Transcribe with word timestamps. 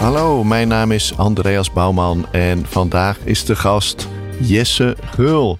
Hallo, 0.00 0.44
mijn 0.44 0.68
naam 0.68 0.92
is 0.92 1.16
Andreas 1.16 1.72
Bouwman 1.72 2.26
en 2.32 2.66
vandaag 2.66 3.18
is 3.24 3.44
de 3.44 3.56
gast 3.56 4.08
Jesse 4.38 4.96
Geul. 5.04 5.58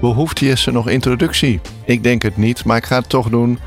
Behoeft 0.00 0.38
Jesse 0.38 0.70
nog 0.70 0.88
introductie? 0.88 1.60
Ik 1.84 2.02
denk 2.02 2.22
het 2.22 2.36
niet, 2.36 2.64
maar 2.64 2.76
ik 2.76 2.84
ga 2.84 2.98
het 2.98 3.08
toch 3.08 3.28
doen. 3.28 3.58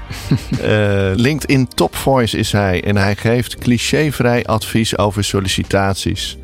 Eh, 0.62 1.12
LinkedIn 1.16 1.68
Top 1.68 1.96
Voice 1.96 2.38
is 2.38 2.52
hij 2.52 2.84
en 2.84 2.98
hij 2.98 3.16
geeft 3.16 3.56
clichévrij 3.56 4.46
advies 4.46 4.98
over 4.98 5.24
sollicitaties. 5.24 6.38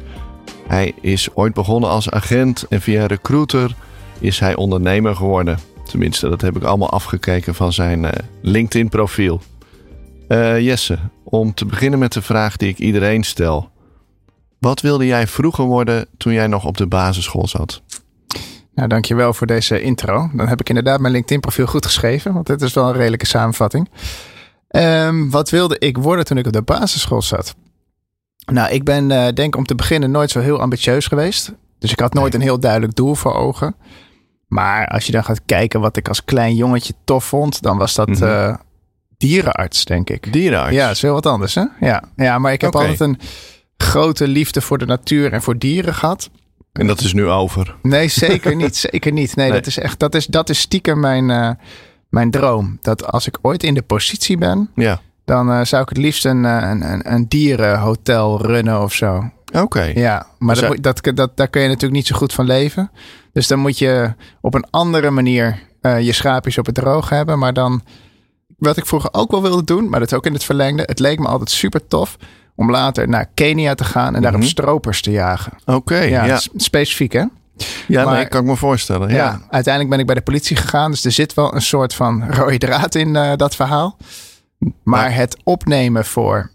Hij 0.68 0.94
is 1.02 1.34
ooit 1.34 1.54
begonnen 1.54 1.90
als 1.90 2.10
agent 2.10 2.66
en 2.70 2.82
via 2.82 3.06
recruiter 3.06 3.76
is 4.20 4.40
hij 4.40 4.56
ondernemer 4.56 5.16
geworden. 5.16 5.58
Tenminste, 5.86 6.30
dat 6.30 6.42
heb 6.42 6.56
ik 6.56 6.64
allemaal 6.64 6.90
afgekeken 6.90 7.56
van 7.56 7.74
zijn 7.74 8.06
eh, 8.06 8.24
LinkedIn 8.42 8.90
profiel. 8.90 9.42
Eh, 10.28 10.60
Jesse, 10.60 10.98
om 11.32 11.54
te 11.54 11.66
beginnen 11.66 12.00
met 12.00 12.14
de 12.14 12.22
vraag 12.22 12.58
die 12.58 12.70
ik 12.70 12.78
iedereen 12.78 13.24
stel. 13.24 13.70
Wat 14.60 14.82
wilde 14.82 15.06
jij 15.06 15.28
vroeger 15.28 15.66
worden 15.66 16.06
toen 16.18 16.34
jij 16.34 16.48
nog 16.48 16.66
op 16.66 16.78
de 16.78 16.88
basisschool 16.88 17.48
zat? 17.48 17.82
Nou, 18.76 18.88
dankjewel 18.88 19.34
voor 19.34 19.48
deze 19.48 19.82
intro. 19.82 20.30
Dan 20.34 20.48
heb 20.48 20.60
ik 20.60 20.70
inderdaad 20.70 21.00
mijn 21.00 21.14
LinkedIn-profiel 21.14 21.66
goed 21.66 21.86
geschreven, 21.86 22.34
want 22.34 22.48
dit 22.48 22.62
is 22.62 22.74
wel 22.74 22.88
een 22.88 22.94
redelijke 22.94 23.26
samenvatting. 23.26 23.90
Ehm, 24.68 25.30
wat 25.30 25.50
wilde 25.50 25.80
ik 25.80 25.98
worden 25.98 26.26
toen 26.26 26.38
ik 26.38 26.46
op 26.46 26.54
de 26.54 26.62
basisschool 26.62 27.22
zat? 27.22 27.56
Nou, 28.46 28.72
ik 28.72 28.84
ben 28.84 29.10
uh, 29.10 29.28
denk 29.30 29.56
om 29.56 29.66
te 29.66 29.76
beginnen 29.76 30.12
nooit 30.12 30.32
zo 30.32 30.40
heel 30.40 30.60
ambitieus 30.62 31.08
geweest. 31.08 31.54
Dus 31.80 31.92
ik 31.92 32.00
had 32.00 32.14
nooit 32.14 32.34
een 32.34 32.42
heel 32.42 32.60
duidelijk 32.60 32.96
doel 32.96 33.16
voor 33.16 33.34
ogen. 33.34 33.76
Maar 34.48 34.88
als 34.88 35.06
je 35.06 35.12
dan 35.12 35.24
gaat 35.24 35.46
kijken 35.46 35.80
wat 35.82 35.98
ik 35.98 36.08
als 36.08 36.24
klein 36.24 36.56
jongetje 36.56 36.94
tof 37.04 37.26
vond, 37.26 37.62
dan 37.62 37.78
was 37.78 37.96
dat 37.96 38.08
Mhm. 38.08 38.24
eh, 38.24 38.56
dierenarts, 39.22 39.86
denk 39.86 40.10
ik. 40.10 40.34
Dierenarts? 40.34 40.76
Ja, 40.76 40.86
dat 40.88 40.96
is 40.96 41.02
heel 41.02 41.14
wat 41.14 41.26
anders, 41.26 41.56
hè? 41.56 41.64
Ja, 41.80 42.04
ja 42.16 42.40
maar 42.40 42.54
ik 42.54 42.62
heb 42.62 42.76
altijd 42.76 43.00
een 43.00 43.20
grote 43.78 44.28
liefde 44.28 44.62
voor 44.62 44.78
de 44.78 44.86
natuur 44.86 45.34
en 45.34 45.42
voor 45.42 45.58
dieren 45.58 45.94
gehad. 45.94 46.30
En 46.72 46.88
dat 46.88 47.00
is 47.02 47.14
nu 47.14 47.28
over. 47.28 47.76
Nee, 47.82 48.08
zeker 48.08 48.56
niet. 48.64 48.76
Zeker 48.76 49.12
niet. 49.12 49.36
Nee, 49.36 49.50
Nee. 49.50 49.58
dat 49.58 49.68
is 49.68 49.78
echt, 49.78 50.00
dat 50.00 50.16
is, 50.16 50.26
dat 50.26 50.50
is 50.50 50.60
stiekem 50.60 51.00
mijn, 51.00 51.30
eh, 51.30 51.50
mijn 52.10 52.32
droom. 52.32 52.78
Dat 52.82 53.06
als 53.12 53.28
ik 53.28 53.38
ooit 53.42 53.64
in 53.64 53.74
de 53.74 53.82
positie 53.82 54.38
ben, 54.38 54.70
Ja. 54.76 55.02
dan 55.26 55.52
eh, 55.52 55.62
zou 55.64 55.82
ik 55.82 55.90
het 55.90 55.98
liefst 55.98 56.26
een, 56.26 56.46
eh, 56.46 56.70
een, 56.70 56.92
een, 56.92 57.14
een 57.14 57.28
dierenhotel 57.28 58.42
runnen 58.46 58.82
of 58.82 58.94
zo. 58.94 59.30
Oké. 59.54 59.82
Ja, 59.84 60.28
maar 60.38 60.56
Dus 60.56 60.70
dat, 60.82 61.04
dat, 61.04 61.16
dat, 61.16 61.38
daar 61.38 61.48
kun 61.48 61.62
je 61.62 61.68
natuurlijk 61.68 61.94
niet 61.94 62.08
zo 62.08 62.16
goed 62.16 62.34
van 62.34 62.46
leven. 62.46 62.92
Dus 63.34 63.48
dan 63.48 63.60
moet 63.60 63.78
je 63.78 64.14
op 64.42 64.54
een 64.54 64.66
andere 64.70 65.10
manier 65.10 65.60
je 65.82 66.12
schaapjes 66.14 66.58
op 66.58 66.66
het 66.66 66.76
droog 66.76 67.10
hebben. 67.10 67.40
Maar 67.40 67.54
dan, 67.54 67.82
wat 68.70 68.78
ik 68.78 68.86
vroeger 68.86 69.10
ook 69.14 69.32
wel 69.32 69.42
wilde 69.42 69.64
doen, 69.64 69.90
maar 69.90 70.00
dat 70.00 70.12
is 70.12 70.18
ook 70.18 70.26
in 70.26 70.34
het 70.34 70.44
verlengde. 70.44 70.84
Het 70.86 71.00
leek 71.00 71.20
me 71.20 71.28
altijd 71.28 71.50
super 71.52 71.88
tof 71.88 72.18
om 72.56 72.72
later 72.72 73.10
naar 73.10 73.26
Kenia 73.34 73.74
te 73.76 73.84
gaan 73.84 74.16
en 74.16 74.22
daar 74.22 74.34
op 74.34 74.40
Mhm. 74.40 74.48
stropers 74.48 75.02
te 75.02 75.12
jagen. 75.12 75.54
Oké, 75.66 75.98
Ja, 76.00 76.40
specifiek 76.56 77.14
hè? 77.14 77.24
Ja, 77.88 78.04
maar- 78.06 78.14
nee, 78.16 78.28
kan 78.28 78.42
ik 78.42 78.48
me 78.48 78.56
voorstellen. 78.56 79.10
Ja. 79.10 79.16
Ja. 79.16 79.42
uiteindelijk 79.50 79.90
ben 79.90 80.00
ik 80.00 80.06
bij 80.06 80.16
de 80.16 80.22
politie 80.22 80.56
gegaan. 80.56 80.92
Dus 80.92 81.06
er 81.06 81.12
zit 81.12 81.34
wel 81.34 81.56
een 81.56 81.62
soort 81.62 81.94
van 81.94 82.24
rode 82.36 82.58
draad 82.58 82.96
in 82.96 83.16
eh, 83.16 83.32
dat 83.36 83.56
verhaal. 83.56 83.98
Maar 84.60 84.72
Maar- 84.84 85.16
het 85.16 85.38
opnemen 85.44 86.06
voor, 86.06 86.52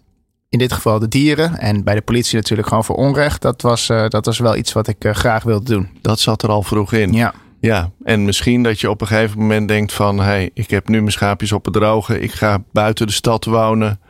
in 0.48 0.58
dit 0.58 0.72
geval 0.72 0.98
de 0.98 1.08
dieren. 1.08 1.58
En 1.58 1.84
bij 1.84 1.94
de 1.94 2.00
politie 2.02 2.36
natuurlijk 2.36 2.68
gewoon 2.68 2.84
voor 2.84 2.96
onrecht. 2.96 3.42
Dat 3.42 3.62
was, 3.62 3.88
eh, 3.88 4.08
dat 4.08 4.24
was 4.26 4.38
wel 4.38 4.56
iets 4.56 4.72
wat 4.72 4.88
ik 4.88 5.04
eh, 5.04 5.14
graag 5.14 5.42
wilde 5.42 5.64
doen. 5.72 5.88
Dat 6.00 6.20
zat 6.20 6.42
er 6.42 6.48
al 6.48 6.62
vroeg 6.62 6.92
in. 6.92 7.12
Ja, 7.12 7.34
Ja, 7.66 7.90
en 8.04 8.24
misschien 8.24 8.62
dat 8.62 8.80
je 8.80 8.90
op 8.90 9.00
een 9.00 9.06
gegeven 9.06 9.38
moment 9.38 9.68
denkt 9.68 9.92
van... 9.92 10.18
hé, 10.18 10.24
hey, 10.24 10.50
ik 10.54 10.70
heb 10.70 10.88
nu 10.88 10.98
mijn 10.98 11.12
schaapjes 11.12 11.52
op 11.52 11.64
het 11.64 11.74
droge. 11.74 12.20
Ik 12.20 12.32
ga 12.32 12.62
buiten 12.72 13.06
de 13.06 13.12
stad 13.12 13.44
wonen. 13.44 14.00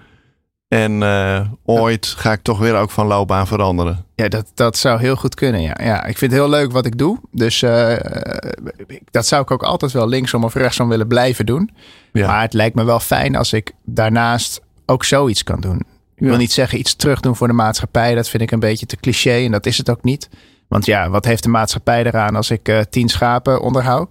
En 0.69 1.03
eh, 1.03 1.41
ooit 1.65 2.07
ga 2.07 2.33
ik 2.33 2.43
toch 2.43 2.59
weer 2.59 2.75
ook 2.77 2.91
van 2.91 3.07
loopbaan 3.07 3.47
veranderen. 3.47 4.05
ja 4.15 4.29
dat, 4.29 4.51
dat 4.55 4.77
zou 4.77 5.01
heel 5.01 5.17
goed 5.17 5.35
kunnen. 5.35 5.61
Ja. 5.61 5.77
ja, 5.83 6.05
ik 6.05 6.19
vind 6.19 6.31
het 6.33 6.41
heel 6.41 6.51
leuk 6.51 6.73
wat 6.73 6.87
ik 6.87 6.99
doe. 6.99 7.19
Dus 7.33 7.63
eh, 7.63 7.97
dat 9.11 9.27
zou 9.27 9.43
ik 9.43 9.51
ook 9.51 9.63
altijd 9.63 9.93
wel 9.93 10.09
linksom 10.09 10.45
of 10.45 10.55
rechtsom 10.55 10.89
willen 10.89 11.07
blijven 11.07 11.47
doen. 11.47 11.71
Ja. 12.13 12.27
Maar 12.27 12.41
het 12.41 12.53
lijkt 12.53 12.75
me 12.75 12.85
wel 12.85 13.01
fijn 13.01 13.37
als 13.37 13.53
ik 13.53 13.73
daarnaast 13.85 14.61
ook 14.87 15.05
zoiets 15.05 15.43
kan 15.43 15.61
doen. 15.61 15.77
Ik 15.79 16.23
Ja. 16.23 16.27
wil 16.29 16.37
niet 16.37 16.53
zeggen 16.53 16.79
iets 16.79 16.95
terugdoen 16.95 17.37
voor 17.37 17.47
de 17.49 17.53
maatschappij. 17.55 18.15
Dat 18.15 18.29
vind 18.29 18.43
ik 18.43 18.51
een 18.51 18.61
beetje 18.61 18.87
te 18.87 18.97
cliché 18.97 19.45
en 19.45 19.51
dat 19.53 19.67
is 19.67 19.79
het 19.79 19.91
ook 19.91 20.03
niet. 20.05 20.29
Want 20.69 20.87
ja, 20.87 21.11
wat 21.11 21.25
heeft 21.25 21.43
de 21.43 21.49
maatschappij 21.49 22.05
eraan 22.05 22.37
als 22.37 22.51
ik 22.51 22.69
eh, 22.69 22.81
tien 22.91 23.09
schapen 23.09 23.61
onderhoud? 23.61 24.09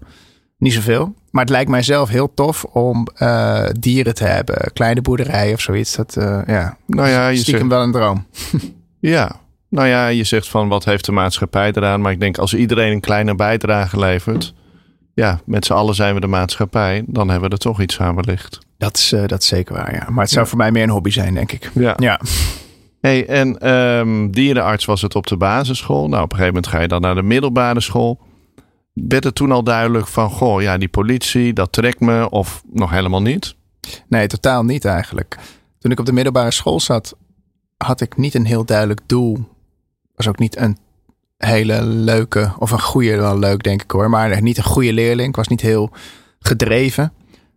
Niet 0.57 0.73
zoveel. 0.73 1.13
Maar 1.31 1.43
het 1.43 1.53
lijkt 1.53 1.69
mij 1.69 1.83
zelf 1.83 2.09
heel 2.09 2.33
tof 2.33 2.63
om 2.63 3.07
eh, 3.15 3.65
dieren 3.79 4.13
te 4.15 4.23
hebben. 4.23 4.71
Kleine 4.73 5.01
boerderijen 5.01 5.53
of 5.53 5.61
zoiets. 5.61 5.95
Dat 5.95 6.15
eh, 6.17 6.41
ja, 6.47 6.77
Nou 6.87 7.09
ja, 7.09 7.27
je 7.27 7.37
stiekem 7.37 7.59
zegt, 7.59 7.71
wel 7.71 7.83
een 7.83 7.91
droom. 7.91 8.25
ja. 9.15 9.35
Nou 9.69 9.87
ja, 9.87 10.07
je 10.07 10.23
zegt 10.23 10.47
van 10.47 10.67
wat 10.67 10.85
heeft 10.85 11.05
de 11.05 11.11
maatschappij 11.11 11.71
eraan? 11.71 12.01
Maar 12.01 12.11
ik 12.11 12.19
denk 12.19 12.37
als 12.37 12.53
iedereen 12.53 12.91
een 12.91 12.99
kleine 12.99 13.35
bijdrage 13.35 13.99
levert... 13.99 14.53
ja, 15.13 15.39
met 15.45 15.65
z'n 15.65 15.73
allen 15.73 15.95
zijn 15.95 16.13
we 16.13 16.19
de 16.19 16.27
maatschappij. 16.27 17.03
Dan 17.07 17.29
hebben 17.29 17.49
we 17.49 17.55
er 17.55 17.61
toch 17.61 17.81
iets 17.81 17.99
aan 17.99 18.15
wellicht. 18.15 18.59
Dat 18.77 18.97
is, 18.97 19.13
dat 19.25 19.41
is 19.41 19.47
zeker 19.47 19.75
waar, 19.75 19.93
ja. 19.93 20.09
Maar 20.09 20.23
het 20.23 20.33
zou 20.33 20.47
voor 20.47 20.57
mij 20.57 20.71
meer 20.71 20.83
een 20.83 20.89
hobby 20.89 21.09
zijn, 21.09 21.33
denk 21.33 21.51
ik. 21.51 21.71
Ja. 21.73 21.93
Ja, 21.97 22.19
Hey, 23.05 23.27
en 23.27 23.59
ehm, 23.59 24.29
dierenarts 24.29 24.85
was 24.85 25.01
het 25.01 25.15
op 25.15 25.27
de 25.27 25.37
basisschool. 25.37 26.07
Nou, 26.07 26.23
op 26.23 26.31
een 26.31 26.37
gegeven 26.37 26.53
moment 26.53 26.67
ga 26.67 26.81
je 26.81 26.87
dan 26.87 27.01
naar 27.01 27.15
de 27.15 27.21
middelbare 27.21 27.81
school. 27.81 28.19
Werd 28.93 29.23
het 29.23 29.35
toen 29.35 29.51
al 29.51 29.63
duidelijk 29.63 30.07
van, 30.07 30.29
goh, 30.29 30.61
ja, 30.61 30.77
die 30.77 30.87
politie, 30.87 31.53
dat 31.53 31.71
trekt 31.71 31.99
me, 31.99 32.29
of 32.29 32.63
nog 32.71 32.89
helemaal 32.89 33.21
niet? 33.21 33.55
Nee, 34.07 34.27
totaal 34.27 34.63
niet 34.63 34.85
eigenlijk. 34.85 35.37
Toen 35.79 35.91
ik 35.91 35.99
op 35.99 36.05
de 36.05 36.13
middelbare 36.13 36.51
school 36.51 36.79
zat, 36.79 37.17
had 37.77 38.01
ik 38.01 38.17
niet 38.17 38.33
een 38.33 38.45
heel 38.45 38.65
duidelijk 38.65 39.01
doel. 39.05 39.37
Was 40.15 40.27
ook 40.27 40.39
niet 40.39 40.57
een 40.57 40.77
hele 41.37 41.83
leuke, 41.83 42.53
of 42.59 42.71
een 42.71 42.81
goede, 42.81 43.17
wel 43.17 43.39
leuk 43.39 43.63
denk 43.63 43.81
ik 43.81 43.91
hoor, 43.91 44.09
maar 44.09 44.41
niet 44.41 44.57
een 44.57 44.63
goede 44.63 44.93
leerling. 44.93 45.29
Ik 45.29 45.35
was 45.35 45.47
niet 45.47 45.61
heel 45.61 45.91
gedreven. 46.39 47.13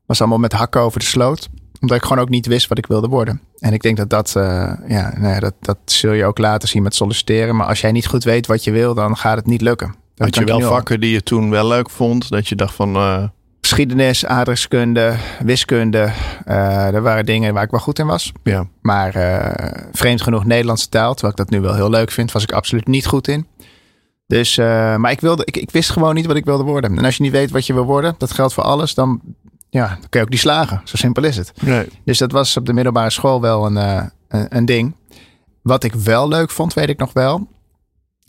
Was 0.07 0.21
allemaal 0.21 0.39
met 0.39 0.53
hakken 0.53 0.81
over 0.81 0.99
de 0.99 1.07
sloot. 1.07 1.49
Omdat 1.81 1.97
ik 1.97 2.03
gewoon 2.03 2.23
ook 2.23 2.29
niet 2.29 2.47
wist 2.47 2.69
wat 2.69 2.79
ik 2.79 2.87
wilde 2.87 3.09
worden. 3.09 3.41
En 3.59 3.73
ik 3.73 3.83
denk 3.83 3.97
dat 3.97 4.11
dat, 4.11 4.37
eh, 4.37 4.73
ja, 4.89 5.13
nou 5.19 5.35
ja, 5.35 5.41
dat, 5.41 5.55
dat 5.61 5.79
zul 5.85 6.13
je 6.13 6.25
ook 6.25 6.39
later 6.39 6.69
zien 6.69 6.83
met 6.83 6.95
solliciteren. 6.95 7.57
Maar 7.57 7.67
als 7.67 7.81
jij 7.81 7.93
niet 7.93 8.07
goed 8.07 8.25
weet 8.25 8.47
wat 8.47 8.65
je 8.65 8.71
wil, 8.71 8.95
dan 8.95 9.17
gaat 9.17 9.37
het 9.37 9.47
niet 9.47 9.61
lukken. 9.61 9.95
Dat 10.15 10.35
Had 10.35 10.37
je 10.37 10.45
wel 10.45 10.61
vakken 10.61 11.01
die 11.01 11.13
je 11.13 11.23
toen 11.23 11.51
wel 11.51 11.67
leuk 11.69 11.91
vond? 11.91 12.29
Dat 12.29 12.49
je 12.49 12.55
dacht 12.55 12.75
van, 12.75 12.95
eh, 12.95 13.25
Geschiedenis, 13.61 14.27
aardrijkskunde, 14.27 15.17
wiskunde. 15.45 16.13
er 16.45 17.03
waren 17.03 17.27
dingen 17.27 17.55
waar 17.55 17.63
ik 17.63 17.71
wel 17.71 17.81
goed 17.81 17.99
in 17.99 18.07
was. 18.07 18.33
ja, 18.43 18.67
Maar 18.81 19.13
vreemd 19.93 20.23
genoeg 20.23 20.45
Nederlandse 20.45 20.89
taal, 20.89 21.13
terwijl 21.13 21.33
ik 21.33 21.39
dat 21.39 21.51
nu 21.51 21.61
wel 21.61 21.75
heel 21.75 21.91
leuk 21.91 22.11
vind, 22.11 22.33
was 22.33 22.43
ik 22.43 22.53
absoluut 22.53 22.87
niet 22.87 23.07
goed 23.07 23.29
in. 23.29 23.47
Dus, 24.27 24.57
maar 24.57 25.11
ik, 25.11 25.21
wilde, 25.21 25.45
ik, 25.45 25.57
ik 25.57 25.71
wist 25.71 25.91
gewoon 25.91 26.15
niet 26.15 26.27
wat 26.27 26.37
ik 26.37 26.45
wilde 26.45 26.63
worden. 26.63 26.99
En 26.99 27.05
als 27.05 27.17
je 27.17 27.23
niet 27.23 27.33
weet 27.33 27.51
wat 27.51 27.67
je 27.67 27.75
wil 27.75 27.85
worden, 27.85 28.15
dat 28.19 28.33
geldt 28.33 28.55
voor 28.55 28.65
alles, 28.65 28.95
dan, 28.95 29.21
ja, 29.71 29.87
dan 29.89 30.09
kun 30.09 30.21
je 30.21 30.27
ook 30.27 30.33
niet 30.33 30.41
slagen. 30.41 30.81
Zo 30.85 30.97
simpel 30.97 31.25
is 31.25 31.37
het. 31.37 31.53
nee. 31.63 31.87
Dus 32.05 32.19
dat 32.19 32.33
was 32.33 32.57
op 32.57 32.67
de 32.67 32.73
middelbare 32.73 33.11
school 33.11 33.41
wel 33.41 33.67
een, 33.67 33.77
eh, 33.77 34.03
een, 34.29 34.47
een 34.57 34.65
ding. 34.65 34.95
Wat 35.63 35.85
ik 35.85 35.95
wel 35.95 36.29
leuk 36.29 36.51
vond, 36.51 36.75
weet 36.75 36.89
ik 36.89 36.99
nog 36.99 37.13
wel. 37.13 37.49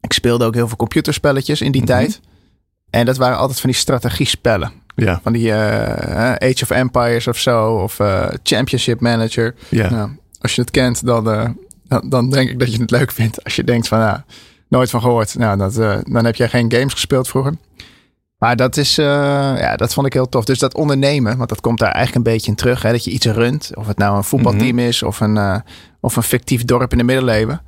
Ik 0.02 0.14
speelde 0.14 0.46
ook 0.46 0.54
heel 0.54 0.68
veel 0.68 0.78
computerspelletjes 0.78 1.62
in 1.62 1.72
die 1.72 1.82
Mhm. 1.82 1.90
tijd. 1.92 2.20
En 2.90 3.06
dat 3.06 3.18
waren 3.18 3.38
altijd 3.38 3.60
van 3.60 3.70
die 3.70 3.80
strategiespellen. 3.80 4.72
Ja, 4.96 5.20
Van 5.24 5.34
die 5.34 5.52
eh, 5.52 6.32
Age 6.50 6.64
of 6.64 6.70
Empires 6.70 7.28
of 7.28 7.38
zo. 7.38 7.76
Of 7.76 8.00
eh, 8.00 8.28
Championship 8.44 9.00
Manager. 9.00 9.56
ja. 9.70 9.90
Nou, 9.90 10.10
als 10.42 10.56
je 10.56 10.62
het 10.62 10.72
kent, 10.72 11.06
dan, 11.06 11.32
eh, 11.32 11.50
dan, 11.88 12.10
dan 12.10 12.30
denk 12.30 12.50
ik 12.50 12.60
dat 12.60 12.74
je 12.74 12.82
het 12.82 12.92
leuk 12.92 13.12
vindt. 13.12 13.44
Als 13.44 13.56
je 13.56 13.64
denkt 13.64 13.88
van, 13.88 14.00
nou, 14.00 14.18
nooit 14.68 14.90
van 14.90 15.02
gehoord. 15.02 15.36
Nou, 15.38 15.58
dat, 15.58 15.78
eh, 15.78 15.98
dan 16.04 16.26
heb 16.26 16.36
jij 16.36 16.50
geen 16.50 16.72
games 16.72 16.94
gespeeld 16.94 17.28
vroeger. 17.28 17.54
Maar 18.40 18.56
dat 18.56 18.78
is, 18.78 18.98
eh, 18.98 19.06
ja, 19.58 19.76
dat 19.76 19.94
vond 19.94 20.06
ik 20.06 20.14
heel 20.14 20.30
tof. 20.30 20.46
Dus 20.46 20.60
dat 20.60 20.76
ondernemen, 20.76 21.38
want 21.38 21.50
dat 21.50 21.62
komt 21.62 21.80
daar 21.80 21.92
eigenlijk 21.92 22.26
een 22.26 22.34
beetje 22.34 22.50
in 22.50 22.58
terug. 22.58 22.82
Hè, 22.82 22.92
dat 22.92 23.04
je 23.04 23.12
iets 23.12 23.26
runt. 23.26 23.72
Of 23.74 23.88
het 23.88 23.98
nou 23.98 24.18
een 24.18 24.24
voetbalteam 24.24 24.80
is 24.80 25.04
of 25.04 25.20
een, 25.20 25.38
eh, 25.38 25.56
of 26.00 26.16
een 26.16 26.24
fictief 26.24 26.64
dorp 26.66 26.92
in 26.92 26.98
de 26.98 27.04
middeleeuwen. 27.04 27.62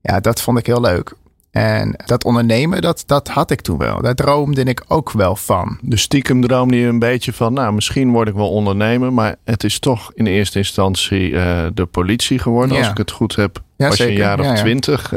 Ja, 0.00 0.20
dat 0.20 0.42
vond 0.42 0.58
ik 0.58 0.66
heel 0.66 0.80
leuk. 0.80 1.12
En 1.50 2.02
dat 2.06 2.24
ondernemen, 2.24 2.80
dat, 2.80 3.02
dat 3.06 3.28
had 3.28 3.50
ik 3.50 3.60
toen 3.60 3.78
wel. 3.78 4.02
Daar 4.02 4.14
droomde 4.14 4.62
ik 4.62 4.84
ook 4.88 5.10
wel 5.10 5.36
van. 5.36 5.78
Dus 5.82 6.02
stiekem 6.02 6.40
droomde 6.40 6.76
je 6.76 6.86
een 6.86 6.98
beetje 6.98 7.32
van, 7.32 7.52
nou, 7.52 7.72
misschien 7.72 8.10
word 8.12 8.28
ik 8.28 8.34
wel 8.34 8.50
ondernemer, 8.50 9.12
maar 9.12 9.36
het 9.44 9.64
is 9.64 9.78
toch 9.78 10.10
in 10.14 10.26
eerste 10.26 10.58
instantie 10.58 11.36
eh, 11.36 11.66
de 11.74 11.86
politie 11.86 12.38
geworden, 12.38 12.78
als 12.78 12.88
ik 12.88 12.96
het 12.96 13.10
goed 13.10 13.36
heb 13.36 13.62
Ja, 13.76 13.88
was 13.88 13.96
zeker. 13.96 14.12
je 14.12 14.18
een 14.20 14.26
jaar 14.26 14.40
of 14.40 14.58
twintig 14.58 15.08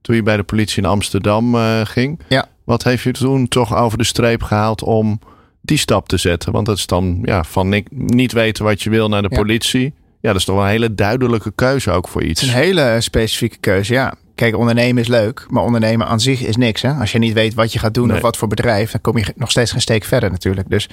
toen 0.00 0.16
je 0.16 0.22
bij 0.22 0.36
de 0.36 0.42
politie 0.42 0.82
in 0.82 0.88
Amsterdam 0.88 1.54
ging. 1.84 2.20
Ja. 2.28 2.48
Wat 2.70 2.82
heeft 2.84 3.02
je 3.02 3.12
toen 3.12 3.48
toch 3.48 3.76
over 3.76 3.98
de 3.98 4.04
streep 4.04 4.42
gehaald 4.42 4.82
om 4.82 5.18
die 5.60 5.78
stap 5.78 6.08
te 6.08 6.16
zetten? 6.16 6.52
Want 6.52 6.66
dat 6.66 6.76
is 6.76 6.86
dan 6.86 7.18
ja, 7.22 7.44
van 7.44 7.68
ni- 7.68 7.84
niet 7.90 8.32
weten 8.32 8.64
wat 8.64 8.82
je 8.82 8.90
wil 8.90 9.08
naar 9.08 9.22
de 9.22 9.28
Ja. 9.30 9.36
politie. 9.38 9.82
Ja, 10.20 10.28
dat 10.30 10.36
is 10.36 10.44
toch 10.44 10.54
wel 10.54 10.64
een 10.64 10.70
hele 10.70 10.94
duidelijke 10.94 11.52
keuze 11.54 11.90
ook 11.90 12.08
voor 12.08 12.22
iets. 12.22 12.42
Een 12.42 12.48
hele 12.48 12.96
specifieke 13.00 13.56
keuze, 13.56 13.92
ja. 13.92 14.14
Kijk, 14.34 14.56
ondernemen 14.56 15.02
is 15.02 15.08
leuk, 15.08 15.46
maar 15.48 15.62
ondernemen 15.64 16.06
aan 16.06 16.20
zich 16.20 16.42
is 16.42 16.56
niks. 16.56 16.82
Hè? 16.82 16.92
Als 16.92 17.12
je 17.12 17.18
niet 17.18 17.32
weet 17.32 17.54
wat 17.54 17.72
je 17.72 17.78
gaat 17.78 17.94
doen 17.94 18.06
Nee. 18.06 18.16
of 18.16 18.22
wat 18.22 18.36
voor 18.36 18.48
bedrijf, 18.48 18.90
dan 18.90 19.00
kom 19.00 19.18
je 19.18 19.32
nog 19.36 19.50
steeds 19.50 19.70
geen 19.72 19.80
steek 19.80 20.04
verder 20.04 20.30
natuurlijk. 20.30 20.70
Dus 20.70 20.88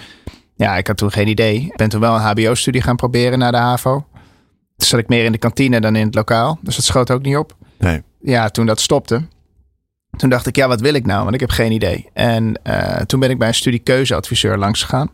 ja, 0.56 0.78
ik 0.78 0.88
had 0.88 0.98
toen 0.98 1.12
geen 1.12 1.28
idee. 1.28 1.56
Ik 1.62 1.76
ben 1.76 1.90
toen 1.90 2.02
wel 2.02 2.16
een 2.16 2.22
HBO-studie 2.22 2.82
gaan 2.82 2.96
proberen 2.96 3.40
na 3.40 3.52
de 3.52 3.58
HAVO. 3.58 4.06
Toen 4.78 4.88
zat 4.88 5.00
ik 5.00 5.08
meer 5.08 5.26
in 5.26 5.32
de 5.32 5.38
kantine 5.38 5.82
dan 5.82 5.96
in 5.96 6.06
het 6.06 6.16
lokaal, 6.16 6.60
dus 6.62 6.76
dat 6.76 6.86
schoot 6.86 7.12
ook 7.12 7.22
niet 7.22 7.38
op. 7.38 7.56
Nee. 7.80 8.02
Ja, 8.22 8.50
toen 8.50 8.66
dat 8.66 8.80
stopte, 8.80 9.22
toen 10.18 10.30
dacht 10.30 10.48
ik, 10.48 10.56
ja, 10.56 10.68
wat 10.68 10.82
wil 10.82 10.94
ik 10.94 11.06
nou? 11.06 11.24
Want 11.24 11.34
ik 11.34 11.40
heb 11.40 11.50
geen 11.50 11.72
idee. 11.72 12.10
En 12.14 12.60
eh, 12.64 13.02
toen 13.02 13.20
ben 13.20 13.30
ik 13.30 13.38
bij 13.38 13.48
een 13.48 13.54
studiekeuzeadviseur 13.54 14.58
langs 14.58 14.82
gegaan. 14.82 15.10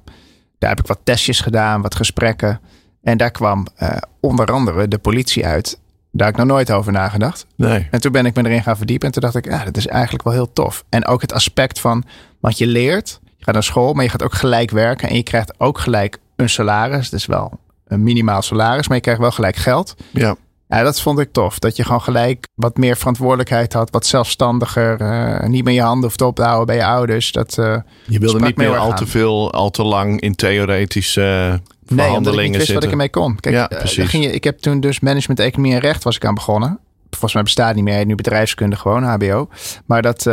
Daar 0.60 0.70
heb 0.70 0.80
ik 0.80 0.88
wat 0.88 1.00
testjes 1.04 1.40
gedaan, 1.40 1.82
wat 1.82 1.96
gesprekken. 1.96 2.60
En 3.02 3.18
daar 3.18 3.32
kwam 3.32 3.68
eh, 3.76 3.98
onder 4.20 4.52
andere 4.52 4.88
de 4.88 4.98
politie 4.98 5.46
uit. 5.46 5.80
Daar 6.12 6.28
heb 6.28 6.36
ik 6.36 6.44
nog 6.44 6.52
nooit 6.52 6.72
over 6.72 6.92
nagedacht. 6.92 7.46
Nee. 7.56 7.88
En 7.92 8.02
toen 8.02 8.12
ben 8.12 8.26
ik 8.26 8.36
me 8.36 8.46
erin 8.46 8.64
gaan 8.64 8.78
verdiepen. 8.78 9.08
En 9.08 9.14
toen 9.14 9.22
dacht 9.22 9.36
ik, 9.36 9.46
ja, 9.46 9.64
dat 9.64 9.78
is 9.78 9.88
eigenlijk 9.88 10.24
wel 10.24 10.34
heel 10.34 10.54
tof. 10.54 10.84
En 10.90 11.06
ook 11.06 11.22
het 11.22 11.34
aspect 11.34 11.80
van, 11.80 12.04
want 12.40 12.58
je 12.58 12.68
leert, 12.68 13.20
je 13.38 13.44
gaat 13.44 13.54
naar 13.54 13.64
school, 13.64 13.94
maar 13.94 14.04
je 14.04 14.10
gaat 14.10 14.24
ook 14.24 14.34
gelijk 14.34 14.72
werken. 14.72 15.10
En 15.10 15.16
je 15.16 15.24
krijgt 15.24 15.60
ook 15.60 15.78
gelijk 15.78 16.20
een 16.36 16.50
salaris. 16.50 17.10
Dus 17.10 17.26
wel 17.26 17.60
een 17.88 18.04
minimaal 18.04 18.42
salaris, 18.42 18.88
maar 18.88 18.98
je 18.98 19.04
krijgt 19.04 19.22
wel 19.22 19.32
gelijk 19.32 19.56
geld. 19.56 19.96
Ja. 20.12 20.36
Ja, 20.74 20.84
dat 20.84 21.02
vond 21.02 21.20
ik 21.20 21.32
tof. 21.32 21.60
Dat 21.60 21.76
je 21.76 21.84
gewoon 21.84 22.02
gelijk 22.02 22.48
wat 22.56 22.78
meer 22.78 22.98
verantwoordelijkheid 22.98 23.74
had, 23.74 23.90
wat 23.90 24.06
zelfstandiger. 24.06 25.02
eh, 25.02 25.48
niet 25.50 25.64
meer 25.64 25.74
je 25.74 25.82
handen 25.82 26.04
hoeft 26.04 26.22
op 26.22 26.36
te 26.36 26.42
houden 26.44 26.66
bij 26.66 26.76
je 26.76 26.86
ouders. 26.86 27.32
Dat, 27.32 27.58
eh, 27.58 27.76
Je 28.08 28.20
wilde 28.20 28.40
niet 28.40 28.58
meer 28.58 28.78
al 28.78 28.94
te 28.94 29.08
veel, 29.08 29.52
al 29.52 29.70
te 29.70 29.84
lang 29.84 30.20
in 30.22 30.36
theoretische 30.36 31.60
eh, 31.88 31.96
Nee, 31.98 32.12
omdat 32.12 32.34
ik 32.34 32.40
niet 32.40 32.50
wist 32.50 32.58
zitten. 32.58 32.74
wat 32.76 32.84
ik 32.84 32.92
ermee 32.92 33.10
kon. 33.10 33.40
Kijk, 33.40 33.56
Ja, 33.56 33.68
precies. 33.68 34.10
ging 34.10 34.24
je, 34.24 34.32
ik 34.32 34.44
heb 34.44 34.58
toen 34.60 34.80
dus 34.80 35.00
management, 35.00 35.40
economie 35.40 35.74
en 35.74 35.80
recht 35.80 36.04
was 36.04 36.16
ik 36.16 36.26
aan 36.26 36.34
begonnen. 36.36 36.80
Volgens 37.10 37.34
mij 37.34 37.44
bestaat 37.44 37.68
het 37.68 37.76
niet 37.76 37.86
meer. 37.86 38.06
Nu 38.06 38.16
bedrijfskunde 38.16 38.76
gewoon, 38.76 39.04
HBO. 39.04 39.48
Maar 39.86 40.02
dat, 40.02 40.24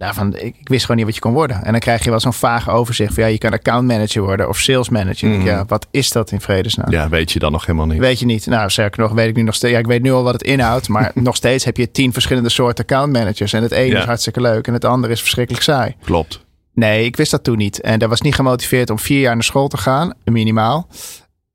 daarvan, 0.00 0.34
ik, 0.36 0.56
ik 0.60 0.68
wist 0.68 0.80
gewoon 0.80 0.96
niet 0.96 1.06
wat 1.06 1.14
je 1.14 1.20
kon 1.20 1.32
worden. 1.32 1.64
En 1.64 1.70
dan 1.70 1.80
krijg 1.80 2.04
je 2.04 2.10
wel 2.10 2.20
zo'n 2.20 2.32
vaag 2.32 2.70
overzicht 2.70 3.14
van 3.14 3.22
ja, 3.22 3.28
je 3.28 3.38
kan 3.38 3.52
account 3.52 3.86
manager 3.86 4.22
worden 4.22 4.48
of 4.48 4.58
sales 4.58 4.88
manager. 4.88 5.28
Mhm. 5.28 5.46
Ja, 5.46 5.64
wat 5.66 5.86
is 5.90 6.10
dat 6.12 6.30
in 6.30 6.40
vredesnaam? 6.40 6.90
Ja, 6.90 7.08
weet 7.08 7.32
je 7.32 7.38
dan 7.38 7.52
nog 7.52 7.66
helemaal 7.66 7.86
niet. 7.86 7.98
Weet 7.98 8.18
je 8.18 8.26
niet. 8.26 8.46
Nou, 8.46 8.70
sterker 8.70 9.00
nog, 9.02 9.12
weet 9.12 9.28
ik 9.28 9.36
nu 9.36 9.42
nog 9.42 9.54
steeds. 9.54 9.72
Ja, 9.72 9.78
ik 9.78 9.86
weet 9.86 10.02
nu 10.02 10.12
al 10.12 10.22
wat 10.22 10.32
het 10.32 10.42
inhoudt. 10.42 10.88
Maar 10.88 11.10
nog 11.28 11.36
steeds 11.36 11.64
heb 11.64 11.76
je 11.76 11.90
tien 11.90 12.12
verschillende 12.12 12.48
soorten 12.48 12.84
account 12.84 13.12
managers. 13.12 13.52
En 13.52 13.62
het 13.62 13.72
ene 13.72 13.92
Ja. 13.94 13.98
is 13.98 14.04
hartstikke 14.04 14.40
leuk 14.40 14.66
en 14.66 14.72
het 14.72 14.84
andere 14.84 15.12
is 15.12 15.20
verschrikkelijk 15.20 15.64
saai. 15.64 15.94
Klopt. 16.04 16.44
Nee, 16.74 17.04
ik 17.04 17.16
wist 17.16 17.30
dat 17.30 17.44
toen 17.44 17.56
niet. 17.58 17.80
En 17.80 17.98
daar 17.98 18.08
was 18.08 18.20
niet 18.20 18.34
gemotiveerd 18.34 18.90
om 18.90 18.98
vier 18.98 19.20
jaar 19.20 19.34
naar 19.34 19.44
school 19.44 19.68
te 19.68 19.76
gaan, 19.76 20.12
minimaal. 20.24 20.88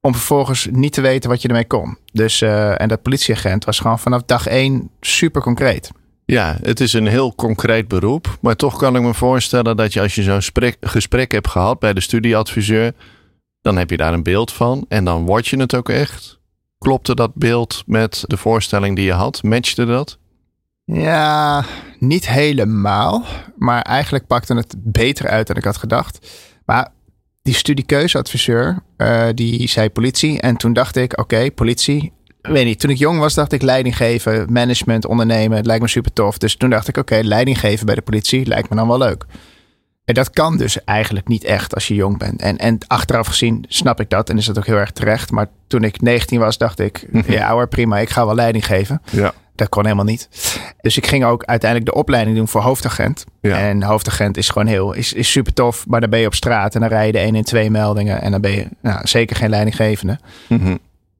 Om 0.02 0.14
vervolgens 0.14 0.68
niet 0.72 0.94
te 0.94 1.02
weten 1.02 1.30
wat 1.30 1.42
je 1.42 1.48
ermee 1.48 1.68
kon. 1.68 1.98
Dus, 2.12 2.42
eh, 2.42 2.82
en 2.82 2.88
dat 2.88 3.02
politieagent 3.02 3.66
was 3.66 3.80
gewoon 3.80 4.00
vanaf 4.00 4.22
dag 4.26 4.48
één 4.48 4.90
super 5.02 5.42
concreet. 5.42 5.92
Ja, 6.26 6.58
het 6.62 6.80
is 6.80 6.94
een 6.94 7.08
heel 7.08 7.36
concreet 7.36 7.88
beroep. 7.88 8.38
Maar 8.42 8.56
toch 8.56 8.78
kan 8.78 8.96
ik 8.96 9.02
me 9.02 9.14
voorstellen 9.14 9.78
dat 9.78 9.94
je 9.94 10.02
als 10.02 10.16
je 10.16 10.24
zo'n 10.24 10.42
sprek- 10.42 10.78
gesprek 10.82 11.32
hebt 11.32 11.48
gehad 11.48 11.80
bij 11.80 11.94
de 11.94 12.02
studieadviseur, 12.02 12.94
dan 13.62 13.78
heb 13.78 13.90
je 13.90 13.98
daar 13.98 14.14
een 14.14 14.24
beeld 14.24 14.52
van. 14.54 14.86
En 14.88 15.06
dan 15.06 15.26
word 15.26 15.48
je 15.48 15.58
het 15.58 15.76
ook 15.76 15.90
echt. 15.90 16.40
Klopte 16.78 17.16
dat 17.16 17.36
beeld 17.36 17.84
met 17.86 18.24
de 18.28 18.38
voorstelling 18.38 18.96
die 18.96 19.06
je 19.06 19.14
had? 19.14 19.44
Matchte 19.44 19.86
dat? 19.86 20.18
Ja, 20.84 21.66
niet 22.00 22.28
helemaal. 22.30 23.26
Maar 23.58 23.82
eigenlijk 23.82 24.28
pakte 24.28 24.56
het 24.56 24.76
beter 24.78 25.28
uit 25.28 25.48
dan 25.48 25.56
ik 25.56 25.64
had 25.64 25.78
gedacht. 25.78 26.28
Maar 26.66 26.92
die 27.42 27.54
studiekeuzeadviseur, 27.54 28.84
eh, 28.98 29.28
die 29.34 29.68
zei 29.68 29.90
politie. 29.90 30.42
En 30.42 30.58
toen 30.58 30.74
dacht 30.74 30.96
ik, 30.96 31.20
oké, 31.20 31.52
politie. 31.52 32.14
Weet 32.48 32.66
niet, 32.66 32.80
toen 32.80 32.90
ik 32.90 32.98
jong 32.98 33.20
was, 33.20 33.34
dacht 33.34 33.52
ik 33.52 33.62
leiding 33.62 33.98
geven, 33.98 34.52
management, 34.52 35.06
ondernemen. 35.06 35.58
Het 35.58 35.66
lijkt 35.66 35.82
me 35.82 35.88
super 35.88 36.14
tof. 36.14 36.38
Dus 36.38 36.56
toen 36.56 36.70
dacht 36.70 36.88
ik, 36.88 36.98
oké, 36.98 37.20
leiding 37.24 37.60
geven 37.60 37.86
bij 37.86 37.96
de 37.96 38.02
politie 38.02 38.46
lijkt 38.46 38.70
me 38.70 38.76
dan 38.76 38.88
wel 38.88 38.98
leuk. 38.98 39.26
En 40.06 40.14
dat 40.14 40.30
kan 40.30 40.58
dus 40.58 40.84
eigenlijk 40.84 41.28
niet 41.28 41.44
echt 41.44 41.74
als 41.74 41.88
je 41.88 41.96
jong 41.96 42.18
bent. 42.18 42.42
En, 42.42 42.58
en 42.58 42.78
achteraf 42.88 43.28
gezien 43.28 43.66
snap 43.68 44.00
ik 44.00 44.10
dat 44.10 44.30
en 44.30 44.38
is 44.38 44.46
dat 44.46 44.58
ook 44.58 44.66
heel 44.66 44.76
erg 44.76 44.92
terecht. 44.92 45.32
Maar 45.32 45.48
toen 45.68 45.84
ik 45.84 46.02
19 46.02 46.40
was, 46.40 46.58
dacht 46.58 46.80
ik, 46.80 47.08
ja 47.28 47.52
hoor, 47.52 47.68
prima, 47.68 47.98
ik 47.98 48.10
ga 48.10 48.26
wel 48.26 48.36
leiding 48.36 48.66
geven. 48.66 49.02
Ja. 49.12 49.34
Dat 49.56 49.70
kon 49.70 49.84
helemaal 49.84 50.06
niet. 50.06 50.30
Dus 50.82 50.98
ik 50.98 51.08
ging 51.08 51.26
ook 51.26 51.44
uiteindelijk 51.44 51.92
de 51.92 51.98
opleiding 51.98 52.38
doen 52.38 52.48
voor 52.48 52.62
hoofdagent. 52.62 53.26
Ja. 53.42 53.60
En 53.60 53.84
hoofdagent 53.84 54.38
is 54.38 54.50
gewoon 54.50 54.68
heel, 54.68 54.94
is, 54.94 55.14
is 55.14 55.32
super 55.32 55.54
tof. 55.54 55.88
Maar 55.88 56.02
dan 56.02 56.10
ben 56.10 56.20
je 56.20 56.26
op 56.26 56.36
straat 56.36 56.76
en 56.76 56.80
dan 56.80 56.90
rij 56.90 57.06
je 57.06 57.12
de 57.12 57.20
1 57.20 57.36
en 57.36 57.44
2 57.44 57.72
meldingen. 57.72 58.22
En 58.22 58.32
dan 58.32 58.42
ben 58.42 58.52
je 58.52 58.68
nou, 58.82 59.08
zeker 59.08 59.36
geen 59.36 59.50
leidinggevende. 59.50 60.20
Mhm. 60.48 60.76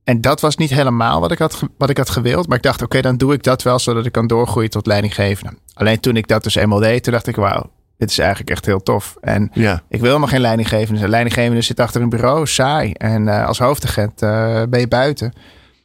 En 0.06 0.22
dat 0.22 0.42
was 0.42 0.56
niet 0.56 0.70
helemaal 0.70 1.20
wat 1.20 1.32
ik 1.32 1.38
had, 1.38 1.64
wat 1.78 1.90
ik 1.90 1.98
had 1.98 2.10
gewild. 2.10 2.48
Maar 2.48 2.58
ik 2.58 2.64
dacht, 2.64 2.82
oké, 2.82 3.02
dan 3.02 3.18
doe 3.18 3.34
ik 3.34 3.44
dat 3.44 3.64
wel 3.64 3.80
zodat 3.80 4.06
ik 4.06 4.12
kan 4.12 4.28
doorgroeien 4.28 4.70
tot 4.70 4.86
leidinggevende. 4.86 5.58
Alleen 5.74 6.00
toen 6.00 6.16
ik 6.16 6.28
dat 6.28 6.44
dus 6.44 6.56
eenmaal 6.56 6.80
deed, 6.80 7.04
toen 7.04 7.14
dacht 7.14 7.28
ik, 7.28 7.36
wauw, 7.36 7.70
dit 7.98 8.10
is 8.10 8.18
eigenlijk 8.18 8.50
echt 8.50 8.66
heel 8.66 8.84
tof. 8.84 9.16
En 9.22 9.50
Ja, 9.54 9.82
ik 9.90 10.00
wil 10.00 10.08
helemaal 10.08 10.28
geen 10.28 10.42
leidinggevende 10.42 11.00
zijn. 11.00 11.10
Leidinggevende 11.10 11.62
zit 11.62 11.80
achter 11.80 12.02
een 12.02 12.10
bureau, 12.10 12.48
saai. 12.48 12.92
En 12.92 13.28
eh, 13.28 13.48
als 13.48 13.60
hoofdagent 13.60 14.22
eh, 14.22 14.62
ben 14.70 14.80
je 14.80 14.88
buiten. 14.88 15.34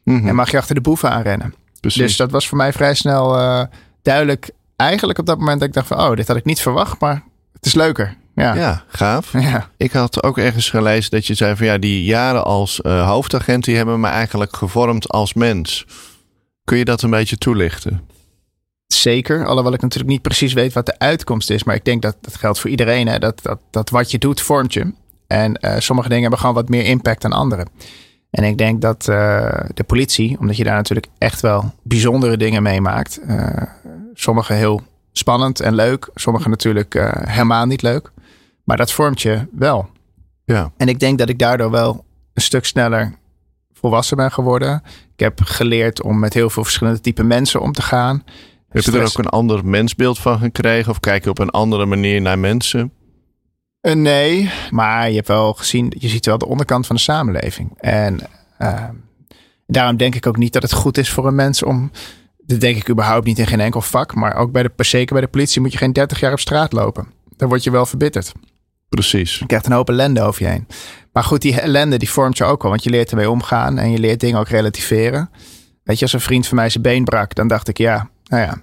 Mhm. 0.05 0.28
En 0.28 0.34
mag 0.34 0.50
je 0.50 0.56
achter 0.56 0.75
de 0.75 0.81
boeven 0.81 1.11
aanrennen. 1.11 1.55
precies. 1.81 2.02
Dus 2.02 2.16
dat 2.16 2.31
was 2.31 2.49
voor 2.49 2.56
mij 2.56 2.73
vrij 2.73 2.94
snel 2.94 3.38
eh, 3.38 3.62
duidelijk. 4.02 4.50
Eigenlijk 4.76 5.19
op 5.19 5.26
dat 5.26 5.38
moment 5.38 5.58
dat 5.58 5.69
ik 5.69 5.75
dacht 5.75 5.87
van, 5.87 6.00
oh, 6.00 6.16
dit 6.16 6.28
had 6.28 6.37
ik 6.37 6.44
niet 6.44 6.61
verwacht, 6.61 7.00
maar 7.00 7.23
het 7.52 7.66
is 7.66 7.75
leuker. 7.75 8.16
Ja. 8.40 8.84
Gaaf. 8.88 9.32
ja. 9.32 9.69
Ik 9.76 9.92
had 9.92 10.22
ook 10.22 10.38
ergens 10.38 10.70
gelezen 10.70 11.10
dat 11.10 11.26
je 11.26 11.34
zei 11.34 11.56
van 11.56 11.66
ja, 11.66 11.78
die 11.78 12.04
jaren 12.04 12.44
als 12.44 12.81
eh, 12.81 13.08
hoofdagent, 13.08 13.64
die 13.64 13.76
hebben 13.76 14.00
me 14.00 14.08
eigenlijk 14.08 14.56
gevormd 14.56 15.08
als 15.08 15.34
mens. 15.34 15.87
Kun 16.64 16.78
je 16.78 16.84
dat 16.84 17.02
een 17.02 17.10
beetje 17.10 17.37
toelichten? 17.37 18.00
Zeker. 18.87 19.46
Alhoewel 19.46 19.72
ik 19.72 19.81
natuurlijk 19.81 20.10
niet 20.10 20.22
precies 20.22 20.52
weet 20.52 20.72
wat 20.72 20.87
de 20.87 20.98
uitkomst 20.98 21.50
is. 21.50 21.64
Maar 21.64 21.75
ik 21.75 21.84
denk 21.84 22.02
dat 22.02 22.16
dat 22.20 22.37
geldt 22.37 22.58
voor 22.58 22.70
iedereen. 22.70 23.06
Hè? 23.08 23.19
Dat, 23.19 23.42
dat, 23.42 23.60
dat 23.70 23.90
wat 23.90 24.10
je 24.10 24.19
doet, 24.19 24.40
vormt 24.40 24.72
je. 24.72 24.92
En 25.26 25.54
eh, 25.54 25.78
sommige 25.78 26.08
dingen 26.08 26.22
hebben 26.22 26.40
gewoon 26.40 26.54
wat 26.54 26.69
meer 26.69 26.84
impact 26.84 27.22
dan 27.22 27.32
andere. 27.32 27.66
En 28.31 28.44
ik 28.44 28.58
denk 28.58 28.81
dat 28.81 29.08
eh, 29.08 29.60
de 29.75 29.84
politie, 29.84 30.38
omdat 30.38 30.56
je 30.56 30.64
daar 30.64 30.76
natuurlijk 30.76 31.06
echt 31.19 31.40
wel 31.40 31.75
bijzondere 31.82 32.37
dingen 32.37 32.62
meemaakt. 32.62 33.20
eh 33.26 33.62
sommige 34.14 34.52
heel 34.52 34.80
spannend 35.12 35.61
en 35.61 35.75
leuk. 35.75 36.11
Sommige 36.14 36.49
natuurlijk 36.49 36.94
helemaal 37.25 37.66
niet 37.66 37.82
leuk. 37.82 38.12
Maar 38.70 38.78
dat 38.78 38.92
vormt 38.92 39.22
je 39.22 39.46
wel. 39.52 39.90
Ja, 40.44 40.72
En 40.76 40.88
ik 40.88 41.00
denk 41.00 41.18
dat 41.18 41.28
ik 41.28 41.38
daardoor 41.38 41.70
wel 41.70 42.04
een 42.34 42.42
stuk 42.42 42.64
sneller 42.64 43.14
volwassen 43.72 44.16
ben 44.16 44.32
geworden. 44.32 44.82
Ik 45.12 45.20
heb 45.20 45.40
geleerd 45.44 46.02
om 46.02 46.18
met 46.18 46.34
heel 46.34 46.50
veel 46.50 46.62
verschillende 46.62 47.00
type 47.00 47.22
mensen 47.22 47.60
om 47.60 47.72
te 47.72 47.82
gaan. 47.82 48.24
heb 48.68 48.82
je 48.82 48.92
er 48.92 49.06
ook 49.06 49.18
een 49.18 49.26
ander 49.26 49.66
mensbeeld 49.66 50.18
van 50.18 50.38
gekregen? 50.38 50.90
Of 50.90 51.00
kijk 51.00 51.24
je 51.24 51.30
op 51.30 51.38
een 51.38 51.50
andere 51.50 51.86
manier 51.86 52.20
naar 52.20 52.38
mensen? 52.38 52.92
Eh, 53.80 53.94
nee, 53.94 54.50
maar 54.70 55.08
je 55.08 55.14
hebt 55.14 55.28
wel 55.28 55.52
gezien, 55.52 55.92
je 55.98 56.08
ziet 56.08 56.26
wel 56.26 56.38
de 56.38 56.46
onderkant 56.46 56.86
van 56.86 56.96
de 56.96 57.02
samenleving. 57.02 57.72
En 57.76 58.20
eh, 58.58 58.88
daarom 59.66 59.96
denk 59.96 60.14
ik 60.14 60.26
ook 60.26 60.36
niet 60.36 60.52
dat 60.52 60.62
het 60.62 60.72
goed 60.72 60.98
is 60.98 61.10
voor 61.10 61.26
een 61.26 61.34
mens 61.34 61.62
om. 61.62 61.90
Dat 62.46 62.60
denk 62.60 62.76
ik 62.76 62.90
überhaupt 62.90 63.26
niet 63.26 63.38
in 63.38 63.46
geen 63.46 63.60
enkel 63.60 63.80
vak. 63.80 64.14
Maar 64.14 64.36
ook 64.36 64.52
bij 64.52 64.62
de, 64.62 64.72
zeker 64.76 65.12
bij 65.12 65.24
de 65.24 65.30
politie 65.30 65.60
moet 65.60 65.72
je 65.72 65.78
geen 65.78 65.92
30 65.92 66.20
jaar 66.20 66.32
op 66.32 66.40
straat 66.40 66.72
lopen. 66.72 67.06
Dan 67.36 67.48
word 67.48 67.64
je 67.64 67.70
wel 67.70 67.86
verbitterd. 67.86 68.32
Precies. 68.94 69.38
Je 69.38 69.47
krijgt 69.47 69.66
een 69.66 69.73
hoop 69.73 69.88
ellende 69.88 70.20
over 70.23 70.42
je 70.42 70.49
heen. 70.49 70.66
Maar 71.12 71.25
goed, 71.25 71.42
die 71.42 71.61
ellende 71.61 71.97
die 71.99 72.11
vormt 72.11 72.37
je 72.37 72.44
ook 72.44 72.62
wel. 72.62 72.70
Want 72.70 72.85
je 72.85 72.90
leert 72.90 73.11
ermee 73.11 73.30
omgaan 73.30 73.78
en 73.78 73.90
je 73.90 73.99
leert 73.99 74.20
dingen 74.20 74.38
ook 74.40 74.49
relativeren. 74.49 75.30
Weet 75.85 75.97
je, 75.99 76.04
als 76.04 76.12
een 76.12 76.20
vriend 76.20 76.47
van 76.47 76.56
mij 76.56 76.68
zijn 76.68 76.82
been 76.82 77.04
brak, 77.04 77.35
dan 77.35 77.49
dacht 77.49 77.68
ik 77.68 77.78
ja, 77.78 78.09
nou 78.25 78.42
ja. 78.42 78.61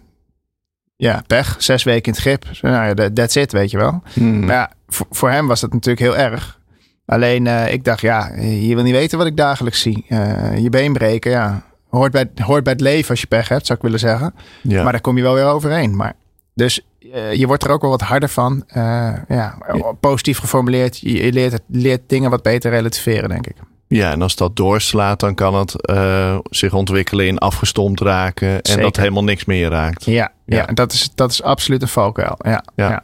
Ja, 0.96 1.24
pech. 1.28 1.56
Zes 1.60 1.84
weken 1.84 2.04
in 2.06 2.12
het 2.12 2.22
grip. 2.22 2.46
Nou 2.62 2.88
ja, 2.88 2.94
that- 2.94 3.16
that's 3.16 3.36
it, 3.36 3.52
weet 3.52 3.72
je 3.72 3.78
wel. 3.78 4.02
Hmm. 4.14 4.40
Maar 4.40 4.56
ja, 4.56 4.72
voor, 4.88 5.06
voor 5.10 5.30
hem 5.30 5.48
was 5.48 5.60
dat 5.60 5.74
natuurlijk 5.74 6.00
heel 6.00 6.18
erg. 6.18 6.60
Alleen 7.06 7.48
eh, 7.48 7.74
ik 7.74 7.84
dacht, 7.84 8.02
ja, 8.02 8.32
je 8.40 8.76
wil 8.76 8.84
niet 8.84 8.94
weten 8.94 9.18
wat 9.18 9.28
ik 9.28 9.38
dagelijks 9.38 9.82
zie. 9.82 10.06
Eh, 10.08 10.58
je 10.58 10.70
been 10.70 10.94
breken, 10.94 11.32
ja. 11.32 11.66
Hoort 11.90 12.12
bij, 12.12 12.30
hoort 12.36 12.64
bij 12.64 12.74
het 12.74 12.82
leven 12.82 13.10
als 13.10 13.22
je 13.22 13.28
pech 13.28 13.48
hebt, 13.50 13.66
zou 13.66 13.78
ik 13.78 13.84
willen 13.84 14.00
zeggen. 14.00 14.34
ja. 14.62 14.84
Maar 14.84 14.92
daar 14.92 15.02
kom 15.02 15.18
je 15.18 15.24
wel 15.24 15.34
weer 15.34 15.46
overheen. 15.46 15.96
Maar, 15.96 16.14
dus 16.54 16.82
eh, 17.14 17.34
je 17.34 17.48
wordt 17.48 17.64
er 17.64 17.70
ook 17.72 17.82
wel 17.82 17.90
wat 17.90 18.02
harder 18.02 18.30
van. 18.30 18.64
Eh, 18.68 19.14
ja, 19.28 19.58
positief 20.00 20.38
geformuleerd. 20.40 20.98
Je, 21.00 21.24
je 21.26 21.32
leert, 21.34 21.60
leert 21.68 22.02
dingen 22.10 22.30
wat 22.30 22.42
beter 22.44 22.72
relativeren, 22.72 23.30
denk 23.30 23.48
ik. 23.48 23.56
ja, 23.88 24.12
en 24.12 24.22
als 24.22 24.36
dat 24.36 24.56
doorslaat, 24.56 25.20
dan 25.20 25.36
kan 25.36 25.56
het 25.56 25.82
eh, 25.86 26.38
zich 26.50 26.74
ontwikkelen 26.74 27.28
in 27.28 27.38
afgestomd 27.38 28.00
raken. 28.02 28.48
En 28.50 28.60
Zeker. 28.62 28.82
dat 28.84 28.96
helemaal 28.98 29.24
niks 29.24 29.46
meer 29.46 29.70
raakt. 29.70 30.06
Ja, 30.06 30.32
ja. 30.46 30.58
Ja. 30.58 30.66
dat, 30.66 30.94
is, 30.94 31.10
dat 31.16 31.32
is 31.32 31.44
absoluut 31.44 31.82
een 31.82 31.88
valkuil. 31.88 32.36
Ja, 32.38 32.64
Ja. 32.76 33.04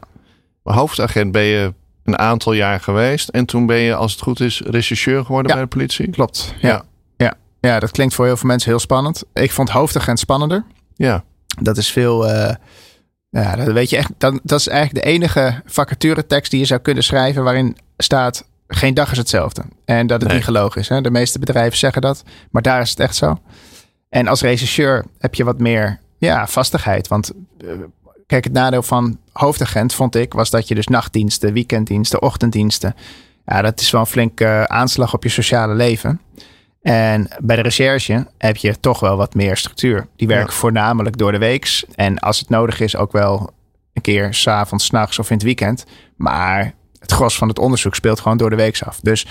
hoofdagent 0.64 1.32
ben 1.32 1.44
je 1.44 1.74
een 2.04 2.18
aantal 2.18 2.54
jaar 2.54 2.80
geweest. 2.80 3.30
En 3.30 3.46
toen 3.46 3.66
ben 3.66 3.78
je, 3.78 3.96
als 3.96 4.12
het 4.12 4.22
goed 4.22 4.40
is, 4.40 4.62
rechercheur 4.66 5.26
geworden 5.26 5.52
bij 5.52 5.62
de 5.62 5.68
politie. 5.68 6.10
klopt. 6.10 6.54
Ja. 6.60 6.84
Ja. 7.18 7.34
Ja, 7.60 7.80
dat 7.80 7.92
klinkt 7.92 8.14
voor 8.14 8.26
heel 8.26 8.38
veel 8.38 8.48
mensen 8.50 8.70
heel 8.70 8.80
spannend. 8.80 9.24
Ik 9.34 9.52
vond 9.52 9.70
hoofdagent 9.70 10.20
spannender. 10.20 10.64
Ja. 10.96 11.24
Dat 11.62 11.78
is 11.78 11.92
veel. 11.92 12.30
Uh, 12.30 12.50
ja, 13.34 13.56
dat 13.56 13.68
weet 13.68 13.90
je 13.90 13.98
echt. 13.98 14.12
Dat, 14.18 14.40
dat 14.44 14.60
is 14.60 14.68
eigenlijk 14.68 15.06
de 15.06 15.12
enige 15.12 15.62
vacaturetekst 15.66 16.52
die 16.52 16.60
je 16.60 16.66
zou 16.66 16.80
kunnen 16.80 17.04
schrijven 17.04 17.44
waarin 17.44 17.78
staat 17.98 18.46
geen 18.68 18.94
dag 18.94 19.12
is 19.12 19.18
hetzelfde. 19.18 19.64
En 19.86 20.08
dat 20.08 20.22
het 20.22 20.34
niet 20.34 20.44
gelogen 20.44 20.82
is. 20.82 20.90
Hè? 20.90 21.02
De 21.02 21.12
meeste 21.12 21.40
bedrijven 21.40 21.78
zeggen 21.78 22.02
dat, 22.02 22.24
maar 22.52 22.62
daar 22.62 22.82
is 22.82 22.90
het 22.90 23.00
echt 23.00 23.16
zo. 23.16 23.38
En 24.10 24.28
als 24.28 24.42
regisseur 24.42 25.06
heb 25.20 25.36
je 25.36 25.44
wat 25.44 25.60
meer 25.60 26.00
ja, 26.18 26.48
vastigheid. 26.48 27.08
Want 27.08 27.32
uh, 27.64 27.72
kijk, 28.28 28.44
het 28.44 28.54
nadeel 28.54 28.84
van 28.84 29.18
hoofdagent 29.32 29.94
vond 29.94 30.16
ik 30.16 30.34
was 30.34 30.50
dat 30.50 30.68
je 30.68 30.76
dus 30.76 30.88
nachtdiensten, 30.88 31.54
weekenddiensten, 31.54 32.22
ochtenddiensten. 32.22 32.96
Ja, 33.46 33.62
dat 33.62 33.80
is 33.80 33.92
wel 33.92 34.02
een 34.02 34.08
flinke 34.08 34.66
aanslag 34.68 35.14
op 35.14 35.24
je 35.24 35.30
sociale 35.30 35.74
leven. 35.74 36.22
En 36.84 37.28
bij 37.40 37.56
de 37.56 37.62
recherche 37.62 38.28
heb 38.38 38.56
je 38.56 38.80
toch 38.80 39.00
wel 39.00 39.18
wat 39.18 39.34
meer 39.34 39.58
structuur. 39.58 40.08
Die 40.16 40.28
werken 40.28 40.54
voornamelijk 40.54 41.18
door 41.18 41.32
de 41.32 41.38
weeks. 41.38 41.86
En 41.96 42.20
als 42.20 42.40
het 42.40 42.50
nodig 42.50 42.80
is, 42.80 42.96
ook 42.96 43.12
wel 43.12 43.50
een 43.94 44.02
keer 44.02 44.34
s'avonds, 44.34 44.86
s'nachts 44.86 45.20
of 45.20 45.30
in 45.30 45.36
het 45.36 45.46
weekend. 45.46 45.86
Maar 46.16 46.74
het 47.00 47.12
gros 47.12 47.38
van 47.38 47.48
het 47.48 47.60
onderzoek 47.60 47.96
speelt 47.96 48.20
gewoon 48.20 48.38
door 48.38 48.50
de 48.50 48.56
week 48.56 48.82
af. 48.82 49.00
Dus 49.00 49.28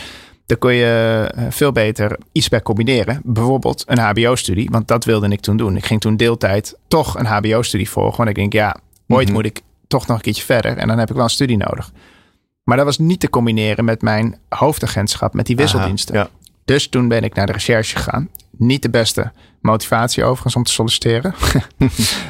daar 0.47 0.59
kun 0.59 0.75
je 0.75 1.29
eh, 1.35 1.45
veel 1.51 1.73
beter 1.73 2.19
iets 2.33 2.49
bij 2.49 2.63
combineren. 2.63 3.21
Bijvoorbeeld 3.25 3.85
een 3.87 3.99
HBO-studie, 3.99 4.69
want 4.71 4.89
dat 4.89 5.05
wilde 5.05 5.29
ik 5.29 5.41
toen 5.41 5.57
doen. 5.57 5.77
Ik 5.77 5.87
ging 5.87 6.01
toen 6.01 6.17
deeltijd 6.17 6.79
toch 6.89 7.19
een 7.19 7.27
HBO-studie 7.27 7.91
volgen. 7.91 8.17
Want 8.17 8.29
ik 8.29 8.35
denk, 8.35 8.53
ja, 8.53 8.77
ooit 9.09 9.27
mhm. 9.27 9.37
moet 9.37 9.45
ik 9.45 9.61
toch 9.87 10.07
nog 10.07 10.17
een 10.17 10.23
keertje 10.23 10.45
verder. 10.45 10.77
En 10.77 10.89
dan 10.89 10.99
heb 10.99 11.09
ik 11.09 11.15
wel 11.15 11.25
een 11.25 11.31
studie 11.31 11.57
nodig. 11.57 11.93
Maar 12.65 12.77
dat 12.77 12.87
was 12.87 12.99
niet 12.99 13.21
te 13.21 13.31
combineren 13.31 13.85
met 13.85 14.03
mijn 14.03 14.39
hoofdagentschap, 14.49 15.35
met 15.35 15.47
die 15.47 15.57
wisseldiensten. 15.57 16.15
ja. 16.15 16.29
Dus 16.65 16.89
toen 16.89 17.09
ben 17.09 17.23
ik 17.23 17.35
naar 17.35 17.47
de 17.47 17.53
recherche 17.53 17.97
gegaan. 17.97 18.29
Niet 18.51 18.83
de 18.83 18.91
beste 18.91 19.33
motivatie 19.61 20.25
overigens 20.25 20.57
om 20.57 20.63
te 20.63 20.73
solliciteren. 20.73 21.35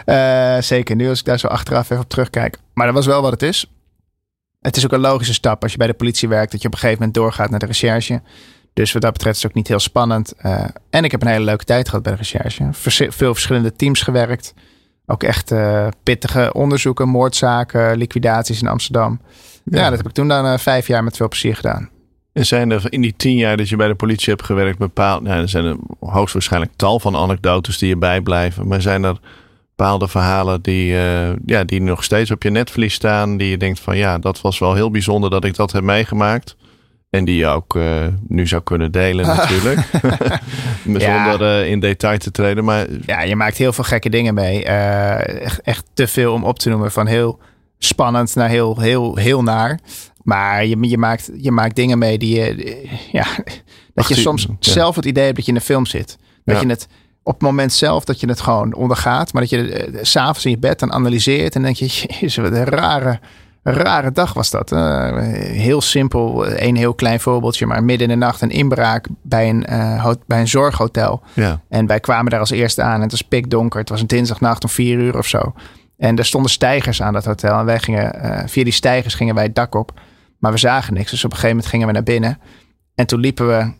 uh, 0.07 0.61
zeker 0.73 0.97
nu 0.97 1.09
als 1.09 1.19
ik 1.19 1.25
daar 1.25 1.39
zo 1.39 1.47
achteraf 1.47 1.91
even 1.91 2.03
op 2.03 2.09
terugkijk. 2.09 2.59
Maar 2.75 2.87
dat 2.87 2.95
was 2.95 3.07
wel 3.07 3.23
wat 3.23 3.33
het 3.33 3.43
is. 3.43 3.67
Het 4.61 4.77
is 4.77 4.85
ook 4.85 4.93
een 4.93 5.01
logische 5.01 5.35
stap 5.35 5.62
als 5.62 5.73
je 5.73 5.79
bij 5.79 5.87
de 5.87 5.95
politie 5.95 6.29
werkt, 6.29 6.53
dat 6.53 6.61
je 6.61 6.67
op 6.67 6.73
een 6.73 6.79
gegeven 6.79 6.99
moment 7.01 7.19
doorgaat 7.19 7.51
naar 7.51 7.59
de 7.59 7.67
recherche. 7.67 8.23
Dus 8.73 8.93
wat 8.93 9.03
dat 9.03 9.12
betreft 9.12 9.37
is 9.37 9.43
het 9.43 9.51
ook 9.51 9.57
niet 9.57 9.69
heel 9.69 9.79
spannend. 9.79 10.35
Uh, 10.43 10.65
en 10.91 11.05
ik 11.05 11.11
heb 11.11 11.23
een 11.23 11.29
hele 11.29 11.45
leuke 11.45 11.65
tijd 11.65 11.89
gehad 11.89 12.03
bij 12.03 12.12
de 12.12 12.19
recherche. 12.19 12.69
veel 13.11 13.35
verschillende 13.35 13.73
teams 13.73 14.03
gewerkt. 14.03 14.55
Ook 15.07 15.23
echt 15.23 15.51
uh, 15.51 15.87
pittige 16.03 16.53
onderzoeken, 16.53 17.09
moordzaken, 17.09 17.97
liquidaties 17.97 18.61
in 18.61 18.69
Amsterdam. 18.69 19.21
Ja, 19.65 19.79
ja 19.79 19.89
dat 19.89 19.99
heb 19.99 20.07
ik 20.07 20.12
toen 20.12 20.29
dan 20.29 20.59
vijf 20.59 20.87
jaar 20.87 21.05
met 21.05 21.17
veel 21.17 21.29
plezier 21.29 21.57
gedaan. 21.57 21.91
En 22.33 22.47
zijn 22.47 22.71
er 22.71 22.85
in 22.89 23.01
die 23.01 23.15
tien 23.17 23.37
jaar 23.37 23.57
dat 23.57 23.69
je 23.69 23.77
bij 23.77 23.89
de 23.89 23.95
politie 23.95 24.33
hebt 24.33 24.45
gewerkt 24.45 24.79
bepaald... 24.79 25.23
Nou, 25.23 25.41
er 25.41 25.49
zijn 25.49 25.65
er 25.65 25.77
hoogstwaarschijnlijk 26.01 26.73
tal 26.77 27.01
van 27.01 27.17
anekdotes 27.17 27.79
die 27.79 27.89
je 27.89 27.97
bijblijven. 27.97 28.69
Maar 28.69 28.83
zijn 28.83 29.05
er 29.05 29.17
bepaalde 29.77 30.09
verhalen 30.09 30.62
die, 30.62 30.93
uh, 30.93 31.29
ja, 31.47 31.65
die 31.65 31.81
nog 31.81 32.05
steeds 32.05 32.31
op 32.31 32.43
je 32.43 32.51
netvlies 32.51 32.95
staan... 32.95 33.37
die 33.37 33.51
je 33.51 33.57
denkt 33.57 33.81
van 33.81 33.97
ja, 33.97 34.19
dat 34.19 34.41
was 34.41 34.59
wel 34.59 34.75
heel 34.75 34.91
bijzonder 34.91 35.31
dat 35.31 35.45
ik 35.45 35.55
dat 35.55 35.73
heb 35.73 35.83
meegemaakt... 35.83 36.57
En 37.11 37.25
die 37.25 37.37
je 37.37 37.47
ook 37.47 37.75
uh, 37.75 38.07
nu 38.29 38.47
zou 38.47 38.62
kunnen 38.62 38.93
delen 38.93 39.27
natuurlijk. 39.37 39.81
Zonder 40.85 41.41
uh, 41.41 41.71
in 41.71 41.81
detail 41.81 42.19
te 42.19 42.31
treden. 42.31 42.65
Maar... 42.65 42.87
Ja, 43.07 43.23
je 43.23 43.37
maakt 43.37 43.57
heel 43.57 43.73
veel 43.73 43.85
gekke 43.85 44.09
dingen 44.09 44.35
mee. 44.35 44.65
echt, 44.65 45.61
echt 45.61 45.85
te 45.95 46.07
veel 46.07 46.33
om 46.33 46.45
op 46.45 46.59
te 46.59 46.69
noemen. 46.69 46.93
Van 46.93 47.07
heel 47.07 47.39
spannend 47.79 48.35
naar 48.35 48.49
heel, 48.49 48.81
heel, 48.81 49.17
heel 49.17 49.43
naar. 49.43 49.81
Maar 50.23 50.67
je, 50.67 50.88
je, 50.88 50.99
maakt, 50.99 51.31
je 51.37 51.50
maakt 51.50 51.76
dingen 51.76 51.99
mee 51.99 52.19
die 52.19 52.35
je. 52.35 52.88
Ja, 53.12 53.26
dat 53.95 54.09
je 54.09 54.14
soms 54.14 54.47
zelf 54.59 54.97
het 54.97 55.05
idee 55.05 55.25
hebt 55.25 55.37
dat 55.37 55.45
je 55.45 55.50
in 55.50 55.57
een 55.57 55.64
film 55.64 55.87
zit. 55.87 56.19
Dat 56.45 56.61
je 56.61 56.67
het 56.67 56.88
op 57.23 57.33
het 57.33 57.43
moment 57.43 57.73
zelf 57.73 58.05
dat 58.05 58.21
je 58.21 58.29
het 58.29 58.41
gewoon 58.41 58.75
ondergaat. 58.75 59.33
Maar 59.33 59.43
dat 59.43 59.50
je 59.50 59.93
uh, 59.93 59.99
s'avonds 60.02 60.45
in 60.45 60.50
je 60.50 60.59
bed 60.59 60.79
dan 60.79 60.93
analyseert. 60.93 61.55
En 61.55 61.62
denk 61.62 61.76
je, 61.76 61.87
jezus, 62.21 62.37
wat 62.37 62.52
een 62.52 62.64
rare, 62.64 63.21
rare 63.62 64.12
dag 64.12 64.33
was 64.33 64.50
dat. 64.50 64.73
Uh, 64.73 65.17
heel 65.43 65.81
simpel, 65.81 66.49
een 66.49 66.76
heel 66.76 66.95
klein 66.95 67.21
voorbeeldje. 67.21 67.67
Maar 67.67 67.85
midden 67.85 68.11
in 68.11 68.19
de 68.19 68.25
nacht 68.25 68.41
een 68.41 68.50
inbraak 68.50 69.07
bij 69.23 69.49
een, 69.49 69.67
uh, 69.71 70.12
bij 70.26 70.41
een 70.41 70.49
zorghotel. 70.49 71.23
Ja. 71.33 71.61
En 71.69 71.87
wij 71.87 72.00
kwamen 72.00 72.31
daar 72.31 72.41
als 72.41 72.50
eerste 72.50 72.83
aan. 72.83 72.95
En 72.95 73.00
het 73.00 73.11
was 73.11 73.23
pikdonker. 73.23 73.81
Het 73.81 73.88
was 73.88 74.00
een 74.00 74.07
dinsdagnacht 74.07 74.62
om 74.62 74.71
vier 74.71 74.99
uur 74.99 75.19
of 75.19 75.26
zo. 75.26 75.52
En 75.99 76.19
er 76.19 76.25
stonden 76.25 76.50
stijgers 76.50 77.02
aan 77.02 77.12
dat 77.12 77.25
hotel. 77.25 77.59
En 77.59 77.64
wij 77.64 77.79
gingen, 77.79 78.49
via 78.49 78.64
die 78.64 78.73
stijgers 78.73 79.14
gingen 79.14 79.35
wij 79.35 79.45
het 79.45 79.55
dak 79.55 79.75
op. 79.75 80.00
Maar 80.42 80.52
we 80.52 80.58
zagen 80.58 80.94
niks. 80.94 81.11
Dus 81.11 81.25
op 81.25 81.30
een 81.30 81.37
gegeven 81.37 81.56
moment 81.56 81.72
gingen 81.72 81.87
we 81.87 81.92
naar 81.92 82.02
binnen. 82.02 82.38
En 82.94 83.06
toen 83.06 83.20
liepen 83.20 83.49
we 83.49 83.72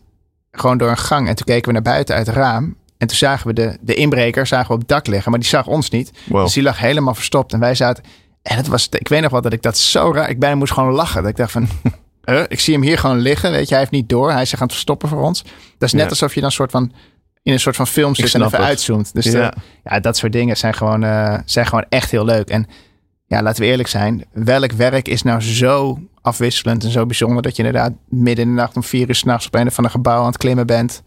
gewoon 0.51 0.77
door 0.77 0.89
een 0.89 0.97
gang. 0.97 1.27
En 1.27 1.35
toen 1.35 1.45
keken 1.45 1.67
we 1.67 1.73
naar 1.73 1.81
buiten 1.81 2.15
uit 2.15 2.25
het 2.25 2.35
raam. 2.35 2.75
En 2.97 3.07
toen 3.07 3.17
zagen 3.17 3.47
we 3.47 3.53
de, 3.53 3.77
de 3.81 3.93
inbreker 3.93 4.47
zagen 4.47 4.67
we 4.67 4.73
op 4.73 4.79
het 4.79 4.87
dak 4.87 5.07
liggen. 5.07 5.31
Maar 5.31 5.39
die 5.39 5.49
zag 5.49 5.67
ons 5.67 5.89
niet. 5.89 6.11
Dus 6.29 6.53
die 6.53 6.63
lag 6.63 6.79
helemaal 6.79 7.15
verstopt. 7.15 7.53
En 7.53 7.59
wij 7.59 7.75
zaten... 7.75 8.03
En 8.41 8.57
het 8.57 8.67
was, 8.67 8.89
ik 8.89 9.07
weet 9.07 9.21
nog 9.21 9.31
wel 9.31 9.41
dat 9.41 9.53
ik 9.53 9.61
dat 9.61 9.77
zo 9.77 10.11
raar... 10.13 10.29
Ik 10.29 10.39
bijna 10.39 10.55
moest 10.55 10.73
gewoon 10.73 10.93
lachen. 10.93 11.21
Dat 11.21 11.31
ik 11.31 11.37
dacht 11.37 11.51
van... 11.51 11.67
uh, 12.25 12.43
ik 12.47 12.59
zie 12.59 12.73
hem 12.73 12.83
hier 12.83 12.97
gewoon 12.97 13.19
liggen. 13.19 13.51
Weet 13.51 13.63
je, 13.63 13.69
hij 13.69 13.79
heeft 13.79 13.91
niet 13.91 14.09
door. 14.09 14.31
Hij 14.31 14.41
is 14.41 14.49
zich 14.49 14.59
aan 14.59 14.65
het 14.65 14.73
verstoppen 14.73 15.09
voor 15.09 15.21
ons. 15.21 15.41
Dat 15.77 15.87
is 15.87 15.93
net 15.93 16.09
alsof 16.09 16.33
je 16.33 16.39
dan 16.39 16.49
een 16.49 16.55
soort 16.55 16.71
van 16.71 16.91
in 17.43 17.53
een 17.53 17.59
soort 17.59 17.75
van 17.75 17.87
film 17.87 18.15
zit 18.15 18.33
en 18.33 18.43
even 18.43 18.59
uitzoomt. 18.59 19.13
Dus 19.13 19.25
ja. 19.25 19.53
ja, 19.83 19.99
dat 19.99 20.17
soort 20.17 20.31
dingen 20.31 20.57
zijn 20.57 20.73
gewoon, 20.73 21.03
uh, 21.03 21.37
zijn 21.45 21.65
gewoon 21.65 21.85
echt 21.89 22.11
heel 22.11 22.25
leuk. 22.25 22.49
En 22.49 22.67
ja, 23.27 23.41
laten 23.41 23.63
we 23.63 23.69
eerlijk 23.69 23.89
zijn. 23.89 24.25
Welk 24.31 24.71
werk 24.71 25.07
is 25.07 25.21
nou 25.21 25.41
zo 25.41 25.99
afwisselend 26.23 26.83
en 26.83 26.91
zo 26.91 27.05
bijzonder 27.05 27.41
dat 27.41 27.55
je 27.55 27.63
inderdaad 27.63 27.93
midden 28.09 28.45
in 28.45 28.55
de 28.55 28.61
nacht 28.61 28.75
om 28.75 28.83
vier 28.83 29.07
uur 29.07 29.15
s'nachts 29.15 29.45
op 29.45 29.55
een 29.55 29.67
of 29.67 29.77
ander 29.77 29.91
gebouw 29.91 30.19
aan 30.19 30.25
het 30.25 30.37
klimmen 30.37 30.67
bent 30.67 31.03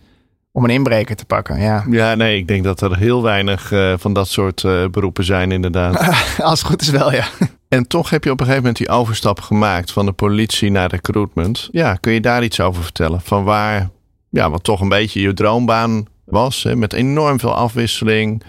om 0.52 0.64
een 0.64 0.70
inbreker 0.70 1.16
te 1.16 1.24
pakken. 1.24 1.60
Ja, 1.60 1.84
ja 1.90 2.14
nee, 2.14 2.38
ik 2.38 2.48
denk 2.48 2.64
dat 2.64 2.80
er 2.80 2.96
heel 2.96 3.22
weinig 3.22 3.72
uh, 3.72 3.94
van 3.98 4.12
dat 4.12 4.28
soort 4.28 4.62
uh, 4.62 4.86
beroepen 4.88 5.24
zijn 5.24 5.52
inderdaad. 5.52 5.98
Als 6.42 6.58
het 6.58 6.68
goed 6.68 6.80
is 6.80 6.90
wel, 6.90 7.12
ja. 7.12 7.26
En 7.68 7.86
toch 7.86 8.10
heb 8.10 8.24
je 8.24 8.30
op 8.30 8.40
een 8.40 8.46
gegeven 8.46 8.66
moment 8.66 8.86
die 8.86 8.94
overstap 8.94 9.40
gemaakt 9.40 9.92
van 9.92 10.06
de 10.06 10.12
politie 10.12 10.70
naar 10.70 10.90
recruitment. 10.90 11.68
Ja, 11.70 11.94
kun 11.94 12.12
je 12.12 12.20
daar 12.20 12.44
iets 12.44 12.60
over 12.60 12.82
vertellen? 12.82 13.20
Van 13.20 13.44
waar, 13.44 13.88
ja, 14.30 14.50
wat 14.50 14.64
toch 14.64 14.80
een 14.80 14.88
beetje 14.88 15.20
je 15.20 15.34
droombaan 15.34 16.06
was, 16.24 16.62
hè, 16.62 16.76
met 16.76 16.92
enorm 16.92 17.40
veel 17.40 17.54
afwisseling, 17.54 18.42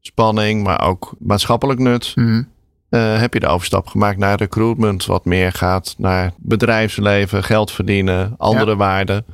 spanning, 0.00 0.62
maar 0.62 0.86
ook 0.86 1.14
maatschappelijk 1.18 1.80
nut. 1.80 2.12
Mm 2.14 2.52
uh, 2.94 3.18
heb 3.18 3.34
je 3.34 3.40
de 3.40 3.46
overstap 3.46 3.86
gemaakt 3.86 4.18
naar 4.18 4.36
recruitment, 4.36 5.06
wat 5.06 5.24
meer 5.24 5.52
gaat 5.52 5.94
naar 5.98 6.32
bedrijfsleven, 6.36 7.44
geld 7.44 7.70
verdienen, 7.70 8.34
andere 8.38 8.76
waarden. 8.76 9.24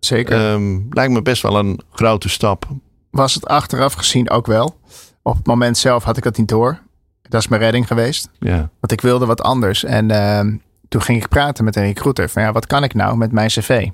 Zeker. 0.00 0.52
Um, 0.52 0.86
lijkt 0.90 1.12
me 1.12 1.22
best 1.22 1.42
wel 1.42 1.58
een 1.58 1.80
grote 1.92 2.28
stap. 2.28 2.68
Was 3.10 3.34
het 3.34 3.46
achteraf 3.46 3.92
gezien 3.92 4.30
ook 4.30 4.46
wel. 4.46 4.78
Op 5.22 5.36
het 5.36 5.46
moment 5.46 5.78
zelf 5.78 6.04
had 6.04 6.16
ik 6.16 6.22
dat 6.22 6.36
niet 6.36 6.48
door. 6.48 6.78
Dat 7.22 7.40
is 7.40 7.48
mijn 7.48 7.62
redding 7.62 7.86
geweest. 7.86 8.30
Ja. 8.38 8.56
Want 8.56 8.92
ik 8.92 9.00
wilde 9.00 9.26
wat 9.26 9.42
anders. 9.42 9.84
En 9.84 10.10
uh, 10.10 10.40
toen 10.88 11.02
ging 11.02 11.22
ik 11.22 11.28
praten 11.28 11.64
met 11.64 11.76
een 11.76 11.82
recruiter. 11.82 12.28
Van 12.28 12.42
ja, 12.42 12.52
wat 12.52 12.66
kan 12.66 12.84
ik 12.84 12.94
nou 12.94 13.16
met 13.16 13.32
mijn 13.32 13.48
cv? 13.48 13.88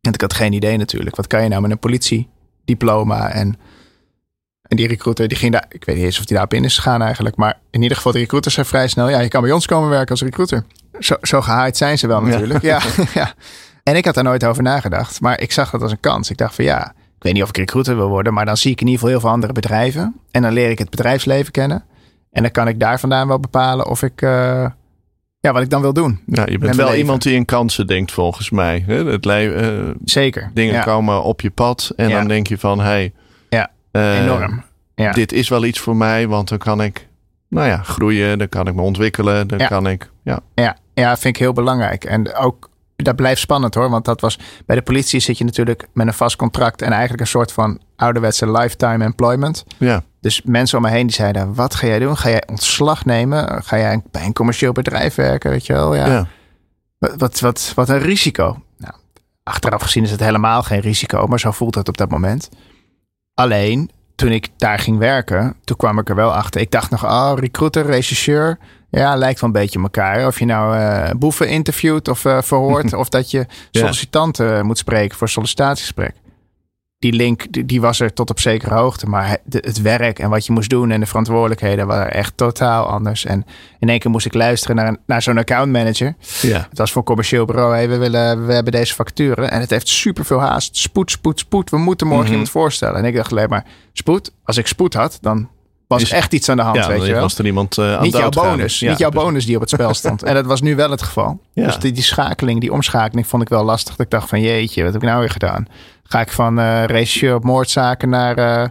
En 0.00 0.12
ik 0.12 0.20
had 0.20 0.34
geen 0.34 0.52
idee 0.52 0.76
natuurlijk. 0.76 1.16
Wat 1.16 1.26
kan 1.26 1.42
je 1.42 1.48
nou 1.48 1.62
met 1.62 1.70
een 1.70 1.78
politiediploma 1.78 3.28
en 3.28 3.56
en 4.70 4.76
die 4.76 4.86
recruiter, 4.86 5.28
die 5.28 5.36
ging 5.36 5.52
daar, 5.52 5.64
ik 5.68 5.84
weet 5.84 5.96
niet 5.96 6.04
eens 6.04 6.18
of 6.18 6.24
die 6.24 6.36
daarop 6.36 6.54
in 6.54 6.64
is 6.64 6.76
gegaan 6.76 7.02
eigenlijk. 7.02 7.36
Maar 7.36 7.58
in 7.70 7.82
ieder 7.82 7.96
geval, 7.96 8.12
de 8.12 8.18
recruiter 8.18 8.50
zei 8.50 8.66
vrij 8.66 8.88
snel, 8.88 9.08
ja, 9.08 9.20
je 9.20 9.28
kan 9.28 9.42
bij 9.42 9.52
ons 9.52 9.66
komen 9.66 9.88
werken 9.88 10.10
als 10.10 10.22
recruiter. 10.22 10.64
Zo, 10.98 11.16
zo 11.22 11.40
gehaaid 11.40 11.76
zijn 11.76 11.98
ze 11.98 12.06
wel 12.06 12.22
natuurlijk. 12.22 12.62
Ja. 12.62 12.80
ja. 13.14 13.34
En 13.82 13.96
ik 13.96 14.04
had 14.04 14.14
daar 14.14 14.24
nooit 14.24 14.44
over 14.44 14.62
nagedacht. 14.62 15.20
Maar 15.20 15.40
ik 15.40 15.52
zag 15.52 15.70
dat 15.70 15.82
als 15.82 15.90
een 15.90 16.00
kans. 16.00 16.30
Ik 16.30 16.36
dacht 16.36 16.54
van 16.54 16.64
ja, 16.64 16.92
ik 16.96 17.22
weet 17.22 17.32
niet 17.32 17.42
of 17.42 17.48
ik 17.48 17.56
recruiter 17.56 17.96
wil 17.96 18.08
worden. 18.08 18.34
Maar 18.34 18.46
dan 18.46 18.56
zie 18.56 18.70
ik 18.70 18.80
in 18.80 18.86
ieder 18.86 19.00
geval 19.00 19.14
heel 19.14 19.20
veel 19.20 19.34
andere 19.34 19.52
bedrijven. 19.52 20.14
En 20.30 20.42
dan 20.42 20.52
leer 20.52 20.70
ik 20.70 20.78
het 20.78 20.90
bedrijfsleven 20.90 21.52
kennen. 21.52 21.84
En 22.30 22.42
dan 22.42 22.50
kan 22.50 22.68
ik 22.68 22.80
daar 22.80 23.00
vandaan 23.00 23.28
wel 23.28 23.40
bepalen 23.40 23.86
of 23.86 24.02
ik... 24.02 24.22
Uh, 24.22 24.66
ja, 25.40 25.52
wat 25.52 25.62
ik 25.62 25.70
dan 25.70 25.80
wil 25.80 25.92
doen. 25.92 26.20
Ja, 26.26 26.46
je 26.46 26.58
bent 26.58 26.76
wel 26.76 26.94
iemand 26.94 27.22
die 27.22 27.34
in 27.34 27.44
kansen 27.44 27.86
denkt 27.86 28.12
volgens 28.12 28.50
mij. 28.50 28.84
Het 28.86 29.26
uh, 29.26 29.90
Zeker. 30.04 30.50
Dingen 30.54 30.84
komen 30.84 31.22
op 31.22 31.40
je 31.40 31.50
pad 31.50 31.92
en 31.96 32.10
dan 32.10 32.28
denk 32.28 32.46
je 32.46 32.58
van... 32.58 32.80
Hey, 32.80 33.12
uh, 33.92 34.22
Enorm. 34.22 34.62
Ja. 34.94 35.12
Dit 35.12 35.32
is 35.32 35.48
wel 35.48 35.64
iets 35.64 35.80
voor 35.80 35.96
mij, 35.96 36.28
want 36.28 36.48
dan 36.48 36.58
kan 36.58 36.82
ik, 36.82 37.08
nou 37.48 37.68
ja, 37.68 37.82
groeien, 37.82 38.38
dan 38.38 38.48
kan 38.48 38.66
ik 38.66 38.74
me 38.74 38.82
ontwikkelen, 38.82 39.48
dan 39.48 39.66
kan 39.66 39.86
ik, 39.86 40.10
ja. 40.22 40.40
Ja, 40.54 40.76
ja, 40.94 41.16
vind 41.16 41.36
ik 41.36 41.42
heel 41.42 41.52
belangrijk. 41.52 42.04
En 42.04 42.34
ook, 42.34 42.70
dat 42.96 43.16
blijft 43.16 43.40
spannend 43.40 43.74
hoor, 43.74 43.90
want 43.90 44.04
dat 44.04 44.20
was, 44.20 44.38
bij 44.66 44.76
de 44.76 44.82
politie 44.82 45.20
zit 45.20 45.38
je 45.38 45.44
natuurlijk 45.44 45.86
met 45.92 46.06
een 46.06 46.12
vast 46.12 46.36
contract 46.36 46.82
en 46.82 46.90
eigenlijk 46.90 47.20
een 47.20 47.26
soort 47.26 47.52
van 47.52 47.80
ouderwetse 47.96 48.50
lifetime 48.50 49.04
employment. 49.04 49.64
Ja. 49.78 50.02
Dus 50.20 50.42
mensen 50.42 50.78
om 50.78 50.84
me 50.84 50.90
heen 50.90 51.06
die 51.06 51.16
zeiden, 51.16 51.54
wat 51.54 51.74
ga 51.74 51.86
jij 51.86 51.98
doen? 51.98 52.16
Ga 52.16 52.28
jij 52.28 52.42
ontslag 52.46 53.04
nemen? 53.04 53.62
Ga 53.64 53.78
jij 53.78 54.02
bij 54.10 54.24
een 54.24 54.32
commercieel 54.32 54.72
bedrijf 54.72 55.14
werken, 55.14 55.50
weet 55.50 55.66
je 55.66 55.72
wel? 55.72 55.94
Ja. 55.94 56.06
ja. 56.06 56.26
Wat, 56.98 57.16
wat, 57.16 57.40
wat, 57.40 57.72
wat 57.74 57.88
een 57.88 57.98
risico. 57.98 58.62
Nou, 58.78 58.94
achteraf 59.42 59.82
gezien 59.82 60.04
is 60.04 60.10
het 60.10 60.20
helemaal 60.20 60.62
geen 60.62 60.80
risico, 60.80 61.26
maar 61.26 61.40
zo 61.40 61.50
voelt 61.50 61.74
het 61.74 61.88
op 61.88 61.96
dat 61.96 62.10
moment. 62.10 62.48
Alleen, 63.40 63.90
toen 64.14 64.30
ik 64.30 64.48
daar 64.56 64.78
ging 64.78 64.98
werken, 64.98 65.54
toen 65.64 65.76
kwam 65.76 65.98
ik 65.98 66.08
er 66.08 66.14
wel 66.14 66.34
achter. 66.34 66.60
Ik 66.60 66.70
dacht 66.70 66.90
nog, 66.90 67.04
oh, 67.04 67.32
recruiter, 67.36 67.86
rechercheur. 67.86 68.58
Ja, 68.90 69.16
lijkt 69.16 69.40
wel 69.40 69.50
een 69.50 69.60
beetje 69.60 69.80
elkaar. 69.80 70.26
Of 70.26 70.38
je 70.38 70.44
nou 70.44 70.76
uh, 70.76 71.10
boeven 71.16 71.48
interviewt 71.48 72.08
of 72.08 72.24
uh, 72.24 72.42
verhoort. 72.42 72.92
of 73.02 73.08
dat 73.08 73.30
je 73.30 73.46
sollicitanten 73.70 74.66
moet 74.66 74.78
spreken 74.78 75.18
voor 75.18 75.28
sollicitatiegesprek. 75.28 76.14
Die 77.00 77.12
link 77.12 77.52
die, 77.52 77.64
die 77.64 77.80
was 77.80 78.00
er 78.00 78.12
tot 78.12 78.30
op 78.30 78.40
zekere 78.40 78.74
hoogte. 78.74 79.06
Maar 79.06 79.28
het, 79.28 79.64
het 79.64 79.80
werk 79.82 80.18
en 80.18 80.30
wat 80.30 80.46
je 80.46 80.52
moest 80.52 80.70
doen 80.70 80.90
en 80.90 81.00
de 81.00 81.06
verantwoordelijkheden 81.06 81.86
waren 81.86 82.12
echt 82.12 82.36
totaal 82.36 82.86
anders. 82.86 83.24
En 83.24 83.44
in 83.78 83.88
één 83.88 83.98
keer 83.98 84.10
moest 84.10 84.26
ik 84.26 84.34
luisteren 84.34 84.76
naar, 84.76 84.96
naar 85.06 85.22
zo'n 85.22 85.38
account 85.38 85.72
manager. 85.72 86.14
Ja. 86.42 86.66
Het 86.68 86.78
was 86.78 86.92
voor 86.92 87.02
commercieel 87.02 87.44
bureau. 87.44 87.72
Hey, 87.74 87.88
we, 87.88 87.96
willen, 87.96 88.46
we 88.46 88.52
hebben 88.52 88.72
deze 88.72 88.94
facturen. 88.94 89.50
En 89.50 89.60
het 89.60 89.70
heeft 89.70 89.88
super 89.88 90.24
veel 90.24 90.40
haast. 90.40 90.76
Spoed, 90.76 91.10
spoed, 91.10 91.38
spoed. 91.38 91.70
We 91.70 91.78
moeten 91.78 92.06
morgen 92.06 92.24
Mhm. 92.24 92.32
iemand 92.32 92.50
voorstellen. 92.50 92.96
En 92.96 93.04
ik 93.04 93.14
dacht 93.14 93.30
alleen 93.30 93.48
maar, 93.48 93.64
spoed? 93.92 94.32
Als 94.44 94.56
ik 94.56 94.66
spoed 94.66 94.94
had, 94.94 95.18
dan 95.20 95.48
was 95.90 96.02
Is- 96.02 96.10
echt 96.10 96.32
iets 96.34 96.48
aan 96.48 96.56
de 96.56 96.62
hand, 96.62 96.76
Ja, 96.76 96.88
weet 96.88 97.04
je 97.06 97.12
wel. 97.12 97.20
was 97.20 97.38
er 97.38 97.46
iemand 97.46 97.78
eh, 97.78 97.94
aan 97.96 98.02
Niet 98.02 98.16
jouw 98.16 98.28
bonus. 98.28 98.78
Ja, 98.78 98.88
niet 98.90 98.98
jouw 98.98 99.10
bonus 99.10 99.46
die 99.46 99.54
op 99.54 99.60
het 99.60 99.70
spel 99.70 99.94
stond. 100.02 100.22
en 100.22 100.34
dat 100.34 100.46
was 100.46 100.60
nu 100.60 100.76
wel 100.76 100.90
het 100.90 101.02
geval. 101.02 101.40
Ja. 101.52 101.64
Dus 101.66 101.78
die, 101.78 101.92
die 101.92 102.02
schakeling, 102.02 102.60
die 102.60 102.72
omschakeling 102.72 103.26
vond 103.26 103.42
ik 103.42 103.48
wel 103.48 103.64
lastig. 103.64 103.96
Dat 103.96 104.06
ik 104.06 104.12
dacht 104.12 104.28
van 104.28 104.40
jeetje, 104.40 104.82
wat 104.84 104.92
heb 104.92 105.02
ik 105.02 105.08
nou 105.08 105.20
weer 105.20 105.30
gedaan? 105.30 105.66
Ga 106.02 106.20
ik 106.20 106.30
van 106.30 106.60
regisseur 106.84 107.34
op 107.34 107.44
moordzaken 107.44 108.08
naar 108.08 108.70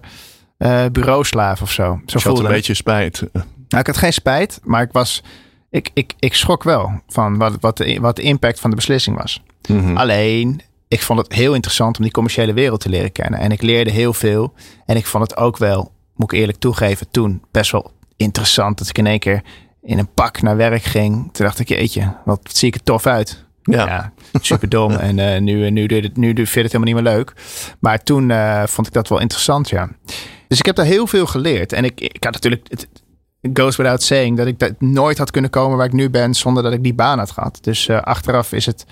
eh, 0.58 0.86
bureauslaaf 0.92 1.62
of 1.62 1.72
zo? 1.72 1.84
Zo 1.84 1.90
Dus 1.94 2.00
je 2.06 2.14
had 2.14 2.22
voelde 2.22 2.40
een 2.40 2.46
het. 2.48 2.56
beetje 2.56 2.74
spijt. 2.74 3.24
Nou, 3.34 3.82
ik 3.82 3.88
had 3.88 3.98
geen 3.98 4.14
spijt, 4.14 4.60
maar 4.64 4.82
ik 4.82 4.92
was... 4.92 5.24
Ik, 5.72 5.90
ik, 5.94 6.14
ik 6.20 6.34
schrok 6.36 6.64
wel 6.64 7.02
van 7.08 7.38
wat, 7.38 7.58
wat, 7.60 7.78
de, 7.78 7.98
wat 8.02 8.16
de 8.16 8.22
impact 8.22 8.60
van 8.60 8.70
de 8.70 8.76
beslissing 8.76 9.18
was. 9.18 9.42
Mhm. 9.68 9.98
Alleen, 9.98 10.62
ik 10.88 11.02
vond 11.02 11.20
het 11.20 11.34
heel 11.34 11.54
interessant 11.54 11.98
om 11.98 12.04
die 12.04 12.12
commerciële 12.12 12.54
wereld 12.54 12.80
te 12.80 12.90
leren 12.90 13.12
kennen. 13.12 13.40
En 13.40 13.52
ik 13.52 13.62
leerde 13.62 13.92
heel 13.92 14.14
veel. 14.14 14.54
En 14.86 14.96
ik 14.96 15.06
vond 15.06 15.24
het 15.30 15.38
ook 15.38 15.58
wel, 15.58 15.92
moet 16.20 16.32
ik 16.32 16.40
eerlijk 16.40 16.58
toegeven, 16.58 17.10
toen 17.12 17.44
best 17.52 17.72
wel 17.72 17.92
interessant 18.18 18.78
dat 18.78 18.90
ik 18.90 18.98
in 18.98 19.08
één 19.08 19.20
keer 19.20 19.42
in 19.82 19.98
een 19.98 20.14
pak 20.14 20.42
naar 20.42 20.58
werk 20.58 20.84
ging. 20.84 21.14
Toen 21.34 21.46
dacht 21.46 21.60
ik, 21.60 21.70
jeetje, 21.70 22.16
wat 22.26 22.40
zie 22.54 22.68
ik 22.68 22.76
er 22.76 22.84
tof 22.84 23.06
uit. 23.06 23.46
Ja. 23.64 23.86
Ja, 23.86 24.14
super 24.42 24.70
dom. 24.70 24.92
en 25.10 25.20
eh, 25.20 25.42
nu, 25.42 25.70
nu, 25.70 25.84
je 25.88 25.96
het, 25.96 26.18
nu 26.18 26.34
doe- 26.34 26.46
vind 26.46 26.56
je 26.56 26.62
het 26.62 26.72
helemaal 26.72 26.94
niet 26.94 27.04
meer 27.04 27.14
leuk. 27.14 27.34
Maar 27.80 28.04
toen 28.04 28.32
eh, 28.32 28.64
vond 28.66 28.88
ik 28.88 28.94
dat 28.94 29.08
wel 29.08 29.20
interessant, 29.20 29.70
ja. 29.70 29.90
Dus 30.48 30.60
ik 30.60 30.66
heb 30.66 30.76
daar 30.76 30.86
heel 30.86 31.08
veel 31.08 31.26
geleerd. 31.26 31.74
En 31.74 31.84
ik, 31.84 32.02
ik 32.02 32.24
had 32.24 32.34
natuurlijk... 32.34 32.66
Het, 32.70 32.88
it 33.42 33.60
goes 33.60 33.76
without 33.76 34.04
saying 34.04 34.38
dat 34.38 34.48
ik 34.48 34.60
dat 34.60 34.82
nooit 34.82 35.18
had 35.18 35.32
kunnen 35.32 35.50
komen 35.50 35.78
waar 35.78 35.86
ik 35.86 35.94
nu 35.94 36.10
ben 36.10 36.34
zonder 36.34 36.64
dat 36.64 36.74
ik 36.74 36.84
die 36.84 36.94
baan 36.94 37.18
had 37.18 37.32
gehad. 37.32 37.58
Dus 37.62 37.88
eh, 37.88 38.02
achteraf 38.02 38.54
is 38.54 38.66
het, 38.66 38.86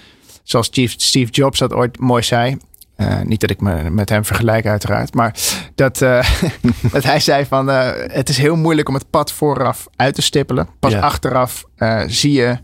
zoals 0.44 0.70
Steve 0.98 1.32
Jobs 1.32 1.60
dat 1.60 1.74
ooit 1.74 2.00
mooi 2.00 2.24
zei. 2.24 2.58
Eh, 2.98 3.22
niet 3.22 3.42
dat 3.42 3.50
ik 3.50 3.62
me 3.62 3.90
met 3.90 4.10
hem 4.10 4.26
vergelijk 4.26 4.66
uiteraard, 4.66 5.14
maar 5.14 5.36
dat, 5.76 6.02
eh, 6.02 6.30
dat 6.92 7.04
hij 7.04 7.20
zei 7.20 7.46
van 7.46 7.70
eh, 7.70 7.90
het 7.96 8.30
is 8.30 8.38
heel 8.38 8.56
moeilijk 8.56 8.88
om 8.88 8.94
het 8.94 9.10
pad 9.10 9.32
vooraf 9.32 9.88
uit 9.96 10.16
te 10.16 10.22
stippelen. 10.22 10.70
Pas 10.80 10.94
achteraf 10.94 11.66
zie 12.08 12.32
je 12.32 12.58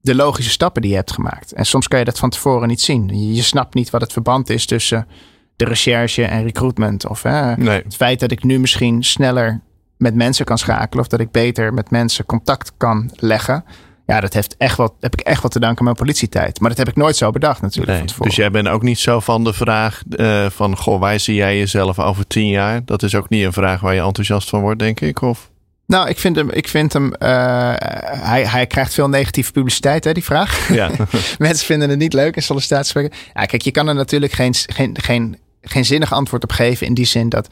de 0.00 0.14
logische 0.14 0.50
stappen 0.50 0.82
die 0.82 0.90
je 0.90 0.96
hebt 0.96 1.12
gemaakt. 1.12 1.52
En 1.52 1.66
soms 1.66 1.88
kan 1.88 1.98
je 1.98 2.04
dat 2.04 2.18
van 2.18 2.30
tevoren 2.30 2.68
niet 2.68 2.80
zien. 2.80 3.08
Je, 3.08 3.34
je 3.34 3.42
snapt 3.42 3.74
niet 3.74 3.90
wat 3.90 4.00
het 4.00 4.12
verband 4.12 4.50
is 4.50 4.66
tussen 4.66 5.06
de 5.56 5.64
recherche 5.64 6.24
en 6.24 6.42
recruitment. 6.42 7.06
Of 7.06 7.24
Nee. 7.24 7.82
het 7.82 7.96
feit 7.96 8.20
dat 8.20 8.30
ik 8.30 8.42
nu 8.44 8.58
misschien 8.58 9.04
sneller 9.04 9.60
met 9.96 10.14
mensen 10.14 10.44
kan 10.44 10.58
schakelen. 10.58 11.04
Of 11.04 11.10
dat 11.10 11.20
ik 11.20 11.30
beter 11.30 11.74
met 11.74 11.90
mensen 11.90 12.24
contact 12.26 12.72
kan 12.76 13.10
leggen. 13.16 13.64
Ja, 14.06 14.20
dat 14.20 14.32
heeft 14.32 14.54
echt 14.58 14.76
wat, 14.76 14.92
heb 15.00 15.12
ik 15.12 15.20
echt 15.20 15.42
wat 15.42 15.50
te 15.50 15.60
danken 15.60 15.78
aan 15.78 15.84
mijn 15.84 15.96
politietijd. 15.96 16.60
Maar 16.60 16.68
dat 16.68 16.78
heb 16.78 16.88
ik 16.88 16.96
nooit 16.96 17.16
zo 17.16 17.30
bedacht 17.30 17.60
natuurlijk 17.60 17.98
Nee. 17.98 18.04
Dus 18.18 18.36
jij 18.36 18.50
bent 18.50 18.68
ook 18.68 18.82
niet 18.82 18.98
zo 18.98 19.20
van 19.20 19.44
de 19.44 19.52
vraag 19.52 20.02
eh, 20.10 20.46
van... 20.50 20.76
Goh, 20.76 21.00
waar 21.00 21.20
zie 21.20 21.34
jij 21.34 21.58
jezelf 21.58 21.98
over 21.98 22.26
tien 22.26 22.48
jaar? 22.48 22.84
Dat 22.84 23.02
is 23.02 23.14
ook 23.14 23.28
niet 23.28 23.44
een 23.44 23.52
vraag 23.52 23.80
waar 23.80 23.94
je 23.94 24.00
enthousiast 24.00 24.48
van 24.48 24.60
wordt, 24.60 24.78
denk 24.78 25.00
ik. 25.00 25.22
Of? 25.22 25.50
Nou, 25.86 26.08
ik 26.08 26.18
vind 26.18 26.36
hem, 26.36 26.50
ik 26.50 26.68
vind 26.68 26.92
hem 26.92 27.12
eh, 27.12 27.28
hij, 28.20 28.46
hij 28.46 28.66
krijgt 28.66 28.94
veel 28.94 29.08
negatieve 29.08 29.52
publiciteit, 29.52 30.04
hè, 30.04 30.12
die 30.12 30.24
vraag. 30.24 30.72
Ja. 30.72 30.90
Mensen 31.38 31.66
vinden 31.66 31.90
het 31.90 31.98
niet 31.98 32.12
leuk 32.12 32.36
in 32.36 32.42
sollicitatiesprekken. 32.42 33.18
Ja, 33.34 33.44
kijk, 33.44 33.62
je 33.62 33.70
kan 33.70 33.88
er 33.88 33.94
natuurlijk 33.94 34.32
geen, 34.32 34.54
geen, 34.54 34.96
geen, 35.00 35.38
geen 35.62 35.84
zinnig 35.84 36.12
antwoord 36.12 36.42
op 36.42 36.52
geven 36.52 36.86
in 36.86 36.94
die 36.94 37.06
zin 37.06 37.28
dat 37.28 37.48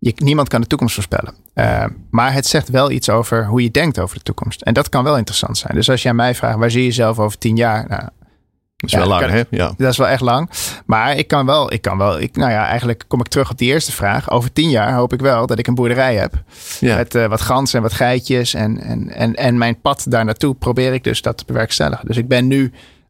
je, 0.00 0.12
niemand 0.16 0.48
kan 0.48 0.60
de 0.60 0.66
toekomst 0.66 0.94
voorspellen. 0.94 1.34
Eh, 1.54 1.84
maar 2.10 2.32
het 2.32 2.46
zegt 2.46 2.68
wel 2.68 2.90
iets 2.90 3.10
over 3.10 3.46
hoe 3.46 3.62
je 3.62 3.70
denkt 3.70 3.98
over 3.98 4.16
de 4.16 4.22
toekomst. 4.22 4.62
En 4.62 4.74
dat 4.74 4.88
kan 4.88 5.04
wel 5.04 5.16
interessant 5.16 5.58
zijn. 5.58 5.74
Dus 5.74 5.90
als 5.90 6.02
jij 6.02 6.14
mij 6.14 6.34
vraagt, 6.34 6.58
waar 6.58 6.70
zie 6.70 6.80
je 6.80 6.86
jezelf 6.86 7.18
over 7.18 7.38
tien 7.38 7.56
jaar? 7.56 7.84
Nou, 7.88 8.02
Dat 8.02 8.10
is 8.88 8.92
Ja, 8.92 8.98
wel 8.98 9.08
lang, 9.08 9.30
hè? 9.30 9.42
Ja. 9.50 9.72
dat 9.76 9.90
is 9.90 9.96
wel 9.96 10.08
echt 10.08 10.20
lang. 10.20 10.50
Maar 10.86 11.16
ik 11.16 11.28
kan 11.28 11.46
wel, 11.46 11.72
ik 11.72 11.82
kan 11.82 11.98
wel, 11.98 12.20
ik, 12.20 12.36
nou 12.36 12.50
ja, 12.50 12.66
eigenlijk 12.66 13.04
kom 13.08 13.20
ik 13.20 13.28
terug 13.28 13.50
op 13.50 13.58
die 13.58 13.72
eerste 13.72 13.92
vraag. 13.92 14.30
Over 14.30 14.52
tien 14.52 14.70
jaar 14.70 14.94
hoop 14.94 15.12
ik 15.12 15.20
wel 15.20 15.46
dat 15.46 15.58
ik 15.58 15.66
een 15.66 15.74
boerderij 15.74 16.14
heb. 16.16 16.32
Ja. 16.80 16.96
Met 16.96 17.14
eh, 17.14 17.26
wat 17.26 17.40
ganzen 17.40 17.76
en 17.76 17.82
wat 17.82 17.92
geitjes. 17.92 18.54
En, 18.54 18.80
en, 18.80 19.10
en, 19.14 19.34
en 19.34 19.58
mijn 19.58 19.80
pad 19.80 20.04
daar 20.08 20.24
naartoe 20.24 20.54
probeer 20.54 20.92
ik 20.92 21.04
dus 21.04 21.22
dat 21.22 21.36
te 21.36 21.44
bewerkstelligen. 21.46 22.06
Dus 22.06 22.16
ik 22.16 22.28
ben 22.28 22.46
nu 22.46 22.62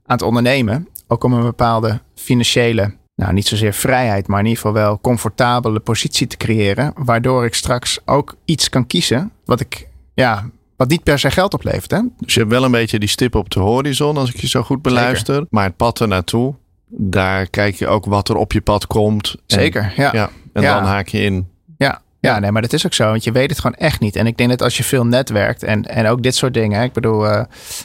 aan 0.07 0.17
het 0.17 0.23
ondernemen. 0.23 0.89
Ook 1.09 1.25
om 1.25 1.33
een 1.33 1.43
bepaalde 1.43 2.01
financiële, 2.15 2.93
nou 3.21 3.33
niet 3.33 3.47
zozeer 3.47 3.73
vrijheid, 3.73 4.27
maar 4.27 4.39
in 4.41 4.47
ieder 4.47 4.61
geval 4.63 4.77
wel 4.83 5.01
comfortabele 5.01 5.79
positie 5.81 6.27
te 6.27 6.37
creëren. 6.37 6.93
Waardoor 6.97 7.45
ik 7.45 7.55
straks 7.55 7.99
ook 8.05 8.37
iets 8.45 8.69
kan 8.69 8.87
kiezen 8.87 9.31
wat 9.45 9.61
ik, 9.61 9.89
ja, 10.15 10.45
wat 10.77 10.89
niet 10.89 11.03
per 11.03 11.19
se 11.19 11.31
geld 11.31 11.55
oplevert. 11.55 11.91
Hè? 11.91 12.01
Dus 12.19 12.35
je 12.35 12.41
hebt 12.41 12.53
wel 12.53 12.65
een 12.65 12.71
beetje 12.71 12.99
die 12.99 13.09
stip 13.09 13.35
op 13.35 13.51
de 13.51 13.61
horizon, 13.61 14.17
als 14.17 14.31
ik 14.35 14.41
je 14.41 14.49
zo 14.49 14.63
goed 14.63 14.83
beluister. 14.83 15.47
Maar 15.51 15.65
het 15.65 15.77
pad 15.77 16.01
ernaartoe, 16.01 16.55
daar 16.89 17.47
kijk 17.51 17.75
je 17.75 17.87
ook 17.87 18.05
wat 18.05 18.29
er 18.29 18.37
op 18.37 18.53
je 18.53 18.61
pad 18.61 18.87
komt. 18.87 19.35
En- 19.35 19.41
Zeker, 19.47 19.93
ja. 19.97 20.11
ja. 20.13 20.31
En 20.53 20.63
Ja. 20.63 20.75
dan 20.75 20.85
haak 20.85 21.09
je 21.09 21.21
in. 21.21 21.49
Ja, 21.79 22.01
ja, 22.21 22.39
nee, 22.39 22.51
maar 22.51 22.63
dat 22.63 22.73
is 22.73 22.87
ook 22.87 22.95
zo. 22.95 23.05
Want 23.11 23.25
je 23.25 23.33
weet 23.33 23.51
het 23.51 23.61
gewoon 23.61 23.77
echt 23.77 24.01
niet. 24.01 24.17
En 24.17 24.27
ik 24.27 24.37
denk 24.37 24.51
dat 24.51 24.63
als 24.63 24.77
je 24.77 24.85
veel 24.85 25.07
netwerkt 25.07 25.63
en, 25.63 25.83
en 25.85 26.07
ook 26.07 26.23
dit 26.23 26.35
soort 26.35 26.55
dingen. 26.55 26.83
Ik 26.83 26.93
bedoel, 26.93 27.27
eh, 27.29 27.43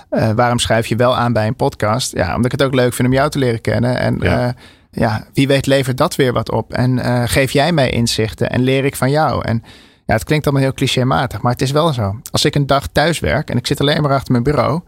eh, 0.10 0.36
waarom 0.36 0.60
schrijf 0.60 0.88
je 0.88 0.96
wel 0.96 1.16
aan 1.18 1.34
bij 1.34 1.48
een 1.48 1.56
podcast? 1.56 2.16
Ja, 2.16 2.30
omdat 2.36 2.46
ik 2.46 2.60
het 2.60 2.64
ook 2.64 2.74
leuk 2.76 2.94
vind 2.94 3.08
om 3.08 3.14
jou 3.14 3.30
te 3.30 3.40
leren 3.40 3.62
kennen. 3.62 3.98
En 3.98 4.18
Ja. 4.22 4.40
ja, 4.42 4.56
ja 4.96 5.26
wie 5.34 5.48
weet 5.48 5.66
levert 5.66 5.98
dat 5.98 6.16
weer 6.16 6.34
wat 6.34 6.52
op. 6.52 6.74
En 6.74 7.00
eh, 7.00 7.24
geef 7.26 7.52
jij 7.52 7.72
mij 7.72 7.90
inzichten 7.90 8.50
en 8.50 8.62
leer 8.62 8.86
ik 8.86 8.96
van 8.96 9.10
jou. 9.10 9.44
En 9.46 9.64
ja, 10.06 10.14
het 10.14 10.24
klinkt 10.24 10.46
allemaal 10.46 10.64
heel 10.64 10.74
clichématig, 10.74 11.42
maar 11.42 11.52
het 11.52 11.62
is 11.62 11.72
wel 11.72 11.94
zo. 11.94 12.20
Als 12.32 12.46
ik 12.46 12.56
een 12.56 12.68
dag 12.68 12.88
thuis 12.88 13.20
werk 13.20 13.50
en 13.50 13.58
ik 13.58 13.68
zit 13.68 13.82
alleen 13.82 14.02
maar 14.02 14.12
achter 14.12 14.32
mijn 14.32 14.44
bureau, 14.44 14.82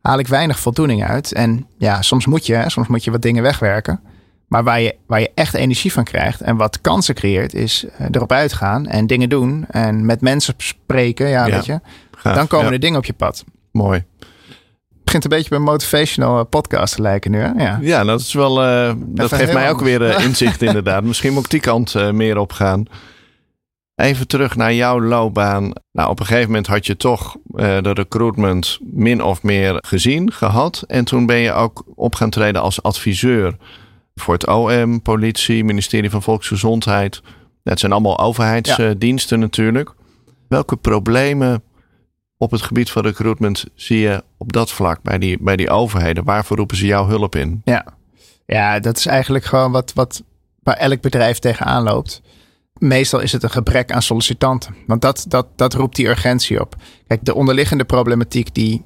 haal 0.00 0.18
ik 0.18 0.26
weinig 0.26 0.58
voldoening 0.58 1.04
uit. 1.04 1.32
En 1.32 1.66
ja, 1.78 2.02
soms 2.02 2.26
moet 2.26 2.46
je, 2.46 2.54
hè, 2.54 2.70
soms 2.70 2.88
moet 2.88 3.04
je 3.04 3.10
wat 3.10 3.22
dingen 3.22 3.42
wegwerken. 3.42 4.00
Maar 4.48 4.64
waar 4.64 4.80
je, 4.80 4.96
waar 5.06 5.20
je 5.20 5.30
echt 5.34 5.54
energie 5.54 5.92
van 5.92 6.04
krijgt 6.04 6.40
en 6.40 6.56
wat 6.56 6.80
kansen 6.80 7.14
creëert, 7.14 7.54
is 7.54 7.84
eh, 7.96 8.06
erop 8.10 8.32
uitgaan 8.32 8.86
en 8.86 9.06
dingen 9.06 9.28
doen 9.28 9.64
en 9.68 10.06
met 10.06 10.20
mensen 10.20 10.54
spreken. 10.56 11.28
Ja, 11.28 11.46
Ja, 11.46 11.54
weet 11.54 11.66
je. 11.66 11.80
Gaaf. 12.10 12.34
Dan 12.34 12.46
komen 12.46 12.66
Ja, 12.66 12.72
er 12.72 12.80
dingen 12.80 12.98
op 12.98 13.04
je 13.04 13.12
pad. 13.12 13.44
Mooi. 13.70 14.04
Begint 15.12 15.32
een 15.32 15.38
beetje 15.38 15.56
bij 15.56 15.58
een 15.58 15.72
motivational 15.72 16.38
eh, 16.38 16.44
podcast 16.48 16.94
te 16.94 17.02
lijken 17.02 17.30
nu. 17.30 17.38
Hè? 17.38 17.64
Ja. 17.64 17.78
Ja, 17.80 18.04
dat 18.04 18.20
is 18.20 18.32
wel. 18.32 18.62
eh, 18.62 18.92
dat 18.98 19.32
geeft 19.32 19.52
mij 19.52 19.70
ook 19.70 19.80
weer 19.80 20.02
eh, 20.02 20.24
inzicht, 20.24 20.62
inderdaad. 20.72 21.04
Misschien 21.04 21.32
moet 21.32 21.44
ik 21.44 21.50
die 21.50 21.60
kant 21.60 22.12
meer 22.12 22.38
op 22.38 22.52
gaan. 22.52 22.84
Even 23.94 24.26
terug 24.26 24.56
naar 24.56 24.74
jouw 24.74 25.00
loopbaan. 25.00 25.72
Nou, 25.92 26.10
op 26.10 26.20
een 26.20 26.26
gegeven 26.26 26.46
moment 26.46 26.66
had 26.66 26.86
je 26.86 26.96
toch 26.96 27.36
de 27.54 27.92
recruitment 27.92 28.78
min 28.82 29.22
of 29.22 29.42
meer 29.42 29.76
gezien, 29.86 30.32
gehad. 30.32 30.84
En 30.86 31.04
toen 31.04 31.26
ben 31.26 31.38
je 31.38 31.52
ook 31.52 31.84
op 31.94 32.14
gaan 32.14 32.30
treden 32.30 32.62
als 32.62 32.82
adviseur 32.82 33.56
voor 34.14 34.34
het 34.34 34.46
OM, 34.46 35.02
politie, 35.02 35.64
ministerie 35.64 36.10
van 36.10 36.22
Volksgezondheid. 36.22 37.22
Het 37.64 37.80
zijn 37.80 37.92
allemaal 37.92 38.18
overheidsdiensten 38.18 39.38
natuurlijk. 39.38 39.92
Welke 40.48 40.76
problemen 40.76 41.62
op 42.42 42.50
het 42.50 42.62
gebied 42.62 42.90
van 42.90 43.02
recruitment 43.02 43.64
zie 43.74 43.98
je 43.98 44.24
op 44.36 44.52
dat 44.52 44.70
vlak 44.70 45.02
bij 45.02 45.18
die, 45.18 45.36
bij 45.40 45.56
die 45.56 45.70
overheden? 45.70 46.24
Waarvoor 46.24 46.56
roepen 46.56 46.76
ze 46.76 46.86
jouw 46.86 47.06
hulp 47.06 47.36
in? 47.36 47.60
Ja. 47.64 47.84
ja, 48.46 48.80
dat 48.80 48.96
is 48.96 49.06
eigenlijk 49.06 49.44
gewoon 49.44 49.72
wat, 49.72 49.92
wat 49.92 50.22
waar 50.62 50.76
elk 50.76 51.00
bedrijf 51.00 51.38
tegenaan 51.38 51.82
loopt. 51.82 52.22
Meestal 52.78 53.20
is 53.20 53.32
het 53.32 53.42
een 53.42 53.50
gebrek 53.50 53.92
aan 53.92 54.02
sollicitanten. 54.02 54.74
Want 54.86 55.00
dat, 55.02 55.24
dat, 55.28 55.46
dat 55.56 55.74
roept 55.74 55.96
die 55.96 56.08
urgentie 56.08 56.60
op. 56.60 56.76
Kijk, 57.06 57.24
de 57.24 57.34
onderliggende 57.34 57.84
problematiek 57.84 58.54
die 58.54 58.82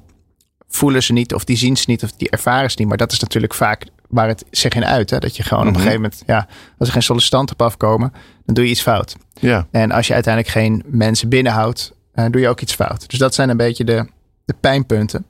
voelen 0.67 1.03
ze 1.03 1.13
niet 1.13 1.33
of 1.33 1.43
die 1.43 1.57
zien 1.57 1.77
ze 1.77 1.83
niet 1.87 2.03
of 2.03 2.11
die 2.11 2.29
ervaren 2.29 2.69
ze 2.71 2.75
niet. 2.79 2.87
Maar 2.87 2.97
dat 2.97 3.11
is 3.11 3.19
natuurlijk 3.19 3.53
vaak 3.53 3.85
waar 4.09 4.27
het 4.27 4.45
zich 4.51 4.73
in 4.73 4.85
uit. 4.85 5.09
Hè? 5.09 5.19
Dat 5.19 5.35
je 5.35 5.43
gewoon 5.43 5.67
op 5.67 5.69
Mhm. 5.69 5.75
een 5.79 5.81
gegeven 5.87 6.01
moment, 6.01 6.23
ja, 6.25 6.47
als 6.77 6.87
er 6.87 6.93
geen 6.93 7.03
sollicitanten 7.03 7.55
op 7.59 7.61
afkomen, 7.61 8.11
dan 8.45 8.55
doe 8.55 8.63
je 8.65 8.69
iets 8.71 8.81
fout. 8.81 9.15
Ja, 9.39 9.67
En 9.71 9.91
als 9.91 10.07
je 10.07 10.13
uiteindelijk 10.13 10.53
geen 10.53 10.83
mensen 10.85 11.29
binnenhoudt, 11.29 11.95
eh, 12.25 12.25
doe 12.31 12.41
je 12.41 12.47
ook 12.49 12.61
iets 12.61 12.75
fout. 12.75 13.09
Dus 13.09 13.19
dat 13.19 13.33
zijn 13.33 13.49
een 13.49 13.57
beetje 13.57 13.83
de, 13.83 14.07
de 14.45 14.53
pijnpunten. 14.59 15.25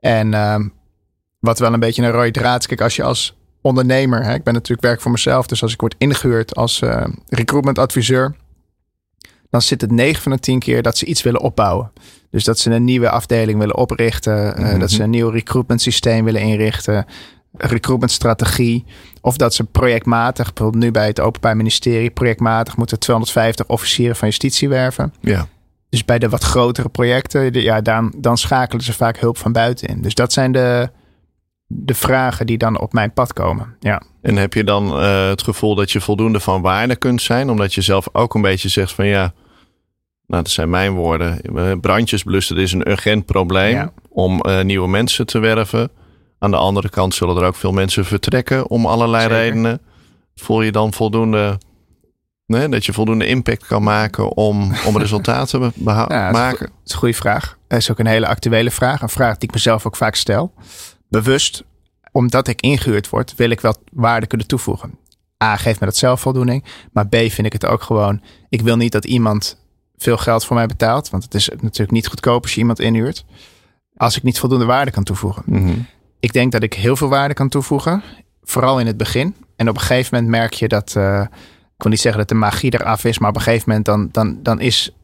En 0.00 0.34
ehm, 0.34 0.68
wat 1.40 1.58
wel 1.58 1.72
een 1.72 1.80
beetje 1.80 2.02
een 2.02 2.10
rode 2.10 2.30
draad 2.30 2.60
is. 2.60 2.66
Kijk, 2.66 2.80
als 2.80 2.96
je 2.96 3.02
als 3.02 3.36
ondernemer, 3.60 4.24
hè, 4.24 4.34
ik 4.34 4.42
ben 4.42 4.54
natuurlijk 4.54 4.86
werk 4.86 5.00
voor 5.00 5.10
mezelf. 5.10 5.46
Dus 5.46 5.62
als 5.62 5.72
ik 5.72 5.80
word 5.80 5.94
ingehuurd 5.98 6.54
als 6.54 6.80
eh, 6.82 7.04
recruitment 7.28 7.78
adviseur. 7.78 8.34
Dan 9.50 9.62
zit 9.62 9.80
het 9.80 9.90
9 9.90 10.22
van 10.22 10.32
de 10.32 10.38
10 10.38 10.58
keer 10.58 10.82
dat 10.82 10.98
ze 10.98 11.04
iets 11.04 11.22
willen 11.22 11.40
opbouwen. 11.40 11.92
Dus 12.30 12.44
dat 12.44 12.58
ze 12.58 12.70
een 12.70 12.84
nieuwe 12.84 13.10
afdeling 13.10 13.58
willen 13.58 13.76
oprichten. 13.76 14.56
eh, 14.56 14.64
Mhm. 14.64 14.78
Dat 14.78 14.90
ze 14.90 15.02
een 15.02 15.10
nieuw 15.10 15.28
recruitment 15.28 15.82
systeem 15.82 16.24
willen 16.24 16.40
inrichten. 16.40 17.06
Recruitment 17.52 18.12
strategie. 18.12 18.84
Of 19.20 19.36
dat 19.36 19.54
ze 19.54 19.64
projectmatig, 19.64 20.52
bijvoorbeeld 20.52 20.84
nu 20.84 20.90
bij 20.90 21.06
het 21.06 21.20
Openbaar 21.20 21.56
Ministerie, 21.56 22.10
projectmatig 22.10 22.76
moeten 22.76 22.98
250 22.98 23.66
officieren 23.66 24.16
van 24.16 24.28
justitie 24.28 24.68
werven. 24.68 25.14
ja. 25.20 25.46
Dus 25.96 26.04
bij 26.04 26.18
de 26.18 26.28
wat 26.28 26.44
grotere 26.44 26.88
projecten, 26.88 27.52
de- 27.52 27.62
ja, 27.62 27.80
dan, 27.80 28.12
dan 28.16 28.38
schakelen 28.38 28.84
ze 28.84 28.92
vaak 28.92 29.18
hulp 29.18 29.38
van 29.38 29.52
buiten 29.52 29.88
in. 29.88 30.02
Dus 30.02 30.14
dat 30.14 30.32
zijn 30.32 30.52
de, 30.52 30.90
de 31.66 31.94
vragen 31.94 32.46
die 32.46 32.58
dan 32.58 32.80
op 32.80 32.92
mijn 32.92 33.12
pad 33.12 33.32
komen. 33.32 33.76
Ja, 33.80 34.02
En 34.22 34.36
heb 34.36 34.52
je 34.52 34.64
dan 34.64 34.86
uh, 35.02 35.28
het 35.28 35.42
gevoel 35.42 35.74
dat 35.74 35.90
je 35.90 36.00
voldoende 36.00 36.40
van 36.40 36.62
waarde 36.62 36.96
kunt 36.96 37.22
zijn, 37.22 37.50
omdat 37.50 37.74
je 37.74 37.80
zelf 37.80 38.08
ook 38.12 38.34
een 38.34 38.42
beetje 38.42 38.68
zegt 38.68 38.92
van 38.92 39.06
ja, 39.06 39.32
nou 40.26 40.42
dat 40.42 40.52
zijn 40.52 40.70
mijn 40.70 40.92
woorden, 40.92 41.40
brandjes 41.80 42.22
blussen 42.22 42.56
is 42.56 42.72
een 42.72 42.90
urgent 42.90 43.26
probleem 43.26 43.74
ja. 43.74 43.92
om 44.08 44.42
uh, 44.46 44.60
nieuwe 44.62 44.88
mensen 44.88 45.26
te 45.26 45.38
werven. 45.38 45.90
Aan 46.38 46.50
de 46.50 46.56
andere 46.56 46.88
kant 46.88 47.14
zullen 47.14 47.36
er 47.36 47.44
ook 47.46 47.56
veel 47.56 47.72
mensen 47.72 48.04
vertrekken 48.04 48.70
om 48.70 48.86
allerlei 48.86 49.22
Zeker. 49.22 49.36
redenen. 49.38 49.80
Voel 50.34 50.62
je 50.62 50.72
dan 50.72 50.92
voldoende 50.92 51.58
Nee, 52.46 52.68
dat 52.68 52.86
je 52.86 52.92
voldoende 52.92 53.26
impact 53.26 53.66
kan 53.66 53.82
maken 53.82 54.36
om, 54.36 54.72
om 54.86 54.98
resultaten 54.98 55.72
te 55.72 55.82
maken? 56.32 56.66
Dat 56.66 56.84
is 56.84 56.92
een 56.92 56.98
goede 56.98 57.14
vraag. 57.14 57.58
Dat 57.68 57.78
is 57.78 57.90
ook 57.90 57.98
een 57.98 58.06
hele 58.06 58.26
actuele 58.26 58.70
vraag. 58.70 59.02
Een 59.02 59.08
vraag 59.08 59.36
die 59.36 59.48
ik 59.48 59.54
mezelf 59.54 59.86
ook 59.86 59.96
vaak 59.96 60.14
stel. 60.14 60.52
Bewust, 61.08 61.64
omdat 62.12 62.48
ik 62.48 62.60
ingehuurd 62.60 63.08
word, 63.08 63.34
wil 63.34 63.50
ik 63.50 63.60
wel 63.60 63.76
waarde 63.92 64.26
kunnen 64.26 64.46
toevoegen. 64.46 64.98
A, 65.44 65.56
geeft 65.56 65.80
me 65.80 65.86
dat 65.86 65.96
zelfvoldoening. 65.96 66.64
Maar 66.92 67.08
B, 67.08 67.14
vind 67.14 67.46
ik 67.46 67.52
het 67.52 67.66
ook 67.66 67.82
gewoon. 67.82 68.22
Ik 68.48 68.60
wil 68.60 68.76
niet 68.76 68.92
dat 68.92 69.04
iemand 69.04 69.58
veel 69.96 70.16
geld 70.16 70.44
voor 70.44 70.56
mij 70.56 70.66
betaalt. 70.66 71.10
Want 71.10 71.24
het 71.24 71.34
is 71.34 71.48
natuurlijk 71.48 71.90
niet 71.90 72.06
goedkoop 72.06 72.42
als 72.42 72.54
je 72.54 72.60
iemand 72.60 72.80
inhuurt. 72.80 73.24
Als 73.96 74.16
ik 74.16 74.22
niet 74.22 74.38
voldoende 74.38 74.64
waarde 74.64 74.90
kan 74.90 75.04
toevoegen. 75.04 75.42
Mhm. 75.46 75.78
Ik 76.20 76.32
denk 76.32 76.52
dat 76.52 76.62
ik 76.62 76.74
heel 76.74 76.96
veel 76.96 77.08
waarde 77.08 77.34
kan 77.34 77.48
toevoegen. 77.48 78.02
Vooral 78.42 78.80
in 78.80 78.86
het 78.86 78.96
begin. 78.96 79.34
En 79.56 79.68
op 79.68 79.74
een 79.74 79.80
gegeven 79.80 80.14
moment 80.14 80.32
merk 80.32 80.52
je 80.52 80.68
dat. 80.68 80.94
Uh, 80.96 81.26
ik 81.76 81.82
wil 81.82 81.90
niet 81.90 82.00
zeggen 82.00 82.20
dat 82.20 82.28
de 82.28 82.34
magie 82.34 82.74
eraf 82.74 83.04
is, 83.04 83.18
maar 83.18 83.28
op 83.28 83.36
een 83.36 83.42
gegeven 83.42 83.68
moment 83.68 83.86
dan, 83.86 84.08
dan, 84.12 84.38
dan 84.42 84.60
is 84.60 84.94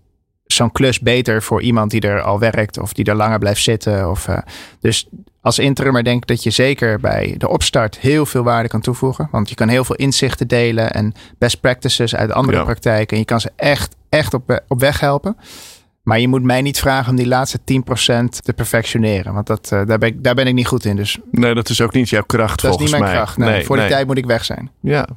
zo'n 0.47 0.73
klus 0.73 1.01
beter 1.01 1.43
voor 1.43 1.63
iemand 1.63 1.91
die 1.91 2.01
er 2.01 2.21
al 2.23 2.39
werkt 2.39 2.79
of 2.79 2.93
die 2.93 3.05
er 3.05 3.15
langer 3.15 3.39
blijft 3.39 3.63
zitten. 3.63 4.11
Of, 4.11 4.29
uh, 4.29 4.39
dus 4.81 5.09
als 5.41 5.59
interimmer 5.59 6.05
denk 6.05 6.23
ik 6.23 6.29
dat 6.29 6.43
je 6.43 6.51
zeker 6.51 7.01
bij 7.01 7.35
de 7.39 7.49
opstart 7.49 7.99
heel 7.99 8.27
veel 8.27 8.43
waarde 8.43 8.69
kan 8.69 8.81
toevoegen. 8.81 9.29
Want 9.31 9.49
je 9.49 9.55
kan 9.55 9.69
heel 9.69 9.85
veel 9.85 9.97
inzichten 9.97 10.49
delen 10.49 10.93
en 10.93 11.13
best 11.39 11.61
practices 11.61 12.15
uit 12.15 12.33
andere 12.33 12.59
ja. 12.59 12.65
praktijken. 12.65 13.13
En 13.13 13.19
je 13.19 13.25
kan 13.25 13.41
ze 13.41 13.51
echt, 13.57 13.97
echt 14.09 14.35
op, 14.35 14.63
op 14.69 14.81
weg 14.81 15.01
helpen. 15.01 15.37
Maar 16.03 16.21
je 16.21 16.29
moet 16.29 16.43
mij 16.43 16.63
niet 16.63 16.81
vragen 16.81 17.11
om 17.11 17.17
die 17.17 17.27
laatste 17.27 17.59
10% 17.59 17.63
te 18.29 18.53
perfectioneren. 18.53 19.35
Want 19.35 19.47
dat, 19.47 19.71
uh, 19.73 19.87
daar, 19.87 19.99
ben 19.99 20.09
ik, 20.09 20.25
daar 20.25 20.35
ben 20.35 20.47
ik 20.47 20.55
niet 20.55 20.67
goed 20.67 20.85
in. 20.85 20.97
Dus 20.97 21.19
nee, 21.31 21.55
dat 21.55 21.69
is 21.69 21.81
ook 21.81 21.93
niet 21.93 22.09
jouw 22.09 22.23
kracht 22.23 22.63
dat 22.63 22.71
volgens 22.71 22.91
mij. 22.91 23.01
Dat 23.01 23.09
is 23.09 23.15
niet 23.15 23.25
mijn 23.25 23.35
kracht. 23.35 23.57
Nee, 23.57 23.65
voor 23.67 23.77
die 23.77 23.87
tijd 23.87 24.07
moet 24.07 24.19
ik 24.19 24.27
weg 24.27 24.45
zijn. 24.45 24.71
Ja, 24.81 25.09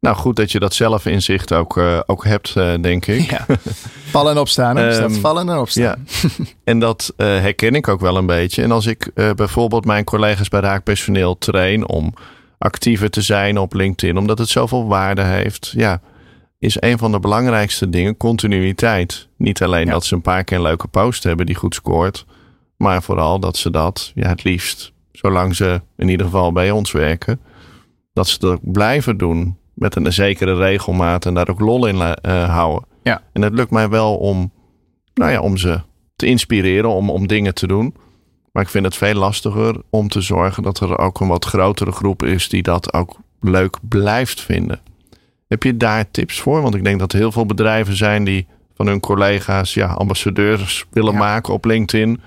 nou, 0.00 0.16
goed 0.16 0.36
dat 0.36 0.52
je 0.52 0.58
dat 0.58 0.74
zelf 0.74 1.06
in 1.06 1.22
zicht 1.22 1.52
ook, 1.52 1.76
uh, 1.76 2.00
ook 2.06 2.24
hebt, 2.24 2.54
uh, 2.56 2.74
denk 2.80 3.06
ik. 3.06 3.30
Ja. 3.30 3.46
Vallen 4.10 4.32
en 4.32 4.38
opstaan. 4.38 4.76
Hè? 4.76 5.02
Um, 5.02 5.14
vallen 5.14 5.48
en 5.48 5.58
opstaan. 5.58 5.82
Ja. 5.82 5.96
en 6.64 6.78
dat 6.78 7.12
uh, 7.16 7.26
herken 7.26 7.74
ik 7.74 7.88
ook 7.88 8.00
wel 8.00 8.16
een 8.16 8.26
beetje. 8.26 8.62
En 8.62 8.70
als 8.70 8.86
ik 8.86 9.10
bijvoorbeeld 9.36 9.84
mijn 9.84 10.04
collega's 10.04 10.48
bij 10.48 10.60
raakpersoneel 10.60 11.38
train 11.38 11.88
om 11.88 12.14
actiever 12.58 13.10
te 13.10 13.22
zijn 13.22 13.58
op 13.58 13.74
LinkedIn, 13.74 14.16
omdat 14.16 14.38
het 14.38 14.48
zoveel 14.48 14.86
waarde 14.86 15.22
heeft, 15.22 15.72
ja, 15.76 16.00
is 16.58 16.80
een 16.80 16.98
van 16.98 17.12
de 17.12 17.20
belangrijkste 17.20 17.90
dingen 17.90 18.16
continuïteit. 18.16 19.28
Niet 19.36 19.62
alleen 19.62 19.86
ja. 19.86 19.92
dat 19.92 20.04
ze 20.04 20.14
een 20.14 20.22
paar 20.22 20.44
keer 20.44 20.56
een 20.56 20.62
leuke 20.62 20.88
post 20.88 21.22
hebben 21.22 21.46
die 21.46 21.54
goed 21.54 21.74
scoort, 21.74 22.26
maar 22.76 23.02
vooral 23.02 23.40
dat 23.40 23.56
ze 23.56 23.70
dat 23.70 24.12
ja, 24.14 24.28
het 24.28 24.44
liefst, 24.44 24.92
zolang 25.12 25.56
ze 25.56 25.80
in 25.96 26.08
ieder 26.08 26.26
geval 26.26 26.52
bij 26.52 26.70
ons 26.70 26.92
werken, 26.92 27.40
dat 28.12 28.28
ze 28.28 28.38
dat 28.38 28.72
blijven 28.72 29.16
doen 29.16 29.57
met 29.78 29.96
een 29.96 30.12
zekere 30.12 30.56
regelmaat 30.56 31.26
en 31.26 31.34
daar 31.34 31.48
ook 31.48 31.60
lol 31.60 31.86
in 31.86 31.96
uh, 31.96 32.54
houden. 32.54 32.88
Ja. 33.02 33.22
En 33.32 33.42
het 33.42 33.52
lukt 33.52 33.70
mij 33.70 33.88
wel 33.88 34.16
om, 34.16 34.52
nou 35.14 35.30
ja, 35.30 35.40
om 35.40 35.56
ze 35.56 35.80
te 36.16 36.26
inspireren 36.26 36.90
om, 36.90 37.10
om 37.10 37.26
dingen 37.26 37.54
te 37.54 37.66
doen. 37.66 37.94
Maar 38.52 38.62
ik 38.62 38.68
vind 38.68 38.84
het 38.84 38.96
veel 38.96 39.14
lastiger 39.14 39.76
om 39.90 40.08
te 40.08 40.20
zorgen 40.20 40.62
dat 40.62 40.80
er 40.80 40.98
ook 40.98 41.20
een 41.20 41.28
wat 41.28 41.44
grotere 41.44 41.92
groep 41.92 42.22
is 42.22 42.48
die 42.48 42.62
dat 42.62 42.92
ook 42.92 43.16
leuk 43.40 43.76
blijft 43.82 44.40
vinden. 44.40 44.80
Heb 45.48 45.62
je 45.62 45.76
daar 45.76 46.10
tips 46.10 46.40
voor? 46.40 46.62
Want 46.62 46.74
ik 46.74 46.84
denk 46.84 46.98
dat 46.98 47.12
er 47.12 47.18
heel 47.18 47.32
veel 47.32 47.46
bedrijven 47.46 47.96
zijn 47.96 48.24
die 48.24 48.46
van 48.74 48.86
hun 48.86 49.00
collega's 49.00 49.74
ja, 49.74 49.86
ambassadeurs 49.86 50.84
willen 50.90 51.12
ja. 51.12 51.18
maken 51.18 51.52
op 51.52 51.64
LinkedIn. 51.64 52.20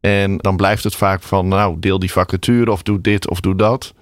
En 0.00 0.36
dan 0.36 0.56
blijft 0.56 0.84
het 0.84 0.94
vaak 0.94 1.22
van, 1.22 1.48
nou, 1.48 1.76
deel 1.78 1.98
die 1.98 2.12
vacature 2.12 2.72
of 2.72 2.82
doe 2.82 3.00
dit 3.00 3.28
of 3.28 3.40
doe 3.40 3.56
dat. 3.56 3.94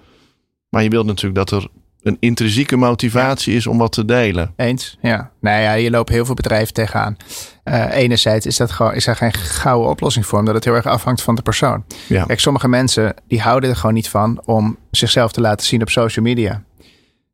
Maar 0.69 0.83
je 0.83 0.89
wilt 0.89 1.05
natuurlijk 1.05 1.49
dat 1.49 1.61
er 1.61 1.69
een 2.03 2.17
intrinsieke 2.19 2.77
motivatie 2.77 3.55
is 3.55 3.67
om 3.67 3.77
wat 3.77 3.91
te 3.91 4.05
delen. 4.05 4.53
Eens, 4.55 4.97
ja. 5.01 5.31
Nou 5.41 5.61
ja, 5.61 5.73
je 5.73 5.89
loopt 5.89 6.09
heel 6.09 6.25
veel 6.25 6.35
bedrijven 6.35 6.73
tegenaan. 6.73 7.17
Uh, 7.65 7.95
enerzijds 7.95 8.45
is, 8.45 8.57
dat 8.57 8.71
gewoon, 8.71 8.93
is 8.93 9.07
er 9.07 9.15
geen 9.15 9.33
gouden 9.33 9.89
oplossing 9.89 10.25
voor, 10.25 10.39
omdat 10.39 10.55
het 10.55 10.63
heel 10.63 10.75
erg 10.75 10.85
afhangt 10.85 11.21
van 11.21 11.35
de 11.35 11.41
persoon. 11.41 11.85
Ja. 12.07 12.25
Kijk, 12.25 12.39
sommige 12.39 12.67
mensen 12.67 13.13
die 13.27 13.41
houden 13.41 13.69
er 13.69 13.75
gewoon 13.75 13.93
niet 13.93 14.09
van 14.09 14.41
om 14.45 14.77
zichzelf 14.91 15.31
te 15.31 15.41
laten 15.41 15.65
zien 15.65 15.81
op 15.81 15.89
social 15.89 16.25
media. 16.25 16.63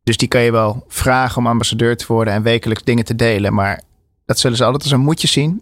Dus 0.03 0.17
die 0.17 0.27
kan 0.27 0.41
je 0.41 0.51
wel 0.51 0.85
vragen 0.87 1.37
om 1.37 1.47
ambassadeur 1.47 1.97
te 1.97 2.05
worden 2.07 2.33
en 2.33 2.43
wekelijks 2.43 2.83
dingen 2.83 3.05
te 3.05 3.15
delen. 3.15 3.53
Maar 3.53 3.81
dat 4.25 4.39
zullen 4.39 4.57
ze 4.57 4.63
altijd 4.63 4.83
als 4.83 4.91
een 4.91 4.99
moedje 4.99 5.27
zien. 5.27 5.61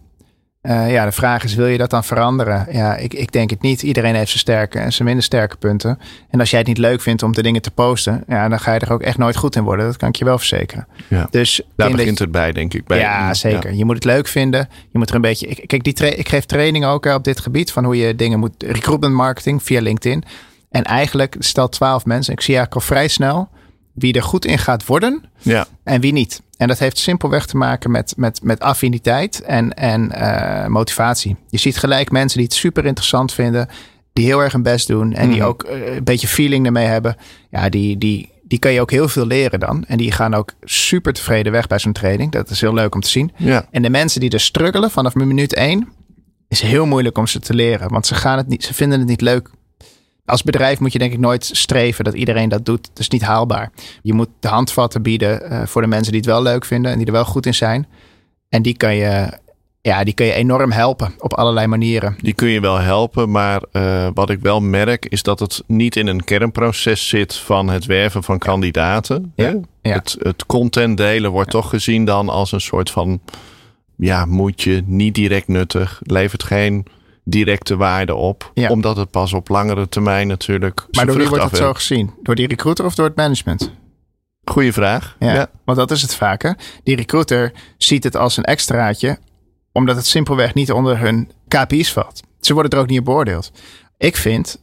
Uh, 0.62 0.90
ja, 0.90 1.04
de 1.04 1.12
vraag 1.12 1.44
is, 1.44 1.54
wil 1.54 1.66
je 1.66 1.78
dat 1.78 1.90
dan 1.90 2.04
veranderen? 2.04 2.66
Ja, 2.70 2.96
ik, 2.96 3.14
ik 3.14 3.32
denk 3.32 3.50
het 3.50 3.62
niet. 3.62 3.82
Iedereen 3.82 4.14
heeft 4.14 4.28
zijn 4.28 4.38
sterke 4.40 4.78
en 4.78 4.92
zijn 4.92 5.04
minder 5.06 5.24
sterke 5.24 5.56
punten. 5.56 5.98
En 6.30 6.40
als 6.40 6.50
jij 6.50 6.58
het 6.58 6.68
niet 6.68 6.78
leuk 6.78 7.00
vindt 7.00 7.22
om 7.22 7.32
de 7.32 7.42
dingen 7.42 7.62
te 7.62 7.70
posten, 7.70 8.24
ja, 8.26 8.48
dan 8.48 8.60
ga 8.60 8.72
je 8.74 8.80
er 8.80 8.92
ook 8.92 9.02
echt 9.02 9.18
nooit 9.18 9.36
goed 9.36 9.56
in 9.56 9.62
worden. 9.62 9.86
Dat 9.86 9.96
kan 9.96 10.08
ik 10.08 10.16
je 10.16 10.24
wel 10.24 10.38
verzekeren. 10.38 10.86
Ja. 11.08 11.26
Dus 11.30 11.60
Daar 11.76 11.90
begint 11.90 12.18
het 12.18 12.30
bij, 12.30 12.52
denk 12.52 12.74
ik. 12.74 12.86
Bij, 12.86 12.98
ja, 12.98 13.34
zeker. 13.34 13.74
Je 13.74 13.84
moet 13.84 13.94
het 13.94 14.04
leuk 14.04 14.28
vinden. 14.28 14.68
Je 14.90 14.98
moet 14.98 15.08
er 15.08 15.14
een 15.14 15.20
beetje. 15.20 15.46
Ik, 15.46 15.68
kijk, 15.68 15.84
die 15.84 15.92
tra- 15.92 16.06
ik 16.06 16.28
geef 16.28 16.44
training 16.44 16.84
ook 16.84 17.04
op 17.06 17.24
dit 17.24 17.40
gebied 17.40 17.72
van 17.72 17.84
hoe 17.84 17.96
je 17.96 18.14
dingen 18.14 18.38
moet. 18.38 18.62
Recruitment 18.62 19.14
marketing 19.14 19.62
via 19.62 19.80
LinkedIn. 19.80 20.24
En 20.70 20.82
eigenlijk 20.82 21.36
stel 21.38 21.68
twaalf 21.68 22.04
mensen. 22.04 22.32
Ik 22.32 22.40
zie 22.40 22.56
eigenlijk 22.56 22.84
al 22.84 22.94
vrij 22.94 23.08
snel 23.08 23.48
wie 23.98 24.12
er 24.12 24.22
goed 24.22 24.44
in 24.44 24.58
gaat 24.58 24.86
worden 24.86 25.24
ja. 25.38 25.66
en 25.82 26.00
wie 26.00 26.12
niet. 26.12 26.42
En 26.56 26.68
dat 26.68 26.78
heeft 26.78 26.98
simpelweg 26.98 27.46
te 27.46 27.56
maken 27.56 27.90
met, 27.90 28.14
met, 28.16 28.42
met 28.42 28.60
affiniteit 28.60 29.42
en, 29.42 29.74
en 29.74 30.12
uh, 30.14 30.66
motivatie. 30.66 31.36
Je 31.48 31.58
ziet 31.58 31.76
gelijk 31.76 32.10
mensen 32.10 32.38
die 32.38 32.46
het 32.46 32.56
super 32.56 32.84
interessant 32.84 33.32
vinden, 33.32 33.68
die 34.12 34.24
heel 34.24 34.42
erg 34.42 34.52
hun 34.52 34.62
best 34.62 34.86
doen 34.86 35.12
en 35.12 35.26
mm. 35.26 35.32
die 35.32 35.44
ook 35.44 35.64
uh, 35.64 35.94
een 35.94 36.04
beetje 36.04 36.28
feeling 36.28 36.66
ermee 36.66 36.86
hebben. 36.86 37.16
Ja, 37.50 37.68
die, 37.68 37.98
die, 37.98 38.32
die 38.42 38.58
kan 38.58 38.72
je 38.72 38.80
ook 38.80 38.90
heel 38.90 39.08
veel 39.08 39.26
leren 39.26 39.60
dan. 39.60 39.84
En 39.84 39.96
die 39.96 40.12
gaan 40.12 40.34
ook 40.34 40.52
super 40.62 41.12
tevreden 41.12 41.52
weg 41.52 41.66
bij 41.66 41.78
zo'n 41.78 41.92
training. 41.92 42.32
Dat 42.32 42.50
is 42.50 42.60
heel 42.60 42.74
leuk 42.74 42.94
om 42.94 43.00
te 43.00 43.08
zien. 43.08 43.32
Ja. 43.36 43.66
En 43.70 43.82
de 43.82 43.90
mensen 43.90 44.20
die 44.20 44.30
er 44.30 44.40
struggelen 44.40 44.90
vanaf 44.90 45.14
minuut 45.14 45.54
één, 45.54 45.88
is 46.48 46.60
heel 46.60 46.86
moeilijk 46.86 47.18
om 47.18 47.26
ze 47.26 47.40
te 47.40 47.54
leren. 47.54 47.90
Want 47.90 48.06
ze, 48.06 48.14
gaan 48.14 48.36
het 48.36 48.48
niet, 48.48 48.64
ze 48.64 48.74
vinden 48.74 48.98
het 48.98 49.08
niet 49.08 49.20
leuk 49.20 49.50
als 50.28 50.42
bedrijf 50.42 50.80
moet 50.80 50.92
je 50.92 50.98
denk 50.98 51.12
ik 51.12 51.18
nooit 51.18 51.50
streven 51.52 52.04
dat 52.04 52.14
iedereen 52.14 52.48
dat 52.48 52.64
doet. 52.64 52.88
Dat 52.88 52.98
is 52.98 53.08
niet 53.08 53.22
haalbaar. 53.22 53.70
Je 54.02 54.12
moet 54.12 54.28
de 54.40 54.48
handvatten 54.48 55.02
bieden 55.02 55.52
uh, 55.52 55.66
voor 55.66 55.82
de 55.82 55.88
mensen 55.88 56.12
die 56.12 56.20
het 56.20 56.30
wel 56.30 56.42
leuk 56.42 56.64
vinden 56.64 56.90
en 56.90 56.98
die 56.98 57.06
er 57.06 57.12
wel 57.12 57.24
goed 57.24 57.46
in 57.46 57.54
zijn. 57.54 57.86
En 58.48 58.62
die 58.62 58.76
kan 58.76 58.94
je, 58.94 59.38
ja, 59.80 60.04
die 60.04 60.14
kun 60.14 60.26
je 60.26 60.32
enorm 60.32 60.72
helpen 60.72 61.14
op 61.18 61.34
allerlei 61.34 61.66
manieren. 61.66 62.16
Die 62.20 62.34
kun 62.34 62.48
je 62.48 62.60
wel 62.60 62.78
helpen, 62.78 63.30
maar 63.30 63.62
uh, 63.72 64.08
wat 64.14 64.30
ik 64.30 64.40
wel 64.40 64.60
merk 64.60 65.06
is 65.06 65.22
dat 65.22 65.40
het 65.40 65.62
niet 65.66 65.96
in 65.96 66.06
een 66.06 66.24
kernproces 66.24 67.08
zit 67.08 67.34
van 67.34 67.68
het 67.68 67.86
werven 67.86 68.22
van 68.22 68.38
kandidaten. 68.38 69.32
Ja. 69.36 69.54
Ja. 69.82 69.94
Het, 69.94 70.16
het 70.18 70.46
content 70.46 70.96
delen 70.96 71.30
wordt 71.30 71.50
toch 71.50 71.68
gezien 71.68 72.04
dan 72.04 72.28
als 72.28 72.52
een 72.52 72.60
soort 72.60 72.90
van 72.90 73.20
ja, 73.96 74.24
moet 74.24 74.62
je 74.62 74.82
niet 74.86 75.14
direct 75.14 75.48
nuttig, 75.48 76.00
levert 76.02 76.42
geen 76.42 76.86
directe 77.30 77.76
waarde 77.76 78.14
op. 78.14 78.50
Ja. 78.54 78.68
Omdat 78.68 78.96
het 78.96 79.10
pas 79.10 79.32
op 79.32 79.48
langere 79.48 79.88
termijn 79.88 80.26
natuurlijk. 80.26 80.86
Maar 80.90 81.06
door 81.06 81.16
wie 81.16 81.28
wordt 81.28 81.44
het 81.44 81.56
zo 81.56 81.74
gezien? 81.74 82.14
Door 82.22 82.34
die 82.34 82.46
recruiter 82.46 82.84
of 82.84 82.94
door 82.94 83.06
het 83.06 83.16
management? 83.16 83.70
Goeie 84.44 84.72
vraag. 84.72 85.16
Ja, 85.18 85.32
Ja. 85.34 85.50
want 85.64 85.78
dat 85.78 85.90
is 85.90 86.02
het 86.02 86.14
vaker. 86.14 86.56
Die 86.82 86.96
recruiter 86.96 87.52
ziet 87.76 88.04
het 88.04 88.16
als 88.16 88.36
een 88.36 88.44
extraatje, 88.44 89.18
omdat 89.72 89.96
het 89.96 90.06
simpelweg 90.06 90.54
niet 90.54 90.72
onder 90.72 90.98
hun 90.98 91.30
KPI's 91.48 91.92
valt. 91.92 92.20
Ze 92.40 92.52
worden 92.54 92.70
er 92.72 92.78
ook 92.78 92.88
niet 92.88 92.98
op 92.98 93.04
beoordeeld. 93.04 93.52
Ik 93.98 94.16
vind, 94.16 94.62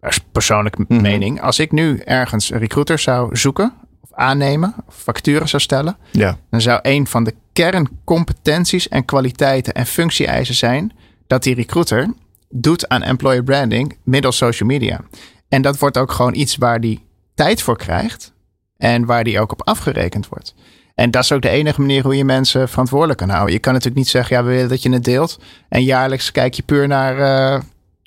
als 0.00 0.18
persoonlijke 0.32 0.84
Mhm. 0.88 1.00
mening, 1.02 1.40
als 1.42 1.58
ik 1.58 1.72
nu 1.72 1.98
ergens 1.98 2.50
een 2.50 2.58
recruiter 2.58 2.98
zou 2.98 3.36
zoeken 3.36 3.72
of 4.00 4.12
aannemen, 4.12 4.74
of 4.86 4.94
facturen 4.96 5.48
zou 5.48 5.62
stellen, 5.62 5.96
Ja. 6.10 6.38
dan 6.50 6.60
zou 6.60 6.78
een 6.82 7.06
van 7.06 7.24
de 7.24 7.34
kerncompetenties 7.52 8.88
en 8.88 9.04
kwaliteiten 9.04 9.74
en 9.74 9.86
functie-eisen 9.86 10.54
zijn 10.54 10.92
dat 11.26 11.42
die 11.42 11.54
recruiter 11.54 12.14
doet 12.50 12.88
aan 12.88 13.02
employer 13.02 13.42
branding 13.42 13.96
middels 14.02 14.36
social 14.36 14.68
media. 14.68 15.00
En 15.48 15.62
dat 15.62 15.78
wordt 15.78 15.98
ook 15.98 16.12
gewoon 16.12 16.34
iets 16.34 16.56
waar 16.56 16.80
die 16.80 17.04
tijd 17.34 17.62
voor 17.62 17.76
krijgt 17.76 18.32
en 18.76 19.04
waar 19.04 19.24
die 19.24 19.40
ook 19.40 19.52
op 19.52 19.62
afgerekend 19.68 20.28
wordt. 20.28 20.54
En 20.94 21.10
dat 21.10 21.22
is 21.22 21.32
ook 21.32 21.42
de 21.42 21.48
enige 21.48 21.80
manier 21.80 22.02
hoe 22.02 22.16
je 22.16 22.24
mensen 22.24 22.68
verantwoordelijk 22.68 23.18
kan 23.18 23.28
houden. 23.28 23.52
Je 23.52 23.58
kan 23.60 23.72
natuurlijk 23.72 23.98
niet 24.00 24.10
zeggen, 24.10 24.36
ja, 24.36 24.44
we 24.44 24.50
willen 24.50 24.68
dat 24.68 24.82
je 24.82 24.90
het 24.92 25.04
deelt. 25.04 25.38
En 25.68 25.82
jaarlijks 25.84 26.32
kijk 26.32 26.54
je 26.54 26.62
puur 26.62 26.88
naar 26.88 27.18
eh, 27.18 27.60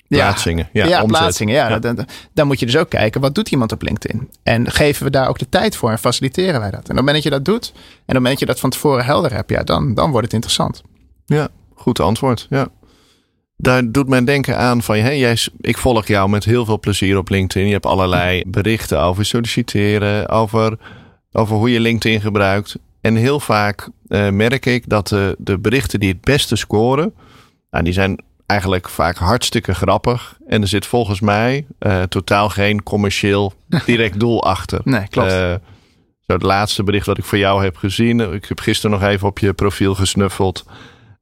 Plaatsingen. 0.08 0.68
Ja, 0.72 0.84
ja, 0.86 1.04
plaatsingen. 1.04 1.54
Ja, 1.54 1.78
dan- 1.78 2.06
dan 2.32 2.46
moet 2.46 2.60
je 2.60 2.66
dus 2.66 2.76
ook 2.76 2.88
kijken, 2.90 3.20
wat 3.20 3.34
doet 3.34 3.50
iemand 3.50 3.72
op 3.72 3.82
LinkedIn? 3.82 4.30
En 4.42 4.70
geven 4.70 5.04
we 5.04 5.10
daar 5.10 5.28
ook 5.28 5.38
de 5.38 5.48
tijd 5.48 5.76
voor 5.76 5.90
en 5.90 5.98
faciliteren 5.98 6.60
wij 6.60 6.70
dat? 6.70 6.74
En 6.74 6.80
op 6.80 6.86
het 6.86 6.96
moment 6.96 7.14
dat 7.14 7.22
je 7.24 7.30
dat 7.30 7.44
doet, 7.44 7.72
en 7.74 7.78
op 7.80 8.04
het 8.06 8.14
moment 8.14 8.30
dat 8.30 8.38
je 8.40 8.46
dat 8.46 8.60
van 8.60 8.70
tevoren 8.70 9.04
helder 9.04 9.32
hebt, 9.32 9.50
ja, 9.50 9.62
dan, 9.62 9.94
dan 9.94 10.10
wordt 10.10 10.24
het 10.24 10.34
interessant. 10.34 10.82
Ja, 11.26 11.48
goed 11.74 12.00
antwoord. 12.00 12.46
Ja. 12.50 12.68
Daar 13.60 13.90
doet 13.90 14.08
men 14.08 14.24
denken 14.24 14.58
aan 14.58 14.82
van, 14.82 14.96
hey, 14.96 15.18
jij, 15.18 15.36
ik 15.60 15.78
volg 15.78 16.06
jou 16.06 16.28
met 16.28 16.44
heel 16.44 16.64
veel 16.64 16.78
plezier 16.78 17.18
op 17.18 17.28
LinkedIn. 17.28 17.66
Je 17.66 17.72
hebt 17.72 17.86
allerlei 17.86 18.42
berichten 18.46 19.00
over 19.00 19.24
solliciteren, 19.24 20.28
over, 20.28 20.78
over 21.32 21.56
hoe 21.56 21.70
je 21.70 21.80
LinkedIn 21.80 22.20
gebruikt. 22.20 22.76
En 23.00 23.16
heel 23.16 23.40
vaak 23.40 23.88
uh, 24.08 24.28
merk 24.28 24.66
ik 24.66 24.88
dat 24.88 25.08
de, 25.08 25.34
de 25.38 25.58
berichten 25.58 26.00
die 26.00 26.08
het 26.08 26.20
beste 26.20 26.56
scoren, 26.56 27.14
nou, 27.70 27.84
die 27.84 27.92
zijn 27.92 28.20
eigenlijk 28.46 28.88
vaak 28.88 29.16
hartstikke 29.16 29.74
grappig. 29.74 30.36
En 30.46 30.62
er 30.62 30.68
zit 30.68 30.86
volgens 30.86 31.20
mij 31.20 31.66
uh, 31.80 32.02
totaal 32.02 32.48
geen 32.48 32.82
commercieel 32.82 33.52
direct 33.86 34.20
doel 34.20 34.44
achter. 34.44 34.80
Nee, 34.84 35.08
klopt. 35.08 35.32
Uh, 35.32 35.54
zo 36.26 36.32
het 36.32 36.42
laatste 36.42 36.82
bericht 36.82 37.06
wat 37.06 37.18
ik 37.18 37.24
voor 37.24 37.38
jou 37.38 37.64
heb 37.64 37.76
gezien. 37.76 38.20
Ik 38.20 38.44
heb 38.44 38.60
gisteren 38.60 39.00
nog 39.00 39.08
even 39.08 39.28
op 39.28 39.38
je 39.38 39.52
profiel 39.52 39.94
gesnuffeld. 39.94 40.64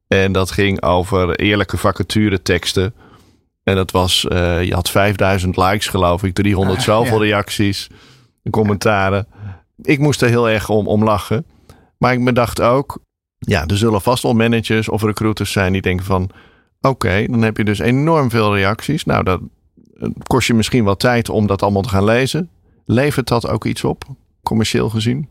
En 0.07 0.31
dat 0.31 0.51
ging 0.51 0.81
over 0.81 1.35
eerlijke 1.35 1.77
vacature 1.77 2.41
teksten. 2.41 2.93
En 3.63 3.75
dat 3.75 3.91
was, 3.91 4.25
uh, 4.31 4.63
je 4.63 4.73
had 4.73 4.89
5000 4.89 5.57
likes 5.57 5.87
geloof 5.87 6.23
ik, 6.23 6.33
300 6.33 6.81
zoveel 6.81 7.23
reacties, 7.23 7.89
commentaren. 8.49 9.27
Ik 9.81 9.99
moest 9.99 10.21
er 10.21 10.29
heel 10.29 10.49
erg 10.49 10.69
om, 10.69 10.87
om 10.87 11.03
lachen. 11.03 11.45
Maar 11.97 12.13
ik 12.13 12.23
bedacht 12.23 12.61
ook, 12.61 12.99
ja, 13.37 13.65
er 13.65 13.77
zullen 13.77 14.01
vast 14.01 14.23
wel 14.23 14.33
managers 14.33 14.89
of 14.89 15.01
recruiters 15.01 15.51
zijn 15.51 15.73
die 15.73 15.81
denken 15.81 16.05
van, 16.05 16.29
oké, 16.81 17.25
dan 17.29 17.41
heb 17.41 17.57
je 17.57 17.63
dus 17.63 17.79
enorm 17.79 18.29
veel 18.29 18.55
reacties. 18.55 19.03
Nou, 19.03 19.23
dat 19.23 19.41
kost 20.23 20.47
je 20.47 20.53
misschien 20.53 20.83
wel 20.83 20.97
tijd 20.97 21.29
om 21.29 21.47
dat 21.47 21.61
allemaal 21.61 21.81
te 21.81 21.89
gaan 21.89 22.03
lezen. 22.03 22.49
Levert 22.85 23.27
dat 23.27 23.47
ook 23.47 23.65
iets 23.65 23.83
op, 23.83 24.03
commercieel 24.43 24.89
gezien? 24.89 25.29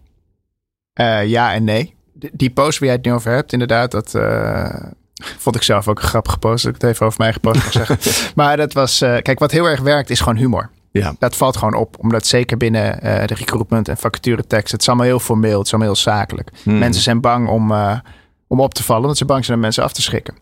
Uh, 1.00 1.26
ja 1.26 1.54
en 1.54 1.64
nee 1.64 1.95
die 2.33 2.50
post 2.50 2.79
waar 2.79 2.88
jij 2.88 2.96
het 2.96 3.07
nu 3.07 3.12
over 3.12 3.33
hebt, 3.33 3.52
inderdaad, 3.52 3.90
dat 3.90 4.14
uh, 4.14 4.74
vond 5.14 5.57
ik 5.57 5.62
zelf 5.62 5.88
ook 5.88 5.98
een 5.98 6.09
grappige 6.09 6.38
post. 6.38 6.64
Dat 6.64 6.74
ik 6.74 6.81
het 6.81 6.90
even 6.90 7.07
over 7.07 7.18
mij 7.20 7.33
gepost 7.33 7.62
mag 7.62 7.72
zeggen. 7.72 7.98
maar 8.40 8.57
dat 8.57 8.72
was, 8.72 9.02
uh, 9.02 9.16
kijk, 9.22 9.38
wat 9.38 9.50
heel 9.50 9.66
erg 9.66 9.81
werkt 9.81 10.11
is 10.11 10.20
gewoon 10.20 10.37
humor. 10.37 10.70
Ja. 10.90 11.14
Dat 11.18 11.37
valt 11.37 11.57
gewoon 11.57 11.74
op, 11.74 11.96
omdat 11.98 12.26
zeker 12.26 12.57
binnen 12.57 12.98
uh, 13.05 13.24
de 13.26 13.35
recruitment 13.35 13.88
en 13.88 13.96
vacaturetekst, 13.96 14.72
het 14.72 14.81
is 14.81 14.88
allemaal 14.88 15.07
heel 15.07 15.20
formeel, 15.20 15.59
het 15.59 15.66
is 15.66 15.72
allemaal 15.72 15.92
heel 15.92 16.02
zakelijk. 16.02 16.50
Hmm. 16.62 16.79
Mensen 16.79 17.02
zijn 17.02 17.20
bang 17.20 17.48
om, 17.48 17.72
om 18.46 18.61
op 18.61 18.74
te 18.74 18.83
vallen, 18.83 19.02
omdat 19.02 19.18
ze 19.18 19.24
bang 19.24 19.44
zijn 19.44 19.57
om 19.57 19.62
mensen 19.62 19.83
af 19.83 19.92
te 19.92 20.02
schrikken. 20.02 20.35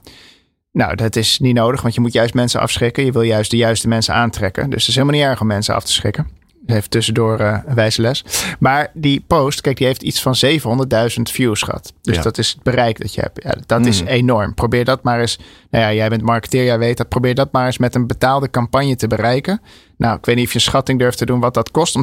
Nou, 0.73 0.95
dat 0.95 1.17
is 1.17 1.39
niet 1.39 1.55
nodig, 1.55 1.83
want 1.83 1.95
je 1.95 2.01
moet 2.01 2.13
juist 2.13 2.35
mensen 2.35 2.61
afschrikken. 2.61 3.05
Je 3.05 3.13
wil 3.13 3.23
juist 3.23 3.51
de 3.51 3.57
juiste 3.57 3.89
mensen 3.89 4.15
aantrekken. 4.15 4.71
Dus 4.71 4.81
het 4.81 4.89
is 4.89 4.95
helemaal 4.95 5.17
niet 5.17 5.25
erg 5.25 5.41
om 5.41 5.47
mensen 5.47 5.75
af 5.75 5.85
te 5.85 5.93
schrikken. 5.93 6.29
Heeft 6.67 6.91
tussendoor 6.91 7.41
uh, 7.41 7.59
een 7.67 7.75
wijze 7.75 8.01
les. 8.03 8.25
Maar 8.59 8.91
die 8.95 9.25
post, 9.27 9.61
kijk, 9.61 9.77
die 9.77 9.87
heeft 9.87 10.03
iets 10.03 10.23
van 10.23 10.35
700.000 10.45 11.23
views 11.23 11.63
gehad. 11.63 11.93
Dus 12.03 12.23
dat 12.23 12.39
is 12.39 12.51
het 12.51 12.63
bereik 12.63 13.01
dat 13.01 13.15
je 13.15 13.21
hebt. 13.21 13.43
Ja, 13.43 13.55
dat 13.67 13.87
is 13.87 14.03
mm. 14.03 14.07
enorm. 14.07 14.55
Probeer 14.55 14.85
dat 14.85 15.03
maar 15.03 15.21
eens. 15.21 15.39
Nou 15.75 15.87
ja, 15.87 15.93
jij 15.93 16.09
bent 16.09 16.23
marketeer, 16.23 16.65
jij 16.65 16.79
weet 16.79 16.97
dat. 16.97 17.09
Probeer 17.09 17.35
dat 17.35 17.53
maar 17.53 17.67
eens 17.67 17.79
met 17.79 17.95
een 17.95 18.07
betaalde 18.07 18.51
campagne 18.51 18.97
te 18.97 19.07
bereiken. 19.07 19.61
Nou, 19.97 20.17
ik 20.17 20.25
weet 20.25 20.37
niet 20.37 20.45
of 20.45 20.53
je 20.53 20.59
een 20.59 20.65
schatting 20.65 20.99
durft 20.99 21.19
te 21.19 21.27
doen 21.27 21.41
wat 21.41 21.55
dat 21.55 21.71
kost 21.71 21.97
om 21.97 22.03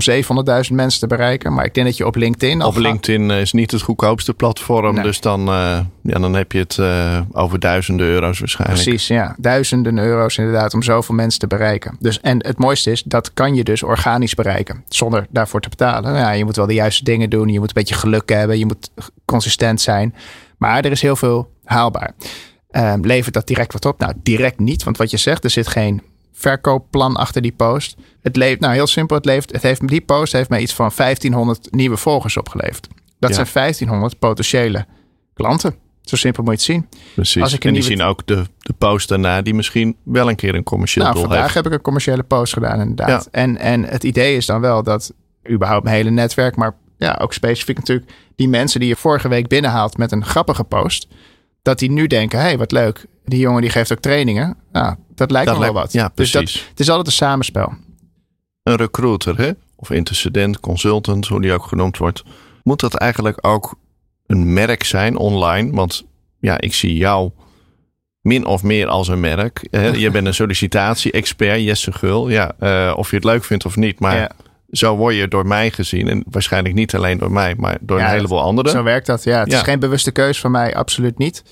700.000 0.70 0.76
mensen 0.76 1.00
te 1.00 1.08
bereiken. 1.08 1.54
Maar 1.54 1.66
ik 1.66 1.74
denk 1.74 1.88
dat 1.88 1.98
je 1.98 2.06
op 2.06 2.16
LinkedIn. 2.16 2.64
Op 2.64 2.78
LinkedIn 2.78 3.32
is 3.32 3.52
niet 3.52 3.72
het 3.72 3.82
goedkoopste 3.82 4.34
platform. 4.34 4.94
Nee. 4.94 5.04
Dus 5.04 5.20
dan, 5.20 5.40
uh, 5.40 5.80
ja, 6.02 6.20
dan 6.20 6.34
heb 6.34 6.52
je 6.52 6.58
het 6.58 6.78
uh, 6.80 7.22
over 7.32 7.60
duizenden 7.60 8.08
euro's 8.08 8.40
waarschijnlijk. 8.40 8.82
Precies, 8.82 9.08
ja. 9.08 9.36
Duizenden 9.38 9.98
euro's 9.98 10.38
inderdaad 10.38 10.74
om 10.74 10.84
zoveel 10.84 11.16
mensen 11.16 11.40
te 11.40 11.48
bereiken. 11.48 11.96
Dus, 12.00 12.22
en 12.22 12.46
het 12.46 12.58
mooiste 12.58 12.92
is, 12.92 13.04
dat 13.04 13.34
kan 13.34 13.56
je 13.56 13.64
dus 13.64 13.84
organisch 13.84 14.36
bereiken. 14.36 14.84
Zonder 14.88 15.28
daarvoor 15.30 15.62
te 15.62 15.70
betalen. 15.70 16.16
Ja, 16.16 16.32
je 16.32 16.46
moet 16.46 16.56
wel 16.56 16.68
de 16.68 16.74
juiste 16.74 17.04
dingen 17.04 17.30
doen. 17.30 17.48
Je 17.48 17.60
moet 17.60 17.68
een 17.68 17.74
beetje 17.74 17.96
geluk 17.96 18.30
hebben. 18.30 18.60
Je 18.60 18.66
moet 18.66 18.92
consistent 19.26 19.82
zijn. 19.82 20.16
Maar 20.58 20.86
er 20.86 20.92
is 20.92 21.02
heel 21.02 21.16
veel 21.16 21.50
haalbaar. 21.64 22.14
Um, 22.72 23.06
levert 23.06 23.34
dat 23.34 23.48
direct 23.48 23.74
wat 23.74 23.86
op? 23.86 24.00
Nou, 24.00 24.14
direct 24.24 24.60
niet. 24.60 24.84
Want 24.84 24.98
wat 24.98 25.12
je 25.12 25.18
zegt, 25.18 25.44
er 25.44 25.50
zit 25.50 25.68
geen 25.68 26.02
verkoopplan 26.32 27.16
achter 27.16 27.42
die 27.42 27.52
post. 27.52 27.96
Het 28.22 28.36
leeft, 28.36 28.60
nou 28.60 28.74
heel 28.74 28.88
simpel, 28.88 29.16
het, 29.16 29.26
leeft, 29.26 29.52
het 29.52 29.62
heeft, 29.62 29.88
die 29.88 30.02
post 30.02 30.34
heeft 30.34 30.50
mij 30.50 30.62
iets 30.62 30.74
van 30.74 30.92
1500 30.96 31.72
nieuwe 31.72 31.98
volgers 31.98 32.38
opgeleverd. 32.38 32.88
Dat 33.20 33.34
zijn 33.34 33.48
1500 33.54 34.20
potentiële 34.20 34.86
klanten. 35.34 35.76
Zo 36.02 36.16
simpel 36.16 36.44
moet 36.44 36.66
je 36.66 36.74
het 36.74 36.84
zien. 36.86 37.00
Precies. 37.14 37.42
Als 37.42 37.54
ik 37.54 37.66
en 37.66 37.74
die 37.74 37.84
zien 37.84 38.02
ook 38.02 38.28
de, 38.28 38.44
de 38.60 38.74
post 38.74 39.10
daarna 39.10 39.42
die 39.42 39.54
misschien 39.54 39.96
wel 40.04 40.30
een 40.30 40.36
keer 40.36 40.56
een 40.56 40.64
commercieel 40.64 41.04
nou, 41.04 41.16
doel 41.16 41.26
vandaag 41.26 41.44
heeft. 41.44 41.56
heb 41.56 41.66
ik 41.66 41.72
een 41.72 41.82
commerciële 41.82 42.24
post 42.24 42.54
gedaan 42.54 42.80
inderdaad. 42.80 43.24
Ja. 43.24 43.42
En, 43.42 43.58
en 43.58 43.84
het 43.84 44.04
idee 44.04 44.36
is 44.36 44.46
dan 44.46 44.62
wel 44.62 44.84
dat 44.84 45.14
überhaupt 45.50 45.84
mijn 45.84 45.96
hele 45.96 46.10
netwerk, 46.10 46.56
maar 46.56 46.76
ja, 46.98 47.18
ook 47.22 47.34
specifiek 47.34 47.78
natuurlijk 47.78 48.12
die 48.36 48.48
mensen 48.48 48.80
die 48.80 48.90
je 48.90 48.96
vorige 48.96 49.28
week 49.28 49.48
binnenhaalt 49.48 49.98
met 49.98 50.12
een 50.12 50.26
grappige 50.26 50.64
post, 50.64 51.08
dat 51.62 51.80
die 51.80 51.92
nu 51.92 52.08
denken, 52.08 52.40
hé, 52.40 52.46
hey, 52.46 52.58
wat 52.58 52.72
leuk. 52.72 53.06
Die 53.26 53.40
jongen 53.40 53.62
die 53.62 53.70
geeft 53.70 53.92
ook 53.92 54.00
trainingen. 54.00 54.58
Nou, 54.72 54.96
dat 55.16 55.32
lijkt 55.32 55.48
dat 55.48 55.58
me 55.58 55.64
wel 55.64 55.74
wat. 55.74 55.92
Ja, 55.92 56.12
dus 56.16 56.32
precies. 56.32 56.54
dat, 56.54 56.70
het 56.70 56.80
is 56.80 56.90
altijd 56.90 57.08
een 57.08 57.14
samenspel. 57.14 57.74
Een 58.64 58.76
recruiter, 58.76 59.38
hè? 59.38 59.52
of 59.82 59.90
intercedent, 59.90 60.60
consultant, 60.60 61.28
hoe 61.28 61.42
die 61.42 61.54
ook 61.54 61.66
genoemd 61.66 61.98
wordt. 61.98 62.24
Moet 62.64 62.80
dat 62.80 62.94
eigenlijk 62.94 63.38
ook 63.42 63.76
een 64.26 64.54
merk 64.54 64.84
zijn 64.84 65.18
online? 65.18 65.72
Want 65.72 66.06
ja, 66.40 66.60
ik 66.60 66.74
zie 66.74 66.96
jou 66.96 67.32
min 68.22 68.46
of 68.46 68.64
meer 68.64 68.88
als 68.88 69.08
een 69.08 69.20
merk. 69.20 69.68
Je 70.04 70.10
bent 70.12 70.28
een 70.28 70.34
sollicitatie-expert, 70.34 71.62
Jesse 71.62 71.92
Gul. 71.92 72.30
Ja, 72.30 72.52
uh, 72.60 72.94
of 72.98 73.10
je 73.10 73.16
het 73.16 73.26
leuk 73.26 73.44
vindt 73.44 73.66
of 73.66 73.76
niet, 73.76 74.00
maar... 74.00 74.16
Ja. 74.16 74.32
Zo 74.72 74.96
word 74.96 75.16
je 75.16 75.28
door 75.28 75.48
mij 75.48 75.72
gezien. 75.72 76.08
En 76.08 76.24
waarschijnlijk 76.30 76.76
niet 76.76 76.96
alleen 76.96 77.18
door 77.18 77.32
mij, 77.32 77.54
maar 77.58 77.78
door 77.82 77.98
ja, 77.98 78.06
een 78.06 78.12
heleboel 78.12 78.42
anderen. 78.42 78.72
Zo 78.72 78.84
werkt 78.84 79.06
dat, 79.06 79.24
ja. 79.24 79.40
Het 79.40 79.52
ja. 79.52 79.58
is 79.58 79.64
geen 79.64 79.80
bewuste 79.80 80.12
keus 80.12 80.40
van 80.40 80.52
mij, 80.52 80.76
absoluut 80.76 81.18
niet. 81.18 81.44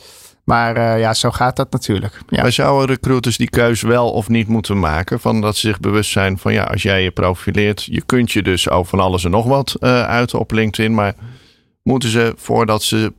Maar 0.43 0.77
uh, 0.77 0.99
ja, 0.99 1.13
zo 1.13 1.32
gaat 1.32 1.55
dat 1.55 1.71
natuurlijk. 1.71 2.21
Ja. 2.29 2.41
Maar 2.41 2.51
zouden 2.51 2.88
recruiters 2.88 3.38
die 3.38 3.49
keus 3.49 3.82
wel 3.82 4.12
of 4.12 4.29
niet 4.29 4.47
moeten 4.47 4.79
maken? 4.79 5.19
Van 5.19 5.41
dat 5.41 5.55
ze 5.55 5.67
zich 5.67 5.79
bewust 5.79 6.12
zijn 6.12 6.38
van 6.38 6.53
ja, 6.53 6.63
als 6.63 6.82
jij 6.82 7.03
je 7.03 7.12
profileert, 7.12 7.84
je 7.84 8.01
kunt 8.05 8.32
je 8.32 8.41
dus 8.41 8.69
over 8.69 8.89
van 8.89 8.99
alles 8.99 9.23
en 9.23 9.32
nog 9.32 9.45
wat 9.45 9.75
uh, 9.79 10.03
uiten 10.03 10.39
op 10.39 10.51
LinkedIn. 10.51 10.93
Maar 10.93 11.15
moeten 11.84 12.10
ze 12.10 12.34
voordat 12.38 12.84
ze 12.84 13.13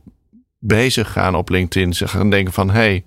bezig 0.59 1.11
gaan 1.11 1.35
op 1.35 1.49
LinkedIn, 1.49 1.93
ze 1.93 2.07
gaan 2.07 2.29
denken 2.29 2.53
van 2.53 2.69
hé, 2.69 2.79
hey, 2.79 3.03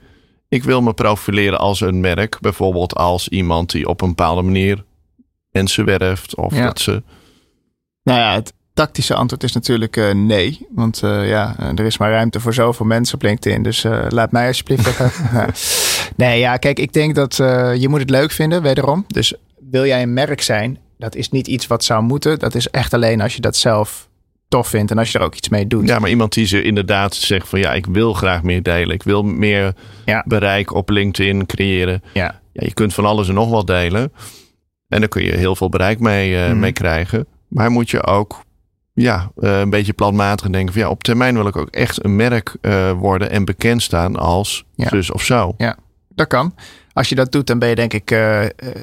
ik 0.48 0.64
wil 0.64 0.82
me 0.82 0.94
profileren 0.94 1.58
als 1.58 1.80
een 1.80 2.00
merk. 2.00 2.40
Bijvoorbeeld 2.40 2.94
als 2.94 3.28
iemand 3.28 3.70
die 3.70 3.88
op 3.88 4.00
een 4.00 4.08
bepaalde 4.08 4.42
manier 4.42 4.84
mensen 5.54 5.84
werft. 5.84 6.34
Of 6.34 6.54
ja. 6.54 6.64
dat 6.64 6.80
ze. 6.80 7.02
Nou 8.02 8.18
ja, 8.18 8.34
het 8.34 8.52
tactische 8.74 9.14
antwoord 9.14 9.42
is 9.42 9.52
natuurlijk 9.52 9.96
uh, 9.96 10.12
nee. 10.12 10.66
Want 10.70 11.02
uh, 11.04 11.28
ja, 11.28 11.56
er 11.58 11.84
is 11.84 11.98
maar 11.98 12.10
ruimte 12.10 12.40
voor 12.40 12.54
zoveel 12.54 12.86
mensen 12.86 13.14
op 13.14 13.22
LinkedIn. 13.22 13.62
Dus 13.62 13.84
uh, 13.84 14.06
laat 14.08 14.32
mij 14.32 14.46
alsjeblieft 14.46 15.00
nee, 16.16 16.38
ja, 16.38 16.56
kijk, 16.56 16.78
ik 16.78 16.92
denk 16.92 17.14
dat 17.14 17.36
je 17.78 17.86
moet 17.88 18.00
het 18.00 18.10
leuk 18.10 18.30
vinden, 18.30 18.62
wederom. 18.62 19.04
Dus 19.08 19.34
wil 19.70 19.86
jij 19.86 20.02
een 20.02 20.12
merk 20.12 20.40
zijn, 20.40 20.78
dat 20.98 21.14
is 21.14 21.30
niet 21.30 21.46
iets 21.46 21.66
wat 21.66 21.84
zou 21.84 22.02
moeten. 22.02 22.38
Dat 22.38 22.54
is 22.54 22.68
echt 22.68 22.94
alleen 22.94 23.20
als 23.20 23.34
je 23.34 23.40
dat 23.40 23.56
zelf 23.56 24.08
tof 24.48 24.68
vindt 24.68 24.90
en 24.90 24.98
als 24.98 25.12
je 25.12 25.18
er 25.18 25.24
ook 25.24 25.34
iets 25.34 25.48
mee 25.48 25.66
doet. 25.66 25.88
Ja, 25.88 25.98
maar 25.98 26.10
iemand 26.10 26.32
die 26.32 26.46
ze 26.46 26.62
inderdaad 26.62 27.14
zegt 27.14 27.48
van 27.48 27.58
ja, 27.58 27.72
ik 27.72 27.86
wil 27.86 28.12
graag 28.12 28.42
meer 28.42 28.62
delen. 28.62 28.94
Ik 28.94 29.02
wil 29.02 29.22
meer 29.22 29.74
ja. 30.04 30.24
bereik 30.26 30.74
op 30.74 30.88
LinkedIn 30.88 31.46
creëren. 31.46 32.02
Ja. 32.12 32.40
ja, 32.52 32.62
je 32.66 32.74
kunt 32.74 32.94
van 32.94 33.04
alles 33.04 33.28
en 33.28 33.34
nog 33.34 33.50
wat 33.50 33.66
delen. 33.66 34.12
En 34.94 35.00
daar 35.00 35.08
kun 35.08 35.24
je 35.24 35.36
heel 35.36 35.56
veel 35.56 35.68
bereik 35.68 36.00
mee, 36.00 36.30
uh, 36.30 36.50
mm. 36.50 36.58
mee 36.58 36.72
krijgen. 36.72 37.26
Maar 37.48 37.70
moet 37.70 37.90
je 37.90 38.04
ook 38.04 38.40
ja, 38.92 39.30
uh, 39.36 39.58
een 39.58 39.70
beetje 39.70 39.92
planmatig 39.92 40.50
denken 40.50 40.72
van 40.72 40.82
ja, 40.82 40.88
op 40.88 41.02
termijn 41.02 41.34
wil 41.34 41.46
ik 41.46 41.56
ook 41.56 41.68
echt 41.68 42.04
een 42.04 42.16
merk 42.16 42.56
uh, 42.60 42.92
worden 42.92 43.30
en 43.30 43.44
bekend 43.44 43.82
staan 43.82 44.16
als 44.16 44.64
ja. 44.74 44.88
zus 44.88 45.10
of 45.10 45.22
zo. 45.22 45.54
Ja, 45.56 45.76
dat 46.08 46.26
kan. 46.26 46.54
Als 46.92 47.08
je 47.08 47.14
dat 47.14 47.32
doet, 47.32 47.46
dan 47.46 47.58
ben 47.58 47.68
je 47.68 47.74
denk 47.74 47.92
ik 47.92 48.18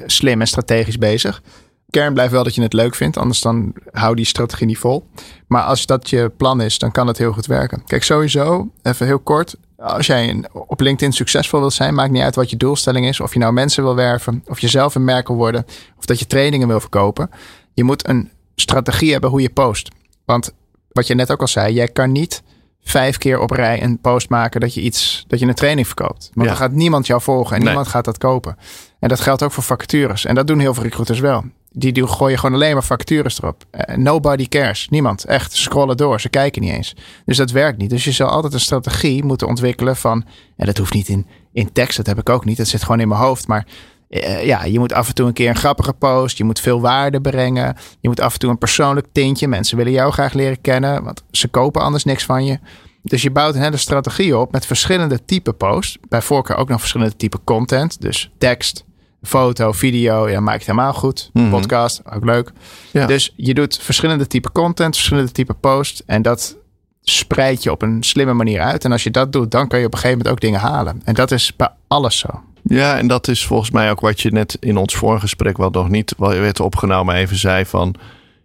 slim 0.06 0.40
en 0.40 0.46
strategisch 0.46 0.98
bezig. 0.98 1.42
Kern 1.90 2.12
blijft 2.12 2.32
wel 2.32 2.44
dat 2.44 2.54
je 2.54 2.62
het 2.62 2.72
leuk 2.72 2.94
vindt, 2.94 3.16
anders 3.16 3.40
dan 3.40 3.74
hou 3.90 4.14
die 4.14 4.24
strategie 4.24 4.66
niet 4.66 4.78
vol. 4.78 5.06
Maar 5.46 5.62
als 5.62 5.86
dat 5.86 6.10
je 6.10 6.32
plan 6.36 6.60
is, 6.60 6.78
dan 6.78 6.90
kan 6.90 7.06
het 7.06 7.18
heel 7.18 7.32
goed 7.32 7.46
werken. 7.46 7.82
Kijk, 7.86 8.02
sowieso, 8.02 8.70
even 8.82 9.06
heel 9.06 9.18
kort. 9.18 9.56
Als 9.82 10.06
jij 10.06 10.44
op 10.52 10.80
LinkedIn 10.80 11.12
succesvol 11.12 11.60
wilt 11.60 11.72
zijn, 11.72 11.94
maakt 11.94 12.10
niet 12.10 12.22
uit 12.22 12.34
wat 12.34 12.50
je 12.50 12.56
doelstelling 12.56 13.06
is. 13.06 13.20
Of 13.20 13.32
je 13.32 13.38
nou 13.38 13.52
mensen 13.52 13.82
wil 13.82 13.94
werven, 13.94 14.42
of 14.46 14.60
je 14.60 14.68
zelf 14.68 14.94
een 14.94 15.04
merk 15.04 15.26
wil 15.26 15.36
worden, 15.36 15.66
of 15.98 16.04
dat 16.04 16.18
je 16.18 16.26
trainingen 16.26 16.68
wil 16.68 16.80
verkopen. 16.80 17.30
Je 17.74 17.84
moet 17.84 18.08
een 18.08 18.30
strategie 18.54 19.12
hebben 19.12 19.30
hoe 19.30 19.40
je 19.42 19.50
post. 19.50 19.88
Want 20.24 20.52
wat 20.88 21.06
je 21.06 21.14
net 21.14 21.30
ook 21.30 21.40
al 21.40 21.48
zei, 21.48 21.74
jij 21.74 21.88
kan 21.88 22.12
niet 22.12 22.42
vijf 22.84 23.18
keer 23.18 23.40
op 23.40 23.50
rij 23.50 23.82
een 23.82 23.98
post 24.00 24.28
maken 24.28 24.60
dat 24.60 24.74
je 24.74 24.80
iets, 24.80 25.24
dat 25.28 25.38
je 25.38 25.46
een 25.46 25.54
training 25.54 25.86
verkoopt. 25.86 26.30
Want 26.34 26.46
Ja. 26.48 26.52
dan 26.54 26.56
gaat 26.56 26.72
niemand 26.72 27.06
jou 27.06 27.20
volgen 27.22 27.52
en 27.52 27.58
Nee. 27.58 27.66
niemand 27.68 27.88
gaat 27.88 28.04
dat 28.04 28.18
kopen. 28.18 28.56
En 28.98 29.08
dat 29.08 29.20
geldt 29.20 29.42
ook 29.42 29.52
voor 29.52 29.62
vacatures. 29.62 30.24
En 30.24 30.34
dat 30.34 30.46
doen 30.46 30.58
heel 30.58 30.74
veel 30.74 30.82
recruiters 30.82 31.20
wel. 31.20 31.44
Die, 31.72 31.92
die 31.92 32.06
gooien 32.06 32.38
gewoon 32.38 32.54
alleen 32.54 32.72
maar 32.72 32.84
vacatures 32.84 33.38
erop. 33.38 33.64
Eh, 33.70 33.96
nobody 33.96 34.48
cares. 34.48 34.88
Niemand. 34.90 35.24
Echt. 35.24 35.52
Scrollen 35.56 35.96
door. 35.96 36.20
Ze 36.20 36.28
kijken 36.28 36.62
niet 36.62 36.72
eens. 36.72 36.96
Dus 37.24 37.36
dat 37.36 37.50
werkt 37.50 37.78
niet. 37.78 37.90
Dus 37.90 38.04
je 38.04 38.12
zal 38.12 38.28
altijd 38.28 38.52
een 38.52 38.60
strategie 38.60 39.24
moeten 39.24 39.48
ontwikkelen 39.48 39.96
van... 39.96 40.24
En 40.56 40.66
dat 40.66 40.78
hoeft 40.78 40.94
niet 40.94 41.08
in, 41.08 41.26
in 41.52 41.72
tekst. 41.72 41.96
Dat 41.96 42.06
heb 42.06 42.18
ik 42.18 42.28
ook 42.28 42.44
niet. 42.44 42.56
Dat 42.56 42.68
zit 42.68 42.82
gewoon 42.82 43.00
in 43.00 43.08
mijn 43.08 43.20
hoofd. 43.20 43.46
Maar 43.46 43.66
eh, 44.08 44.46
ja, 44.46 44.64
je 44.64 44.78
moet 44.78 44.92
af 44.92 45.08
en 45.08 45.14
toe 45.14 45.26
een 45.26 45.32
keer 45.32 45.48
een 45.48 45.56
grappige 45.56 45.92
post. 45.92 46.38
Je 46.38 46.44
moet 46.44 46.60
veel 46.60 46.80
waarde 46.80 47.20
brengen. 47.20 47.76
Je 48.00 48.08
moet 48.08 48.20
af 48.20 48.32
en 48.32 48.38
toe 48.38 48.50
een 48.50 48.58
persoonlijk 48.58 49.06
tintje. 49.12 49.48
Mensen 49.48 49.76
willen 49.76 49.92
jou 49.92 50.12
graag 50.12 50.32
leren 50.32 50.60
kennen. 50.60 51.04
Want 51.04 51.22
ze 51.30 51.48
kopen 51.48 51.82
anders 51.82 52.04
niks 52.04 52.24
van 52.24 52.44
je. 52.44 52.58
Dus 53.02 53.22
je 53.22 53.30
bouwt 53.30 53.54
een 53.54 53.62
hele 53.62 53.76
strategie 53.76 54.36
op 54.38 54.52
met 54.52 54.66
verschillende 54.66 55.24
type 55.24 55.52
posts. 55.52 55.98
Bij 56.08 56.22
voorkeur 56.22 56.56
ook 56.56 56.68
nog 56.68 56.80
verschillende 56.80 57.16
type 57.16 57.38
content. 57.44 58.00
Dus 58.00 58.30
tekst, 58.38 58.84
foto, 59.22 59.72
video, 59.72 60.28
ja, 60.28 60.40
maakt 60.40 60.58
het 60.58 60.66
helemaal 60.66 60.92
goed. 60.92 61.30
Mhm. 61.32 61.50
Podcast, 61.50 62.02
ook 62.12 62.24
leuk. 62.24 62.52
Ja. 62.90 63.06
Dus 63.06 63.32
je 63.36 63.54
doet 63.54 63.78
verschillende 63.78 64.26
type 64.26 64.52
content, 64.52 64.94
verschillende 64.94 65.32
type 65.32 65.54
posts. 65.54 66.02
En 66.06 66.22
dat 66.22 66.56
spreid 67.02 67.62
je 67.62 67.70
op 67.70 67.82
een 67.82 68.02
slimme 68.02 68.32
manier 68.32 68.60
uit. 68.60 68.84
En 68.84 68.92
als 68.92 69.02
je 69.02 69.10
dat 69.10 69.32
doet, 69.32 69.50
dan 69.50 69.68
kan 69.68 69.78
je 69.78 69.86
op 69.86 69.92
een 69.92 69.98
gegeven 69.98 70.18
moment 70.18 70.34
ook 70.34 70.42
dingen 70.42 70.60
halen. 70.60 71.00
En 71.04 71.14
dat 71.14 71.30
is 71.30 71.56
bij 71.56 71.68
alles 71.88 72.18
zo. 72.18 72.42
Ja, 72.62 72.98
en 72.98 73.06
dat 73.06 73.28
is 73.28 73.46
volgens 73.46 73.70
mij 73.70 73.90
ook 73.90 74.00
wat 74.00 74.20
je 74.20 74.30
net 74.30 74.56
in 74.60 74.76
ons 74.76 74.94
voorgesprek, 74.94 75.56
wat 75.56 75.72
nog 75.72 75.88
niet 75.88 76.14
werd 76.16 76.60
opgenomen, 76.60 77.14
even 77.14 77.36
zei 77.36 77.64
van, 77.64 77.94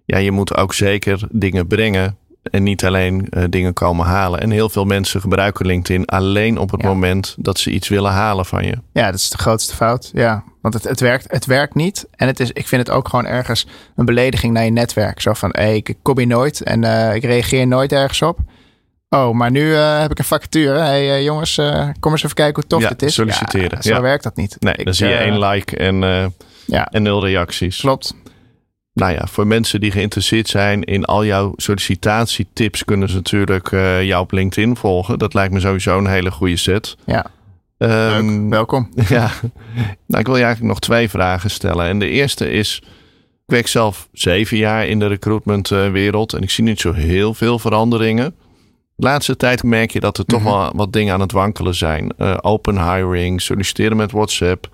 ja, 0.05 0.17
je 0.17 0.31
moet 0.31 0.55
ook 0.57 0.73
zeker 0.73 1.27
dingen 1.31 1.67
brengen 1.67 2.17
en 2.51 2.63
niet 2.63 2.85
alleen 2.85 3.27
eh, 3.29 3.43
dingen 3.49 3.73
komen 3.73 4.05
halen. 4.05 4.39
En 4.41 4.51
heel 4.51 4.69
veel 4.69 4.85
mensen 4.85 5.21
gebruiken 5.21 5.65
LinkedIn 5.65 6.05
alleen 6.05 6.57
op 6.57 6.71
het 6.71 6.81
Ja. 6.81 6.87
moment 6.87 7.35
dat 7.39 7.59
ze 7.59 7.71
iets 7.71 7.87
willen 7.87 8.11
halen 8.11 8.45
van 8.45 8.63
je. 8.65 8.77
Ja, 8.93 9.05
dat 9.05 9.19
is 9.19 9.29
de 9.29 9.37
grootste 9.37 9.75
fout. 9.75 10.09
Ja, 10.13 10.43
want 10.61 10.73
het, 10.73 10.83
het, 10.83 10.99
werkt, 10.99 11.31
het 11.31 11.45
werkt 11.45 11.75
niet. 11.75 12.07
En 12.15 12.27
het 12.27 12.39
is, 12.39 12.51
ik 12.51 12.67
vind 12.67 12.87
het 12.87 12.95
ook 12.95 13.07
gewoon 13.09 13.25
ergens 13.25 13.67
een 13.95 14.05
belediging 14.05 14.53
naar 14.53 14.63
je 14.63 14.71
netwerk. 14.71 15.21
Zo 15.21 15.33
van, 15.33 15.49
hey, 15.51 15.75
ik 15.75 15.93
kom 16.01 16.17
hier 16.17 16.27
nooit 16.27 16.61
en 16.61 16.83
eh, 16.83 17.15
ik 17.15 17.23
reageer 17.23 17.67
nooit 17.67 17.91
ergens 17.91 18.21
op. 18.21 18.39
Oh, 19.09 19.33
maar 19.33 19.51
nu 19.51 19.75
eh, 19.75 19.99
heb 19.99 20.11
ik 20.11 20.19
een 20.19 20.25
vacature. 20.25 20.79
hey, 20.79 21.23
jongens, 21.23 21.61
kom 21.99 22.11
eens 22.11 22.23
even 22.23 22.35
kijken 22.35 22.55
hoe 22.55 22.67
tof 22.69 22.81
Ja, 22.81 22.89
dit 22.89 23.01
is. 23.01 23.13
solliciteren. 23.13 23.69
Ja, 23.71 23.81
zo 23.81 23.93
Ja. 23.93 24.01
werkt 24.01 24.23
dat 24.23 24.35
niet. 24.35 24.55
Nee, 24.59 24.73
Ik, 24.73 24.85
dan 24.85 24.93
zie 24.93 25.07
je 25.07 25.13
één 25.15 25.39
like 25.39 25.77
en, 25.77 25.95
Ja, 26.65 26.85
en 26.91 27.03
nul 27.03 27.25
reacties. 27.25 27.79
klopt. 27.79 28.13
Nou 28.97 29.13
ja, 29.13 29.27
voor 29.27 29.47
mensen 29.47 29.79
die 29.79 29.91
geïnteresseerd 29.91 30.47
zijn 30.47 30.83
in 30.83 31.05
al 31.05 31.25
jouw 31.25 31.53
sollicitatietips, 31.55 32.85
kunnen 32.85 33.09
ze 33.09 33.15
natuurlijk 33.15 33.71
eh, 33.71 34.03
jou 34.03 34.21
op 34.23 34.31
LinkedIn 34.31 34.75
volgen. 34.75 35.19
Dat 35.19 35.33
lijkt 35.33 35.53
me 35.53 35.59
sowieso 35.59 35.97
een 35.97 36.07
hele 36.07 36.31
goede 36.31 36.57
set. 36.57 36.97
Ja, 37.05 37.25
Ehm, 37.77 38.27
leuk. 38.39 38.49
Welkom. 38.49 38.89
Ja, 39.09 39.31
nou, 40.07 40.19
ik 40.19 40.25
wil 40.25 40.35
je 40.37 40.43
eigenlijk 40.43 40.61
nog 40.73 40.79
twee 40.79 41.09
vragen 41.09 41.49
stellen. 41.49 41.85
En 41.85 41.99
de 41.99 42.09
eerste 42.09 42.51
is: 42.51 42.81
ik 43.45 43.53
werk 43.53 43.67
zelf 43.67 44.07
zeven 44.11 44.57
jaar 44.57 44.87
in 44.87 44.99
de 44.99 45.07
recruitmentwereld 45.07 46.33
en 46.33 46.41
ik 46.41 46.49
zie 46.49 46.63
niet 46.63 46.79
zo 46.79 46.93
heel 46.93 47.33
veel 47.33 47.59
veranderingen. 47.59 48.35
De 48.95 49.05
laatste 49.07 49.35
tijd 49.37 49.63
merk 49.63 49.91
je 49.91 49.99
dat 49.99 50.17
er 50.17 50.25
toch 50.25 50.41
Mhm. 50.43 50.49
wel 50.49 50.71
wat 50.75 50.93
dingen 50.93 51.13
aan 51.13 51.19
het 51.21 51.31
wankelen 51.31 51.75
zijn. 51.75 52.11
Eh, 52.17 52.37
open 52.41 52.93
hiring, 52.93 53.41
solliciteren 53.41 53.97
met 53.97 54.11
WhatsApp, 54.11 54.69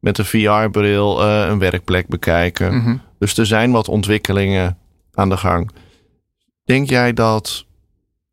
met 0.00 0.18
een 0.18 0.24
VR-bril 0.24 1.22
eh, 1.22 1.46
een 1.48 1.58
werkplek 1.58 2.08
bekijken. 2.08 2.76
Mhm. 2.76 2.96
Dus 3.22 3.38
er 3.38 3.46
zijn 3.46 3.70
wat 3.72 3.88
ontwikkelingen 3.88 4.78
aan 5.14 5.28
de 5.28 5.36
gang. 5.36 5.70
Denk 6.64 6.88
jij 6.88 7.12
dat 7.12 7.64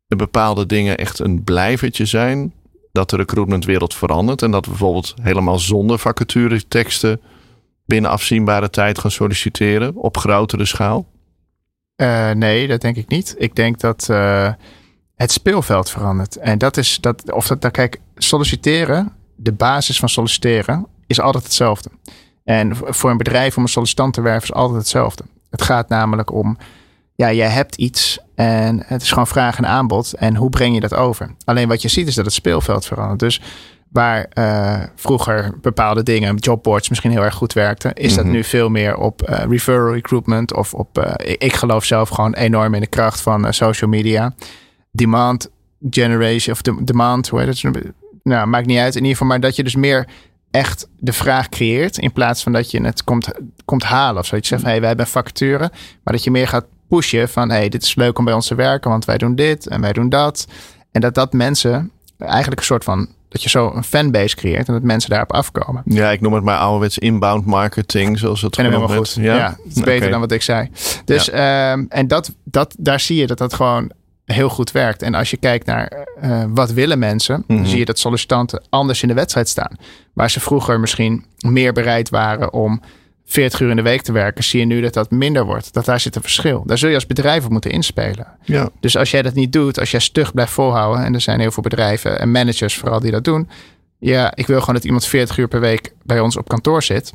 bepaalde 0.06 0.66
dingen 0.66 0.96
echt 0.96 1.18
een 1.18 1.44
blijvertje 1.44 2.04
zijn? 2.04 2.52
Dat 2.92 3.10
de 3.10 3.16
recruitmentwereld 3.16 3.94
verandert 3.94 4.42
en 4.42 4.50
dat 4.50 4.64
we 4.64 4.70
bijvoorbeeld 4.70 5.14
helemaal 5.22 5.58
zonder 5.58 5.98
vacatureteksten 5.98 7.20
binnen 7.86 8.10
afzienbare 8.10 8.70
tijd 8.70 8.98
gaan 8.98 9.10
solliciteren 9.10 9.96
op 9.96 10.16
grotere 10.16 10.64
schaal? 10.64 11.06
Eh, 11.96 12.30
nee, 12.30 12.68
dat 12.68 12.80
denk 12.80 12.96
ik 12.96 13.08
niet. 13.08 13.34
Ik 13.38 13.54
denk 13.54 13.80
dat 13.80 14.08
eh, 14.08 14.52
het 15.14 15.32
speelveld 15.32 15.90
verandert. 15.90 16.36
En 16.36 16.58
dat 16.58 16.76
is 16.76 16.98
dat, 17.00 17.32
of 17.32 17.46
dat, 17.46 17.62
dat, 17.62 17.72
kijk, 17.72 18.00
solliciteren, 18.14 19.12
de 19.36 19.52
basis 19.52 19.98
van 19.98 20.08
solliciteren, 20.08 20.86
is 21.06 21.20
altijd 21.20 21.44
hetzelfde. 21.44 21.90
En 22.50 22.76
voor 22.76 23.10
een 23.10 23.16
bedrijf 23.16 23.56
om 23.56 23.62
een 23.62 23.68
sollicitant 23.68 24.14
te 24.14 24.20
werven 24.20 24.42
is 24.42 24.52
altijd 24.54 24.78
hetzelfde. 24.78 25.24
Het 25.50 25.62
gaat 25.62 25.88
namelijk 25.88 26.32
om, 26.32 26.58
ja, 27.14 27.32
jij 27.32 27.48
hebt 27.48 27.76
iets 27.76 28.18
en 28.34 28.82
het 28.86 29.02
is 29.02 29.08
gewoon 29.08 29.26
vraag 29.26 29.56
en 29.58 29.66
aanbod. 29.66 30.12
En 30.12 30.36
hoe 30.36 30.50
breng 30.50 30.74
je 30.74 30.80
dat 30.80 30.94
over? 30.94 31.34
Alleen 31.44 31.68
wat 31.68 31.82
je 31.82 31.88
ziet 31.88 32.06
is 32.08 32.14
dat 32.14 32.24
het 32.24 32.34
speelveld 32.34 32.86
verandert. 32.86 33.18
Dus 33.20 33.40
waar 33.88 34.24
eh, 34.32 34.82
vroeger 34.96 35.54
bepaalde 35.60 36.02
dingen, 36.02 36.34
jobboards 36.36 36.88
misschien 36.88 37.10
heel 37.10 37.22
erg 37.24 37.34
goed 37.34 37.52
werkten, 37.52 37.94
is 37.94 38.14
dat 38.14 38.24
Mhm. 38.24 38.34
nu 38.34 38.44
veel 38.44 38.68
meer 38.68 38.96
op 38.96 39.22
eh, 39.22 39.44
referral 39.48 39.92
recruitment 39.92 40.54
of 40.54 40.74
op, 40.74 40.98
eh, 40.98 41.30
ik- 41.32 41.42
ik 41.42 41.52
geloof 41.52 41.84
zelf 41.84 42.08
gewoon 42.08 42.34
enorm 42.34 42.74
in 42.74 42.80
de 42.80 42.86
kracht 42.86 43.20
van 43.20 43.52
social 43.52 43.90
media. 43.90 44.34
Demand 44.92 45.50
generation 45.90 46.54
of 46.54 46.62
de, 46.62 46.84
demand, 46.84 47.28
hoe 47.28 47.40
heet 47.40 47.62
het? 47.62 47.74
Nou, 48.22 48.46
maakt 48.46 48.66
niet 48.66 48.78
uit. 48.78 48.92
In 48.94 49.00
ieder 49.00 49.10
geval, 49.12 49.26
maar 49.26 49.40
dat 49.40 49.56
je 49.56 49.62
dus 49.64 49.74
meer 49.76 50.06
echt 50.50 50.88
de 50.98 51.12
vraag 51.12 51.48
creëert 51.48 51.98
in 51.98 52.12
plaats 52.12 52.42
van 52.42 52.52
dat 52.52 52.70
je 52.70 52.82
het 52.82 53.04
komt, 53.04 53.28
komt 53.64 53.82
halen 53.82 54.20
of 54.20 54.26
zo. 54.26 54.34
Dat 54.34 54.42
je 54.44 54.48
zegt 54.48 54.62
van, 54.62 54.70
hey, 54.70 54.80
wij 54.80 54.88
hebben 54.88 55.06
vacature, 55.06 55.70
maar 56.02 56.14
dat 56.14 56.24
je 56.24 56.30
meer 56.30 56.48
gaat 56.48 56.64
pushen 56.88 57.28
van, 57.28 57.50
hey, 57.50 57.68
dit 57.68 57.82
is 57.82 57.94
leuk 57.94 58.18
om 58.18 58.24
bij 58.24 58.34
ons 58.34 58.46
te 58.46 58.54
werken, 58.54 58.90
want 58.90 59.04
wij 59.04 59.18
doen 59.18 59.34
dit 59.34 59.66
en 59.66 59.80
wij 59.80 59.92
doen 59.92 60.08
dat. 60.08 60.46
En 60.92 61.00
dat 61.00 61.14
dat 61.14 61.32
mensen 61.32 61.90
eigenlijk 62.18 62.60
een 62.60 62.66
soort 62.66 62.84
van, 62.84 63.08
dat 63.28 63.42
je 63.42 63.48
zo 63.48 63.72
een 63.74 63.84
fanbase 63.84 64.36
creëert 64.36 64.68
en 64.68 64.74
dat 64.74 64.82
mensen 64.82 65.10
daarop 65.10 65.32
afkomen. 65.32 65.82
Ja, 65.84 66.10
ik 66.10 66.20
noem 66.20 66.32
het 66.32 66.44
maar 66.44 66.58
ouderwets 66.58 66.98
inbound 66.98 67.46
marketing, 67.46 68.18
zoals 68.18 68.42
het 68.42 68.56
genoemd 68.56 68.92
goed. 68.92 69.14
Ja, 69.20 69.56
het 69.64 69.76
is 69.76 69.82
beter 69.82 70.10
dan 70.10 70.20
wat 70.20 70.32
ik 70.32 70.42
zei. 70.42 70.70
Dus, 71.04 71.30
ehm, 71.30 71.84
en 71.88 72.08
dat, 72.08 72.34
dat, 72.44 72.74
daar 72.78 73.00
zie 73.00 73.16
je 73.16 73.26
dat 73.26 73.38
dat 73.38 73.54
gewoon 73.54 73.90
heel 74.32 74.48
goed 74.48 74.72
werkt. 74.72 75.02
En 75.02 75.14
als 75.14 75.30
je 75.30 75.36
kijkt 75.36 75.66
naar 75.66 76.06
eh, 76.20 76.44
wat 76.48 76.72
willen 76.72 76.98
mensen, 76.98 77.44
Mhm. 77.46 77.56
dan 77.58 77.66
zie 77.66 77.78
je 77.78 77.84
dat 77.84 77.98
sollicitanten 77.98 78.62
anders 78.68 79.02
in 79.02 79.08
de 79.08 79.14
wedstrijd 79.14 79.48
staan. 79.48 79.76
Waar 80.12 80.30
ze 80.30 80.40
vroeger 80.40 80.80
misschien 80.80 81.24
meer 81.38 81.72
bereid 81.72 82.08
waren 82.08 82.52
om 82.52 82.80
40 83.24 83.60
uur 83.60 83.70
in 83.70 83.76
de 83.76 83.82
week 83.82 84.02
te 84.02 84.12
werken, 84.12 84.44
zie 84.44 84.60
je 84.60 84.66
nu 84.66 84.80
dat 84.80 84.94
dat 84.94 85.10
minder 85.10 85.44
wordt. 85.44 85.72
Dat 85.72 85.84
daar 85.84 86.00
zit 86.00 86.16
een 86.16 86.22
verschil. 86.22 86.62
Daar 86.66 86.78
zul 86.78 86.88
je 86.88 86.94
als 86.94 87.06
bedrijf 87.06 87.44
op 87.44 87.50
moeten 87.50 87.70
inspelen. 87.70 88.26
Ja, 88.42 88.68
Dus 88.80 88.96
als 88.96 89.10
jij 89.10 89.22
dat 89.22 89.34
niet 89.34 89.52
doet, 89.52 89.78
als 89.78 89.90
jij 89.90 90.00
stug 90.00 90.32
blijft 90.32 90.52
volhouden, 90.52 91.04
en 91.04 91.14
er 91.14 91.20
zijn 91.20 91.40
heel 91.40 91.50
veel 91.50 91.62
bedrijven 91.62 92.20
en 92.20 92.30
managers 92.30 92.76
vooral 92.76 93.00
die 93.00 93.10
dat 93.10 93.24
doen. 93.24 93.48
Ja, 93.98 94.32
ik 94.34 94.46
wil 94.46 94.60
gewoon 94.60 94.74
dat 94.74 94.84
iemand 94.84 95.06
40 95.06 95.36
uur 95.38 95.48
per 95.48 95.60
week 95.60 95.92
bij 96.02 96.20
ons 96.20 96.36
op 96.36 96.48
kantoor 96.48 96.82
zit. 96.82 97.12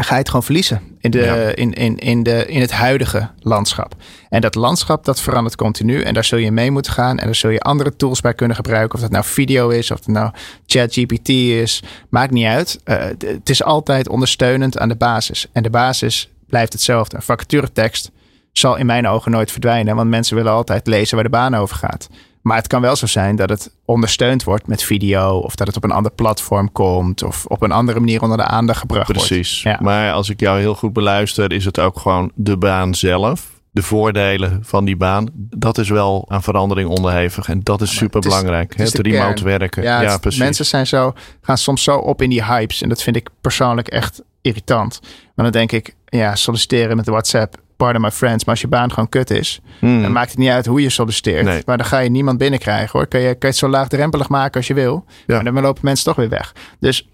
Ga 0.00 0.12
je 0.12 0.18
het 0.18 0.28
gewoon 0.28 0.42
verliezen 0.42 0.80
in, 1.00 1.10
de, 1.10 1.18
Ja. 1.18 1.34
in, 1.34 1.72
in, 1.72 1.96
in, 1.98 2.22
de, 2.22 2.46
in 2.46 2.60
het 2.60 2.72
huidige 2.72 3.30
landschap. 3.38 3.94
En 4.28 4.40
dat 4.40 4.54
landschap 4.54 5.04
dat 5.04 5.20
verandert 5.20 5.56
continu 5.56 6.02
en 6.02 6.14
daar 6.14 6.24
zul 6.24 6.38
je 6.38 6.50
mee 6.52 6.70
moeten 6.70 6.92
gaan. 6.92 7.18
En 7.18 7.24
daar 7.24 7.34
zul 7.34 7.50
je 7.50 7.60
andere 7.60 7.96
tools 7.96 8.20
bij 8.20 8.34
kunnen 8.34 8.56
gebruiken. 8.56 8.94
Of 8.94 9.00
dat 9.00 9.10
nou 9.10 9.24
video 9.24 9.68
is, 9.68 9.90
of 9.90 9.98
het 9.98 10.06
nou 10.08 10.30
ChatGPT 10.66 11.28
is. 11.28 11.82
Maakt 12.08 12.32
niet 12.32 12.46
uit. 12.46 12.80
Eh, 12.84 13.04
het 13.18 13.50
is 13.50 13.62
altijd 13.62 14.08
ondersteunend 14.08 14.78
aan 14.78 14.88
de 14.88 14.96
basis. 14.96 15.46
En 15.52 15.62
de 15.62 15.70
basis 15.70 16.30
blijft 16.46 16.72
hetzelfde. 16.72 17.16
Een 17.16 17.22
vacaturetekst 17.22 18.10
zal 18.52 18.76
in 18.76 18.86
mijn 18.86 19.08
ogen 19.08 19.30
nooit 19.30 19.50
verdwijnen. 19.50 19.96
Want 19.96 20.10
mensen 20.10 20.36
willen 20.36 20.52
altijd 20.52 20.86
lezen 20.86 21.14
waar 21.14 21.24
de 21.24 21.30
baan 21.30 21.54
over 21.54 21.76
gaat. 21.76 22.08
Maar 22.42 22.56
het 22.56 22.66
kan 22.66 22.80
wel 22.80 22.96
zo 22.96 23.06
zijn 23.06 23.36
dat 23.36 23.48
het 23.48 23.70
ondersteund 23.84 24.44
wordt 24.44 24.66
met 24.66 24.82
video. 24.82 25.38
Of 25.38 25.54
dat 25.54 25.66
het 25.66 25.76
op 25.76 25.84
een 25.84 25.90
ander 25.90 26.12
platform 26.12 26.72
komt. 26.72 27.22
Of 27.22 27.44
op 27.46 27.62
een 27.62 27.72
andere 27.72 27.98
manier 28.00 28.22
onder 28.22 28.36
de 28.36 28.44
aandacht 28.44 28.78
gebracht 28.80 29.06
wordt. 29.12 29.26
precies. 29.26 29.62
Ja. 29.62 29.78
Maar 29.82 30.12
als 30.12 30.28
ik 30.30 30.40
jou 30.40 30.58
heel 30.60 30.74
goed 30.74 30.92
beluister, 30.92 31.52
is 31.52 31.64
het 31.64 31.78
ook 31.78 31.98
gewoon 31.98 32.30
de 32.34 32.56
baan 32.56 32.94
zelf. 32.94 33.56
De 33.70 33.82
voordelen 33.82 34.58
van 34.64 34.84
die 34.84 34.96
baan, 34.96 35.28
dat 35.34 35.78
is 35.78 35.88
wel 35.88 36.24
aan 36.28 36.42
verandering 36.42 36.88
onderhevig. 36.88 37.48
En 37.48 37.60
dat 37.62 37.80
is 37.82 37.96
super 37.96 38.16
het 38.16 38.24
is- 38.24 38.30
belangrijk. 38.30 38.70
het 38.72 38.80
is 38.80 38.92
Het 38.92 39.04
de 39.04 39.10
remote 39.10 39.32
kern. 39.42 39.58
werken. 39.58 39.82
Ja, 39.82 40.00
Ja, 40.02 40.10
het- 40.10 40.20
precies. 40.20 40.40
mensen 40.40 40.66
zijn 40.66 40.86
zo, 40.86 41.12
gaan 41.40 41.58
soms 41.58 41.82
zo 41.82 41.96
op 41.96 42.22
in 42.22 42.30
die 42.30 42.44
hypes. 42.44 42.82
En 42.82 42.88
dat 42.88 43.02
vind 43.02 43.16
ik 43.16 43.28
persoonlijk 43.40 43.88
echt 43.88 44.22
irritant. 44.42 45.00
Maar 45.34 45.44
dan 45.44 45.52
denk 45.52 45.72
ik, 45.72 45.94
ja, 46.06 46.34
solliciteren 46.34 46.96
met 46.96 47.06
WhatsApp. 47.06 47.56
Pardon 47.78 48.02
my 48.02 48.10
friends. 48.10 48.44
Maar 48.44 48.54
als 48.54 48.60
je 48.62 48.68
baan 48.68 48.90
gewoon 48.92 49.08
kut 49.08 49.30
is, 49.30 49.60
Hmm. 49.80 50.02
dan 50.02 50.12
maakt 50.12 50.30
het 50.30 50.38
niet 50.38 50.48
uit 50.50 50.66
hoe 50.66 50.82
je 50.82 50.90
solliciteert. 50.90 51.44
Nee. 51.44 51.62
Maar 51.66 51.76
dan 51.76 51.86
ga 51.86 51.98
je 51.98 52.10
niemand 52.10 52.38
binnenkrijgen 52.38 52.90
hoor. 52.98 53.06
Kan 53.06 53.20
je, 53.20 53.26
kan 53.26 53.36
je 53.40 53.46
het 53.46 53.56
zo 53.56 53.68
laagdrempelig 53.68 54.28
maken 54.28 54.56
als 54.56 54.66
je 54.66 54.74
wil. 54.74 55.04
Ja. 55.26 55.42
Maar 55.42 55.52
dan 55.52 55.62
lopen 55.62 55.84
mensen 55.84 56.04
toch 56.04 56.16
weer 56.16 56.28
weg. 56.28 56.54
Dus 56.80 57.08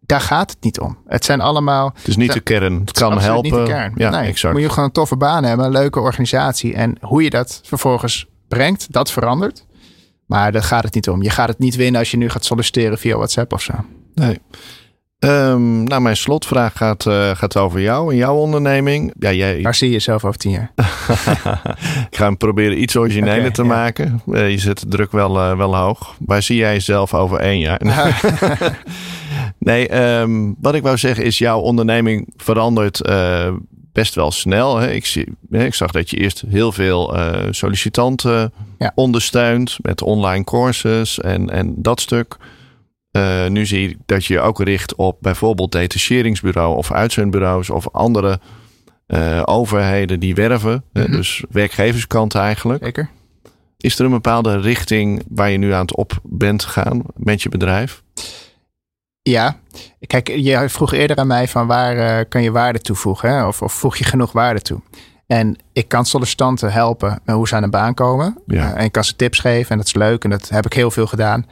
daar 0.00 0.20
gaat 0.20 0.50
het 0.50 0.62
niet 0.62 0.80
om. 0.80 0.98
Het 1.06 1.24
zijn 1.24 1.40
allemaal 1.40 1.92
Het 1.94 2.08
is 2.08 2.16
niet 2.16 2.32
de 2.32 2.40
kern. 2.40 2.80
Het 2.80 2.92
kan 2.92 3.20
helpen. 3.20 3.42
Niet 3.42 3.66
de 3.66 3.72
kern. 3.72 3.92
Ja, 3.96 4.10
nee, 4.10 4.28
exact. 4.28 4.54
Moet 4.54 4.62
je 4.62 4.68
gewoon 4.68 4.84
een 4.84 4.92
toffe 4.92 5.16
baan 5.16 5.44
hebben, 5.44 5.66
een 5.66 5.72
leuke 5.72 6.00
organisatie. 6.00 6.74
En 6.74 6.96
hoe 7.00 7.22
je 7.22 7.30
dat 7.30 7.60
vervolgens 7.64 8.26
brengt, 8.48 8.92
dat 8.92 9.10
verandert. 9.10 9.66
Maar 10.26 10.52
daar 10.52 10.62
gaat 10.62 10.84
het 10.84 10.94
niet 10.94 11.08
om. 11.08 11.22
Je 11.22 11.30
gaat 11.30 11.48
het 11.48 11.58
niet 11.58 11.76
winnen 11.76 12.00
als 12.00 12.10
je 12.10 12.16
nu 12.16 12.28
gaat 12.30 12.44
solliciteren 12.44 12.98
via 12.98 13.16
WhatsApp 13.16 13.52
of 13.52 13.62
zo. 13.62 13.72
Nee. 14.14 14.38
Ehm, 15.18 15.82
nou, 15.84 16.00
mijn 16.00 16.16
slotvraag 16.16 16.76
gaat, 16.76 17.06
eh, 17.06 17.30
gaat 17.30 17.56
over 17.56 17.80
jou 17.80 18.10
en 18.10 18.16
jouw 18.16 18.36
onderneming. 18.36 19.14
Ja, 19.18 19.32
jij, 19.32 19.62
Waar 19.62 19.74
zie 19.74 19.86
je 19.86 19.92
jezelf 19.92 20.24
over 20.24 20.38
tien 20.38 20.50
jaar? 20.50 20.72
ik 22.10 22.16
ga 22.16 22.24
hem 22.24 22.36
proberen 22.36 22.82
iets 22.82 22.96
origineler 22.96 23.52
te 23.52 23.62
ja. 23.62 23.68
maken. 23.68 24.22
Eh, 24.32 24.50
je 24.50 24.58
zet 24.58 24.80
de 24.80 24.88
druk 24.88 25.12
wel, 25.12 25.38
eh, 25.38 25.56
wel 25.56 25.76
hoog. 25.76 26.14
Waar 26.18 26.42
zie 26.42 26.56
jij 26.56 26.72
jezelf 26.72 27.14
over 27.14 27.38
één 27.38 27.58
jaar? 27.58 27.80
nee, 29.58 29.88
ehm, 29.88 30.52
wat 30.60 30.74
ik 30.74 30.82
wou 30.82 30.98
zeggen 30.98 31.24
is, 31.24 31.38
jouw 31.38 31.60
onderneming 31.60 32.32
verandert 32.36 33.10
best 33.92 34.14
wel 34.14 34.30
snel. 34.30 34.76
Hè? 34.76 34.90
Ik, 34.90 35.06
zie, 35.06 35.26
ik 35.50 35.74
zag 35.74 35.90
dat 35.90 36.10
je 36.10 36.16
eerst 36.16 36.44
heel 36.48 36.72
veel 36.72 37.16
sollicitanten 37.50 38.52
Ja. 38.78 38.92
ondersteunt 38.94 39.76
met 39.82 40.02
online 40.02 40.44
courses 40.44 41.20
en, 41.20 41.50
en 41.50 41.74
dat 41.76 42.00
stuk. 42.00 42.36
Eh, 43.10 43.46
nu 43.46 43.66
zie 43.66 43.88
ik 43.88 43.96
dat 44.06 44.24
je 44.24 44.34
je 44.34 44.40
ook 44.40 44.62
richt 44.62 44.94
op 44.94 45.16
bijvoorbeeld 45.20 45.72
detacheringsbureau 45.72 46.76
of 46.76 46.92
uitzendbureaus 46.92 47.70
of 47.70 47.88
andere 47.92 48.40
eh, 49.06 49.42
overheden 49.44 50.20
die 50.20 50.34
werven. 50.34 50.84
Mhm. 50.92 51.10
dus 51.10 51.44
werkgeverskant 51.50 52.34
eigenlijk. 52.34 52.84
Zeker. 52.84 53.10
Is 53.76 53.98
er 53.98 54.04
een 54.04 54.10
bepaalde 54.10 54.60
richting 54.60 55.24
waar 55.28 55.50
je 55.50 55.58
nu 55.58 55.72
aan 55.72 55.80
het 55.80 55.96
op 55.96 56.20
bent 56.22 56.64
gegaan 56.64 57.02
met 57.16 57.42
je 57.42 57.48
bedrijf? 57.48 58.02
Ja, 59.22 59.56
kijk, 60.06 60.28
je 60.28 60.68
vroeg 60.68 60.92
eerder 60.92 61.16
aan 61.16 61.26
mij 61.26 61.48
van 61.48 61.66
waar 61.66 61.96
uh, 61.96 62.24
kan 62.28 62.42
je 62.42 62.50
waarde 62.50 62.80
toevoegen? 62.80 63.30
Hè? 63.30 63.46
Of, 63.46 63.62
of 63.62 63.72
voeg 63.72 63.96
je 63.96 64.04
genoeg 64.04 64.32
waarde 64.32 64.60
toe? 64.60 64.80
En 65.26 65.56
ik 65.72 65.88
kan 65.88 66.04
sollicitanten 66.06 66.72
helpen 66.72 67.20
met 67.24 67.34
hoe 67.34 67.48
ze 67.48 67.54
aan 67.54 67.62
een 67.62 67.70
baan 67.70 67.94
komen. 67.94 68.38
Ja. 68.46 68.72
Uh, 68.72 68.78
en 68.78 68.84
ik 68.84 68.92
kan 68.92 69.04
ze 69.04 69.16
tips 69.16 69.38
geven 69.38 69.70
en 69.70 69.76
dat 69.76 69.86
is 69.86 69.94
leuk 69.94 70.24
en 70.24 70.30
dat 70.30 70.48
heb 70.48 70.66
ik 70.66 70.72
heel 70.72 70.90
veel 70.90 71.06
gedaan. 71.06 71.46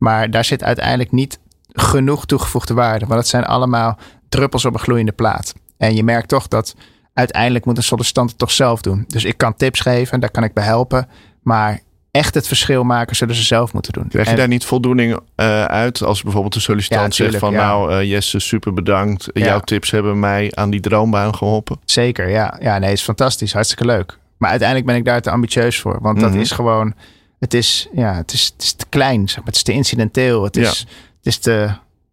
Maar 0.00 0.30
daar 0.30 0.44
zit 0.44 0.64
uiteindelijk 0.64 1.12
niet 1.12 1.38
genoeg 1.72 2.26
toegevoegde 2.26 2.74
waarde. 2.74 3.06
Want 3.06 3.18
het 3.20 3.28
zijn 3.28 3.44
allemaal 3.44 3.98
druppels 4.28 4.64
op 4.64 4.74
een 4.74 4.80
gloeiende 4.80 5.12
plaat. 5.12 5.54
En 5.78 5.94
je 5.94 6.02
merkt 6.04 6.28
toch 6.28 6.48
dat 6.48 6.74
uiteindelijk 7.14 7.64
moet 7.64 7.76
een 7.76 7.82
sollicitant 7.82 8.28
het 8.30 8.38
toch 8.38 8.50
zelf 8.50 8.80
doen. 8.80 9.04
Dus 9.08 9.24
ik 9.24 9.36
kan 9.36 9.54
tips 9.56 9.80
geven, 9.80 10.20
daar 10.20 10.30
kan 10.30 10.44
ik 10.44 10.52
bij 10.52 10.64
helpen. 10.64 11.08
Maar 11.42 11.80
echt 12.10 12.34
het 12.34 12.46
verschil 12.46 12.84
maken 12.84 13.16
zullen 13.16 13.34
ze 13.34 13.42
zelf 13.42 13.72
moeten 13.72 13.92
doen. 13.92 14.08
Krijg 14.08 14.24
je 14.26 14.32
En- 14.32 14.38
daar 14.38 14.48
niet 14.48 14.64
voldoening 14.64 15.18
eh, 15.34 15.64
uit 15.64 16.02
als 16.02 16.22
bijvoorbeeld 16.22 16.54
de 16.54 16.60
sollicitant 16.60 17.16
Ja, 17.16 17.24
zegt 17.24 17.38
van 17.38 17.52
ja. 17.52 17.66
nou 17.66 17.92
eh, 17.92 18.10
Jesse 18.10 18.38
super 18.38 18.72
bedankt. 18.74 19.28
Ja. 19.32 19.44
Jouw 19.44 19.60
tips 19.60 19.90
hebben 19.90 20.18
mij 20.18 20.52
aan 20.54 20.70
die 20.70 20.80
droombaan 20.80 21.34
geholpen. 21.34 21.78
Zeker, 21.84 22.28
ja. 22.28 22.56
Ja, 22.60 22.78
nee, 22.78 22.92
is 22.92 23.02
fantastisch. 23.02 23.52
Hartstikke 23.52 23.84
leuk. 23.84 24.18
Maar 24.36 24.50
uiteindelijk 24.50 24.88
ben 24.88 24.96
ik 24.96 25.04
daar 25.04 25.20
te 25.20 25.30
ambitieus 25.30 25.80
voor. 25.80 25.98
Want 26.00 26.20
dat 26.20 26.30
Mhm. 26.30 26.40
is 26.40 26.50
gewoon... 26.50 26.94
Het 27.40 27.54
is, 27.54 27.88
ja, 27.92 28.14
het 28.14 28.32
is, 28.32 28.50
het 28.52 28.62
is 28.62 28.72
te 28.72 28.84
klein, 28.88 29.28
zeg 29.28 29.36
maar. 29.36 29.46
Het 29.46 29.56
is 29.56 29.62
te 29.62 29.72
incidenteel. 29.72 30.42
Het 30.44 30.56
is, 30.56 30.78
Ja. 30.80 30.86
het 31.16 31.26
is 31.26 31.36
te... 31.38 31.70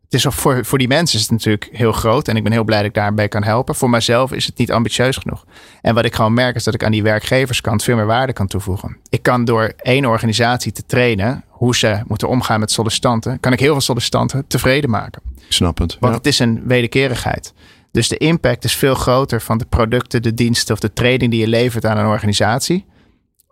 Het 0.09 0.15
is 0.25 0.25
voor, 0.30 0.65
voor 0.65 0.78
die 0.78 0.88
mensen 0.88 1.15
is 1.15 1.21
het 1.21 1.32
natuurlijk 1.32 1.69
heel 1.71 1.91
groot. 1.91 2.28
En 2.28 2.36
ik 2.36 2.43
ben 2.43 2.51
heel 2.51 2.63
blij 2.63 2.78
dat 2.78 2.88
ik 2.88 2.93
daarbij 2.93 3.28
kan 3.28 3.43
helpen. 3.43 3.75
Voor 3.75 3.89
mijzelf 3.89 4.32
is 4.32 4.45
het 4.45 4.57
niet 4.57 4.71
ambitieus 4.71 5.17
genoeg. 5.17 5.45
En 5.82 5.95
wat 5.95 6.05
ik 6.05 6.15
gewoon 6.15 6.34
merk 6.34 6.55
is 6.55 6.63
dat 6.63 6.73
ik 6.73 6.84
aan 6.84 6.91
die 6.91 7.03
werkgeverskant 7.03 7.84
veel 7.84 7.95
meer 7.95 8.05
waarde 8.05 8.34
kan 8.34 8.47
toevoegen. 8.47 8.97
Ik 9.09 9.21
kan 9.23 9.45
door 9.45 9.73
één 9.78 10.05
organisatie 10.05 10.71
te 10.71 10.86
trainen 10.86 11.43
hoe 11.49 11.75
ze 11.75 11.99
moeten 12.07 12.30
omgaan 12.30 12.59
met 12.59 12.71
sollicitanten, 12.71 13.39
kan 13.39 13.53
ik 13.53 13.59
heel 13.59 13.71
veel 13.71 13.82
sollicitanten 13.82 14.47
tevreden 14.47 14.89
maken. 14.89 15.21
Ik 15.36 15.53
snap 15.53 15.78
het. 15.78 15.97
Want 15.99 16.11
Ja. 16.13 16.17
het 16.17 16.28
is 16.28 16.39
een 16.39 16.61
wederkerigheid. 16.65 17.53
Dus 17.91 18.07
de 18.07 18.17
impact 18.17 18.63
is 18.63 18.75
veel 18.75 18.95
groter 18.95 19.41
van 19.41 19.57
de 19.57 19.65
producten, 19.65 20.21
de 20.21 20.34
diensten 20.34 20.73
of 20.73 20.80
de 20.80 20.93
training 20.93 21.32
die 21.32 21.39
je 21.39 21.47
levert 21.47 21.86
aan 21.86 21.97
een 21.97 22.05
organisatie. 22.05 22.86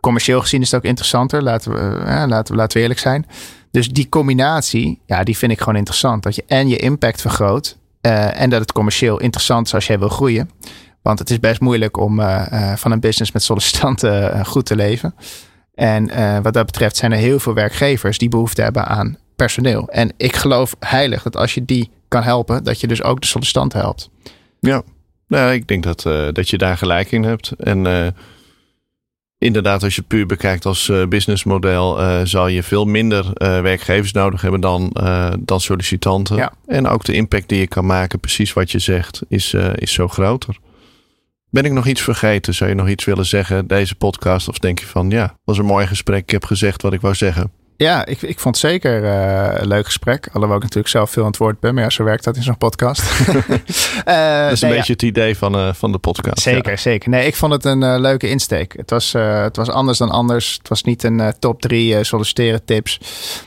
Commercieel 0.05 0.41
gezien 0.41 0.61
is 0.61 0.71
het 0.71 0.79
ook 0.79 0.89
interessanter, 0.89 1.43
laten 1.43 1.71
we, 1.71 1.97
eh, 1.97 2.23
laten, 2.27 2.55
laten 2.55 2.77
we 2.77 2.81
eerlijk 2.83 2.99
zijn. 2.99 3.25
Dus 3.71 3.89
die 3.89 4.09
combinatie, 4.09 5.01
ja, 5.05 5.23
die 5.23 5.37
vind 5.37 5.51
ik 5.51 5.59
gewoon 5.59 5.75
interessant. 5.75 6.23
Dat 6.23 6.35
je 6.35 6.43
en 6.47 6.67
je 6.67 6.77
impact 6.77 7.21
vergroot 7.21 7.77
eh, 8.01 8.41
en 8.41 8.49
dat 8.49 8.61
het 8.61 8.71
commercieel 8.71 9.19
interessant 9.19 9.67
is 9.67 9.73
als 9.73 9.87
jij 9.87 9.99
wil 9.99 10.09
groeien. 10.09 10.49
Want 11.01 11.19
het 11.19 11.29
is 11.29 11.39
best 11.39 11.59
moeilijk 11.59 11.97
om 11.97 12.19
eh, 12.19 12.73
van 12.75 12.91
een 12.91 12.99
business 12.99 13.31
met 13.31 13.43
sollicitanten 13.43 14.45
goed 14.45 14.65
te 14.65 14.75
leven. 14.75 15.15
En 15.75 16.09
wat 16.43 16.53
dat 16.53 16.65
betreft 16.65 16.95
zijn 16.95 17.11
er 17.11 17.17
heel 17.17 17.39
veel 17.39 17.53
werkgevers 17.53 18.17
die 18.17 18.29
behoefte 18.29 18.61
hebben 18.61 18.85
aan 18.85 19.17
personeel. 19.35 19.89
En 19.89 20.13
ik 20.17 20.35
geloof 20.35 20.75
heilig 20.79 21.23
dat 21.23 21.37
als 21.37 21.53
je 21.53 21.65
die 21.65 21.91
kan 22.07 22.23
helpen, 22.23 22.63
dat 22.63 22.79
je 22.79 22.87
dus 22.87 23.03
ook 23.03 23.21
de 23.21 23.27
sollicitanten 23.27 23.79
helpt. 23.79 24.09
Ja, 24.59 24.81
nou, 25.27 25.53
ik 25.53 25.67
denk 25.67 25.83
dat, 25.83 26.01
dat 26.35 26.49
je 26.49 26.57
daar 26.57 26.77
gelijk 26.77 27.11
in 27.11 27.23
hebt. 27.23 27.51
En 27.51 28.13
inderdaad, 29.37 29.83
als 29.83 29.95
je 29.95 29.99
het 29.99 30.09
puur 30.09 30.25
bekijkt 30.25 30.65
als 30.65 30.89
eh, 30.89 31.05
businessmodel, 31.07 31.99
eh, 31.99 32.21
zal 32.23 32.47
je 32.47 32.63
veel 32.63 32.85
minder 32.85 33.33
eh, 33.33 33.61
werkgevers 33.61 34.11
nodig 34.11 34.41
hebben 34.41 34.61
dan, 34.61 34.95
dan 35.39 35.61
sollicitanten. 35.61 36.35
Ja. 36.35 36.53
En 36.65 36.87
ook 36.87 37.03
de 37.05 37.13
impact 37.13 37.49
die 37.49 37.59
je 37.59 37.67
kan 37.67 37.85
maken, 37.85 38.19
precies 38.19 38.53
wat 38.53 38.71
je 38.71 38.79
zegt, 38.79 39.21
is, 39.27 39.53
is 39.75 39.93
zo 39.93 40.07
groter. 40.07 40.57
Ben 41.49 41.63
ik 41.63 41.71
nog 41.71 41.87
iets 41.87 42.01
vergeten? 42.01 42.53
Zou 42.53 42.69
je 42.69 42.75
nog 42.75 42.89
iets 42.89 43.05
willen 43.05 43.25
zeggen, 43.25 43.67
deze 43.67 43.95
podcast? 43.95 44.47
Of 44.47 44.59
denk 44.59 44.79
je 44.79 44.85
van, 44.85 45.09
ja, 45.09 45.37
was 45.43 45.57
een 45.57 45.65
mooi 45.65 45.87
gesprek. 45.87 46.23
Ik 46.23 46.29
heb 46.29 46.45
gezegd 46.45 46.81
wat 46.81 46.93
ik 46.93 47.01
wou 47.01 47.15
zeggen. 47.15 47.51
Ja, 47.77 48.05
ik, 48.05 48.21
ik 48.21 48.39
vond 48.39 48.61
het 48.61 48.71
zeker 48.71 49.03
eh, 49.03 49.59
een 49.61 49.67
leuk 49.67 49.85
gesprek. 49.85 50.27
Alhoewel 50.33 50.55
ik 50.57 50.61
natuurlijk 50.63 50.89
zelf 50.93 51.09
veel 51.11 51.21
aan 51.21 51.27
het 51.27 51.37
woord 51.37 51.59
ben. 51.59 51.73
Maar 51.73 51.83
ja, 51.83 51.89
zo 51.89 52.03
werkt 52.03 52.23
dat 52.23 52.35
in 52.35 52.43
zo'n 52.43 52.57
podcast. 52.57 53.01
Eh, 54.05 54.41
Dat 54.43 54.51
is 54.51 54.61
een 54.61 54.67
nee, 54.67 54.77
ja, 54.77 54.77
beetje 54.77 54.93
het 54.93 55.01
idee 55.01 55.37
van, 55.37 55.55
eh, 55.55 55.73
van 55.73 55.91
de 55.91 55.97
podcast. 55.97 56.39
Zeker, 56.41 56.71
Ja. 56.71 56.77
zeker. 56.77 57.09
Nee, 57.09 57.25
ik 57.27 57.35
vond 57.35 57.51
het 57.53 57.65
een 57.65 57.99
leuke 58.01 58.29
insteek. 58.29 58.73
Het 58.77 58.89
was, 58.89 59.13
eh, 59.13 59.41
het 59.41 59.55
was 59.55 59.69
anders 59.69 59.97
dan 59.97 60.09
anders. 60.09 60.53
Het 60.57 60.67
was 60.67 60.83
niet 60.83 61.03
een 61.03 61.19
eh, 61.19 61.27
top 61.39 61.61
drie 61.61 61.95
eh, 61.97 62.03
solliciteren 62.03 62.65
tips. 62.65 62.99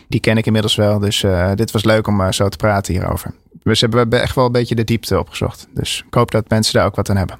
Die 0.08 0.20
ken 0.20 0.36
ik 0.36 0.46
inmiddels 0.46 0.74
wel. 0.74 0.98
Dus 0.98 1.22
eh, 1.22 1.50
dit 1.54 1.70
was 1.70 1.84
leuk 1.84 2.06
om 2.06 2.32
zo 2.32 2.48
te 2.48 2.56
praten 2.56 2.94
hierover. 2.94 3.34
Dus 3.62 3.80
hebben 3.80 3.98
we 3.98 4.02
hebben 4.04 4.22
echt 4.26 4.34
wel 4.34 4.46
een 4.46 4.52
beetje 4.52 4.74
de 4.74 4.84
diepte 4.84 5.18
opgezocht. 5.18 5.66
Dus 5.74 6.02
ik 6.06 6.14
hoop 6.14 6.30
dat 6.30 6.48
mensen 6.48 6.74
daar 6.74 6.86
ook 6.86 6.96
wat 6.96 7.10
aan 7.10 7.16
hebben. 7.16 7.38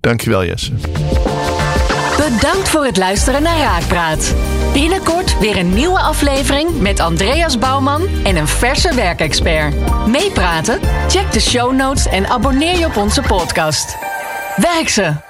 Dankjewel 0.00 0.44
Jesse. 0.44 0.72
Bedankt 2.16 2.68
voor 2.68 2.84
het 2.84 2.96
luisteren 2.96 3.42
naar 3.42 3.58
Raakpraat. 3.58 4.34
Binnenkort 4.72 5.38
weer 5.38 5.56
een 5.56 5.74
nieuwe 5.74 5.98
aflevering 5.98 6.80
met 6.80 7.00
Andreas 7.00 7.58
Bouwman 7.58 8.02
en 8.24 8.36
een 8.36 8.48
verse 8.48 8.94
werkexpert. 8.94 9.74
Meepraten? 10.06 10.80
Check 11.08 11.32
de 11.32 11.40
show 11.40 11.72
notes 11.72 12.06
en 12.06 12.26
abonneer 12.26 12.78
je 12.78 12.86
op 12.86 12.96
onze 12.96 13.22
podcast. 13.22 13.96
Werk 14.56 14.88
ze! 14.88 15.29